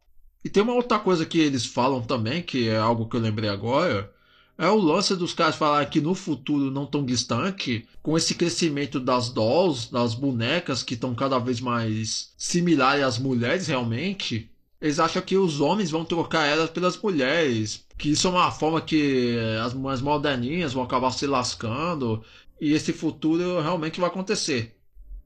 E 0.44 0.50
tem 0.50 0.62
uma 0.62 0.74
outra 0.74 1.00
coisa 1.00 1.26
que 1.26 1.40
eles 1.40 1.66
falam 1.66 2.02
também, 2.02 2.42
que 2.42 2.68
é 2.68 2.78
algo 2.78 3.08
que 3.08 3.16
eu 3.16 3.22
lembrei 3.22 3.50
agora. 3.50 4.12
É 4.58 4.70
o 4.70 4.78
lance 4.78 5.16
dos 5.16 5.34
caras 5.34 5.56
falar 5.56 5.86
que 5.88 6.02
no 6.02 6.14
futuro 6.14 6.70
não 6.70 6.86
tão 6.86 7.04
distante, 7.04 7.88
com 8.04 8.16
esse 8.16 8.36
crescimento 8.36 9.00
das 9.00 9.30
dolls, 9.30 9.92
das 9.92 10.14
bonecas 10.14 10.84
que 10.84 10.94
estão 10.94 11.16
cada 11.16 11.40
vez 11.40 11.60
mais 11.60 12.34
similares 12.38 13.04
às 13.04 13.18
mulheres 13.18 13.68
realmente, 13.68 14.52
eles 14.80 15.00
acham 15.00 15.22
que 15.22 15.38
os 15.38 15.62
homens 15.62 15.90
vão 15.90 16.04
trocar 16.04 16.46
elas 16.46 16.70
pelas 16.70 16.98
mulheres, 16.98 17.86
que 17.98 18.12
isso 18.12 18.28
é 18.28 18.32
uma 18.32 18.52
forma 18.52 18.82
que 18.82 19.36
as 19.64 19.74
mulheres 19.74 20.02
moderninhas 20.02 20.74
vão 20.74 20.84
acabar 20.84 21.12
se 21.12 21.26
lascando 21.26 22.24
e 22.60 22.74
esse 22.74 22.92
futuro 22.92 23.62
realmente 23.62 24.00
vai 24.00 24.10
acontecer. 24.10 24.76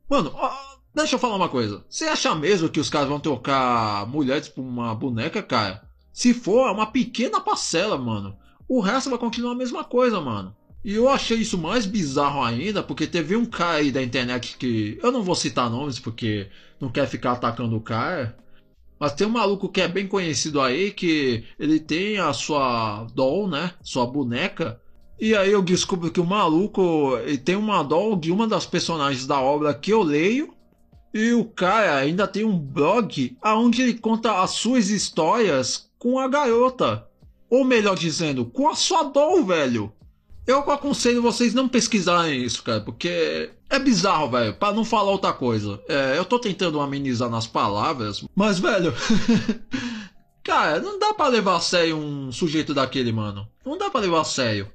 Mano, 0.10 0.34
deixa 0.96 1.16
eu 1.16 1.20
falar 1.20 1.36
uma 1.36 1.50
coisa. 1.50 1.84
Você 1.90 2.06
acha 2.06 2.34
mesmo 2.34 2.70
que 2.70 2.80
os 2.80 2.90
caras 2.90 3.10
vão 3.10 3.20
trocar 3.20 4.08
mulheres 4.08 4.48
por 4.48 4.62
uma 4.62 4.96
boneca, 4.96 5.44
cara? 5.44 5.84
Se 6.14 6.34
for, 6.34 6.68
é 6.68 6.72
uma 6.72 6.88
pequena 6.88 7.42
parcela, 7.42 7.98
mano. 7.98 8.38
O 8.68 8.80
resto 8.80 9.10
vai 9.10 9.20
continuar 9.20 9.52
a 9.52 9.56
mesma 9.56 9.84
coisa, 9.84 10.20
mano. 10.22 10.56
E 10.84 10.94
eu 10.94 11.10
achei 11.10 11.38
isso 11.38 11.58
mais 11.58 11.86
bizarro 11.86 12.42
ainda, 12.44 12.82
porque 12.82 13.08
teve 13.08 13.36
um 13.36 13.46
cara 13.46 13.80
aí 13.80 13.92
da 13.92 14.02
internet 14.02 14.56
que. 14.58 14.98
Eu 15.02 15.12
não 15.12 15.24
vou 15.24 15.36
citar 15.36 15.70
nomes 15.70 16.00
porque 16.00 16.48
não 16.80 16.90
quer 16.90 17.08
ficar 17.08 17.34
atacando 17.34 17.76
o 17.76 17.82
cara. 17.82 18.38
Mas 19.00 19.14
tem 19.14 19.28
um 19.28 19.32
maluco 19.32 19.68
que 19.68 19.82
é 19.82 19.88
bem 19.88 20.08
conhecido 20.08 20.62
aí, 20.62 20.92
que 20.92 21.44
ele 21.60 21.80
tem 21.80 22.18
a 22.18 22.32
sua 22.32 23.06
doll, 23.14 23.48
né? 23.48 23.74
Sua 23.82 24.06
boneca. 24.06 24.80
E 25.20 25.36
aí 25.36 25.52
eu 25.52 25.62
descubro 25.62 26.12
que 26.12 26.20
o 26.20 26.26
maluco 26.26 27.18
ele 27.26 27.38
tem 27.38 27.56
uma 27.56 27.84
doll 27.84 28.16
de 28.16 28.32
uma 28.32 28.48
das 28.48 28.66
personagens 28.66 29.26
da 29.26 29.42
obra 29.42 29.74
que 29.74 29.92
eu 29.92 30.02
leio. 30.04 30.54
E 31.16 31.32
o 31.32 31.46
cara 31.46 31.96
ainda 31.96 32.28
tem 32.28 32.44
um 32.44 32.60
blog 32.60 33.38
onde 33.42 33.82
ele 33.82 33.94
conta 33.94 34.42
as 34.42 34.52
suas 34.52 34.90
histórias 34.90 35.90
com 35.98 36.20
a 36.20 36.28
garota. 36.28 37.08
Ou 37.50 37.64
melhor 37.64 37.96
dizendo, 37.96 38.44
com 38.44 38.68
a 38.68 38.76
sua 38.76 39.04
doll, 39.04 39.46
velho. 39.46 39.94
Eu 40.46 40.60
aconselho 40.70 41.22
vocês 41.22 41.54
não 41.54 41.70
pesquisarem 41.70 42.44
isso, 42.44 42.62
cara, 42.62 42.82
porque 42.82 43.50
é 43.70 43.80
bizarro, 43.80 44.32
velho, 44.32 44.56
para 44.56 44.76
não 44.76 44.84
falar 44.84 45.12
outra 45.12 45.32
coisa. 45.32 45.82
É, 45.88 46.18
eu 46.18 46.26
tô 46.26 46.38
tentando 46.38 46.82
amenizar 46.82 47.30
nas 47.30 47.48
palavras, 47.48 48.26
mas, 48.36 48.60
velho. 48.60 48.94
cara, 50.44 50.82
não 50.82 51.00
dá 51.00 51.14
para 51.14 51.30
levar 51.30 51.56
a 51.56 51.62
sério 51.62 51.96
um 51.96 52.30
sujeito 52.30 52.74
daquele, 52.74 53.14
mano. 53.14 53.48
Não 53.66 53.78
dá 53.78 53.90
para 53.90 54.02
levar 54.02 54.20
a 54.20 54.26
sério. 54.26 54.70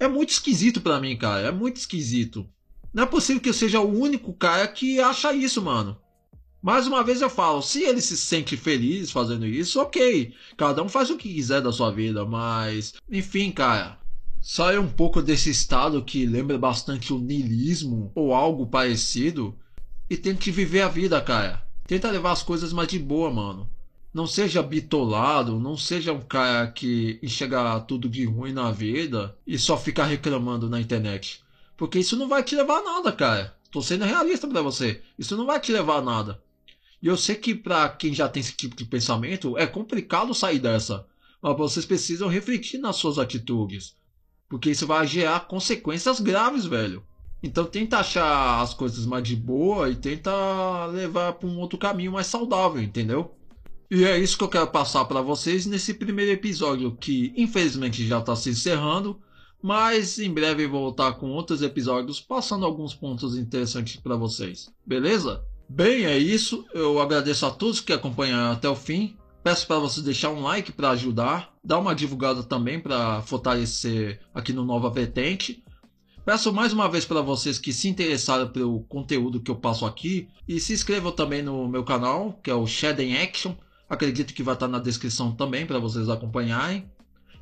É 0.00 0.08
muito 0.08 0.30
esquisito 0.30 0.80
para 0.80 0.98
mim, 0.98 1.14
cara. 1.14 1.48
É 1.48 1.52
muito 1.52 1.76
esquisito. 1.76 2.48
Não 2.94 3.02
é 3.02 3.06
possível 3.06 3.42
que 3.42 3.48
eu 3.48 3.54
seja 3.54 3.80
o 3.80 3.98
único 3.98 4.32
cara 4.32 4.68
que 4.68 5.00
acha 5.00 5.32
isso, 5.32 5.60
mano. 5.60 5.98
Mais 6.62 6.86
uma 6.86 7.02
vez 7.02 7.20
eu 7.20 7.28
falo, 7.28 7.60
se 7.60 7.82
ele 7.82 8.00
se 8.00 8.16
sente 8.16 8.56
feliz 8.56 9.10
fazendo 9.10 9.44
isso, 9.44 9.80
ok. 9.80 10.32
Cada 10.56 10.80
um 10.80 10.88
faz 10.88 11.10
o 11.10 11.16
que 11.16 11.34
quiser 11.34 11.60
da 11.60 11.72
sua 11.72 11.90
vida, 11.90 12.24
mas. 12.24 12.94
Enfim, 13.10 13.50
cara. 13.50 13.98
Saia 14.40 14.80
um 14.80 14.88
pouco 14.88 15.20
desse 15.20 15.50
estado 15.50 16.04
que 16.04 16.24
lembra 16.24 16.56
bastante 16.56 17.12
o 17.12 17.18
niilismo 17.18 18.12
ou 18.14 18.32
algo 18.32 18.66
parecido 18.66 19.58
e 20.08 20.16
tente 20.16 20.50
viver 20.52 20.82
a 20.82 20.88
vida, 20.88 21.20
cara. 21.20 21.66
Tenta 21.86 22.10
levar 22.10 22.30
as 22.30 22.42
coisas 22.42 22.72
mais 22.72 22.88
de 22.88 22.98
boa, 22.98 23.30
mano. 23.30 23.68
Não 24.12 24.26
seja 24.26 24.62
bitolado, 24.62 25.58
não 25.58 25.76
seja 25.76 26.12
um 26.12 26.20
cara 26.20 26.68
que 26.68 27.18
enxerga 27.22 27.80
tudo 27.80 28.08
de 28.08 28.24
ruim 28.24 28.52
na 28.52 28.70
vida 28.70 29.36
e 29.46 29.58
só 29.58 29.76
fica 29.76 30.04
reclamando 30.04 30.70
na 30.70 30.80
internet. 30.80 31.43
Porque 31.76 31.98
isso 31.98 32.16
não 32.16 32.28
vai 32.28 32.42
te 32.42 32.54
levar 32.54 32.78
a 32.78 32.82
nada, 32.82 33.12
cara. 33.12 33.56
Tô 33.70 33.82
sendo 33.82 34.04
realista 34.04 34.46
para 34.46 34.62
você. 34.62 35.02
Isso 35.18 35.36
não 35.36 35.46
vai 35.46 35.58
te 35.60 35.72
levar 35.72 35.96
a 35.96 36.02
nada. 36.02 36.42
E 37.02 37.06
eu 37.06 37.16
sei 37.16 37.34
que 37.34 37.54
para 37.54 37.88
quem 37.88 38.14
já 38.14 38.28
tem 38.28 38.40
esse 38.40 38.52
tipo 38.52 38.76
de 38.76 38.84
pensamento 38.84 39.58
é 39.58 39.66
complicado 39.66 40.32
sair 40.32 40.58
dessa. 40.58 41.06
Mas 41.42 41.56
vocês 41.56 41.84
precisam 41.84 42.28
refletir 42.28 42.78
nas 42.78 42.96
suas 42.96 43.18
atitudes. 43.18 43.96
Porque 44.48 44.70
isso 44.70 44.86
vai 44.86 45.06
gerar 45.06 45.48
consequências 45.48 46.20
graves, 46.20 46.64
velho. 46.64 47.04
Então 47.42 47.66
tenta 47.66 47.98
achar 47.98 48.62
as 48.62 48.72
coisas 48.72 49.04
mais 49.04 49.22
de 49.22 49.36
boa 49.36 49.90
e 49.90 49.96
tenta 49.96 50.86
levar 50.86 51.34
para 51.34 51.46
um 51.46 51.58
outro 51.58 51.78
caminho 51.78 52.12
mais 52.12 52.26
saudável, 52.26 52.82
entendeu? 52.82 53.34
E 53.90 54.02
é 54.04 54.18
isso 54.18 54.38
que 54.38 54.44
eu 54.44 54.48
quero 54.48 54.68
passar 54.68 55.04
para 55.04 55.20
vocês 55.20 55.66
nesse 55.66 55.92
primeiro 55.92 56.32
episódio, 56.32 56.96
que 56.96 57.34
infelizmente 57.36 58.06
já 58.06 58.18
está 58.18 58.34
se 58.34 58.48
encerrando, 58.48 59.20
mas 59.64 60.18
em 60.18 60.30
breve 60.30 60.66
voltar 60.66 61.14
com 61.14 61.30
outros 61.30 61.62
episódios 61.62 62.20
passando 62.20 62.66
alguns 62.66 62.94
pontos 62.94 63.34
interessantes 63.34 63.96
para 63.96 64.14
vocês. 64.14 64.70
Beleza? 64.86 65.42
Bem, 65.66 66.04
é 66.04 66.18
isso. 66.18 66.66
Eu 66.74 67.00
agradeço 67.00 67.46
a 67.46 67.50
todos 67.50 67.80
que 67.80 67.94
acompanharam 67.94 68.52
até 68.52 68.68
o 68.68 68.76
fim. 68.76 69.16
Peço 69.42 69.66
para 69.66 69.78
vocês 69.78 70.04
deixar 70.04 70.28
um 70.28 70.42
like 70.42 70.70
para 70.70 70.90
ajudar, 70.90 71.50
dar 71.64 71.78
uma 71.78 71.94
divulgada 71.94 72.42
também 72.42 72.78
para 72.78 73.22
fortalecer 73.22 74.20
aqui 74.34 74.52
no 74.52 74.66
Nova 74.66 74.90
Vertente. 74.90 75.64
Peço 76.26 76.52
mais 76.52 76.74
uma 76.74 76.86
vez 76.86 77.06
para 77.06 77.22
vocês 77.22 77.58
que 77.58 77.72
se 77.72 77.88
interessaram 77.88 78.48
pelo 78.48 78.80
conteúdo 78.80 79.40
que 79.40 79.50
eu 79.50 79.56
passo 79.56 79.86
aqui 79.86 80.28
e 80.46 80.60
se 80.60 80.74
inscrevam 80.74 81.10
também 81.10 81.42
no 81.42 81.66
meu 81.66 81.84
canal, 81.84 82.38
que 82.42 82.50
é 82.50 82.54
o 82.54 82.66
Shadow 82.66 83.06
Action. 83.22 83.54
Acredito 83.88 84.34
que 84.34 84.42
vai 84.42 84.52
estar 84.52 84.68
na 84.68 84.78
descrição 84.78 85.32
também 85.32 85.64
para 85.64 85.78
vocês 85.78 86.10
acompanharem. 86.10 86.86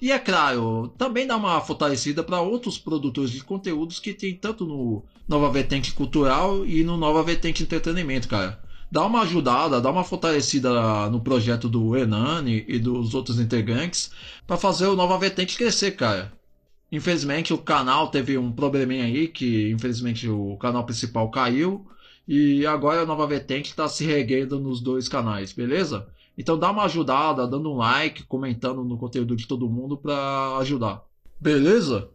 E 0.03 0.11
é 0.11 0.19
claro, 0.19 0.89
também 0.99 1.29
dá 1.29 1.37
uma 1.37 1.61
fortalecida 1.61 2.25
para 2.25 2.41
outros 2.41 2.77
produtores 2.77 3.31
de 3.31 3.45
conteúdos 3.45 4.01
que 4.01 4.13
tem 4.13 4.35
tanto 4.35 4.67
no 4.67 5.05
Nova 5.29 5.49
Vertente 5.49 5.93
Cultural 5.93 6.67
e 6.67 6.83
no 6.83 6.97
Nova 6.97 7.23
Vertente 7.23 7.63
Entretenimento, 7.63 8.27
cara. 8.27 8.61
Dá 8.91 9.07
uma 9.07 9.23
ajudada, 9.23 9.81
dá 9.81 9.89
uma 9.93 10.03
fortalecida 10.03 11.09
no 11.09 11.21
projeto 11.21 11.69
do 11.69 11.97
Hernani 11.97 12.65
e 12.67 12.81
dos 12.81 13.15
outros 13.15 13.39
integrantes 13.39 14.11
para 14.45 14.57
fazer 14.57 14.89
o 14.89 14.97
Nova 14.97 15.17
Vertente 15.19 15.57
crescer, 15.57 15.93
cara. 15.93 16.33
Infelizmente 16.91 17.55
o 17.55 17.59
canal 17.59 18.09
teve 18.09 18.37
um 18.37 18.51
probleminha 18.51 19.05
aí, 19.05 19.29
que 19.29 19.71
infelizmente 19.71 20.29
o 20.29 20.57
canal 20.57 20.85
principal 20.85 21.31
caiu. 21.31 21.87
E 22.27 22.67
agora 22.67 23.03
a 23.03 23.07
Nova 23.07 23.25
Vertente 23.29 23.71
está 23.71 23.87
se 23.87 24.05
reguendo 24.05 24.59
nos 24.59 24.81
dois 24.81 25.09
canais, 25.09 25.53
beleza? 25.53 26.09
Então 26.43 26.59
dá 26.59 26.73
uma 26.73 26.87
ajudada, 26.87 27.47
dando 27.47 27.71
um 27.71 27.77
like, 27.77 28.25
comentando 28.25 28.83
no 28.83 28.99
conteúdo 28.99 29.37
de 29.37 29.47
todo 29.47 29.71
mundo 29.71 29.97
para 29.97 30.57
ajudar. 30.59 31.05
Beleza? 31.41 32.11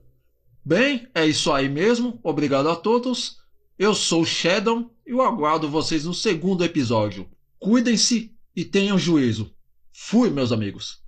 Bem, 0.65 1.07
é 1.15 1.25
isso 1.25 1.49
aí 1.49 1.69
mesmo. 1.69 2.19
Obrigado 2.21 2.69
a 2.69 2.75
todos. 2.75 3.37
Eu 3.79 3.95
sou 3.95 4.23
o 4.23 4.25
Shadow 4.25 4.91
e 5.05 5.11
eu 5.11 5.21
aguardo 5.21 5.69
vocês 5.69 6.03
no 6.03 6.13
segundo 6.13 6.65
episódio. 6.65 7.25
Cuidem-se 7.57 8.35
e 8.53 8.65
tenham 8.65 8.99
juízo. 8.99 9.49
Fui, 9.93 10.29
meus 10.29 10.51
amigos. 10.51 11.01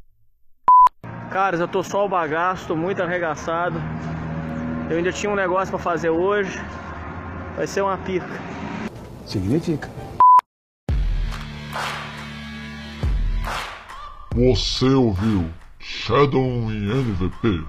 Caras, 1.30 1.60
eu 1.60 1.68
tô 1.68 1.84
só 1.84 2.06
o 2.06 2.10
bagaço, 2.10 2.70
tô 2.70 2.76
muito 2.76 3.04
arregaçado. 3.04 3.78
Eu 4.90 4.96
ainda 4.96 5.12
tinha 5.12 5.30
um 5.30 5.36
negócio 5.36 5.72
para 5.72 5.84
fazer 5.84 6.10
hoje. 6.10 6.58
Vai 7.58 7.68
ser 7.68 7.82
uma 7.82 7.98
pica. 7.98 8.30
Significa. 9.26 9.90
Você 14.36 14.86
ouviu 14.86 15.44
Shadow 15.80 16.46
em 16.72 16.86
NVP 16.88 17.66